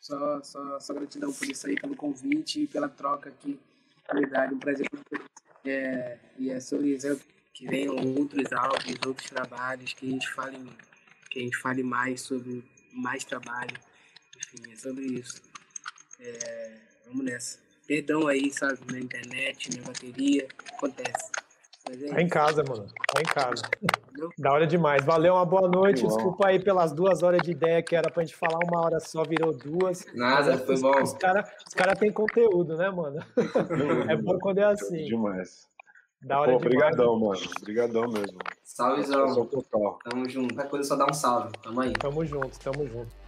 Só, 0.00 0.42
só, 0.42 0.80
só 0.80 0.94
gratidão 0.94 1.32
por 1.32 1.48
isso 1.48 1.66
aí, 1.66 1.74
pelo 1.74 1.96
convite 1.96 2.62
e 2.62 2.66
pela 2.66 2.88
troca 2.88 3.28
aqui. 3.28 3.58
Verdade, 4.12 4.54
um 4.54 4.58
prazer. 4.58 4.86
É, 5.64 6.18
e 6.38 6.50
é 6.50 6.60
sobre 6.60 6.94
isso 6.94 7.20
que 7.52 7.66
venham 7.66 7.96
outros 7.96 8.52
álbuns, 8.52 8.96
outros 9.06 9.28
trabalhos, 9.28 9.92
que 9.92 10.06
a 10.06 10.10
gente 10.10 10.32
fale, 10.32 10.58
que 11.30 11.40
a 11.40 11.42
gente 11.42 11.56
fale 11.58 11.82
mais 11.82 12.22
sobre 12.22 12.64
mais 12.92 13.24
trabalho. 13.24 13.76
Enfim, 14.36 14.72
é 14.72 14.76
sobre 14.76 15.04
isso. 15.04 15.42
É, 16.20 16.78
vamos 17.06 17.24
nessa. 17.24 17.58
Perdão 17.86 18.26
aí, 18.28 18.50
sabe, 18.52 18.80
na 18.92 19.00
internet, 19.00 19.76
na 19.76 19.86
bateria, 19.86 20.46
acontece. 20.74 21.30
É 21.90 22.14
tá 22.14 22.22
em 22.22 22.28
casa, 22.28 22.62
mano. 22.68 22.86
Tá 23.12 23.20
em 23.20 23.24
casa. 23.24 23.62
Da 24.38 24.52
hora 24.52 24.66
demais. 24.66 25.04
Valeu, 25.04 25.34
uma 25.34 25.44
boa 25.44 25.68
noite. 25.68 26.06
Desculpa 26.06 26.48
aí 26.48 26.58
pelas 26.58 26.92
duas 26.92 27.22
horas 27.22 27.40
de 27.42 27.52
ideia 27.52 27.82
que 27.82 27.96
era 27.96 28.10
pra 28.10 28.22
gente 28.22 28.36
falar 28.36 28.58
uma 28.64 28.84
hora 28.84 29.00
só, 29.00 29.22
virou 29.22 29.56
duas. 29.56 30.04
Nada, 30.14 30.58
foi 30.58 30.74
os, 30.74 30.82
bom. 30.82 31.02
Os 31.02 31.12
caras 31.14 31.48
cara 31.74 31.94
têm 31.94 32.12
conteúdo, 32.12 32.76
né, 32.76 32.90
mano? 32.90 33.24
é 34.08 34.16
bom 34.16 34.38
quando 34.38 34.58
é 34.58 34.64
assim. 34.64 35.04
Demais. 35.04 35.66
Da 36.20 36.40
hora 36.40 36.50
Pô, 36.50 36.56
Obrigadão, 36.56 37.18
mano. 37.18 37.40
Obrigadão 37.60 38.10
mesmo. 38.10 38.38
Salvezão. 38.64 39.46
Tamo 40.04 40.28
junto. 40.28 40.54
Qualquer 40.54 40.70
coisa 40.70 40.88
só 40.88 40.96
dá 40.96 41.06
um 41.06 41.14
salve. 41.14 41.52
Tamo 41.62 41.80
aí. 41.80 41.92
Tamo 41.92 42.24
junto, 42.24 42.58
tamo 42.58 42.86
junto. 42.86 43.27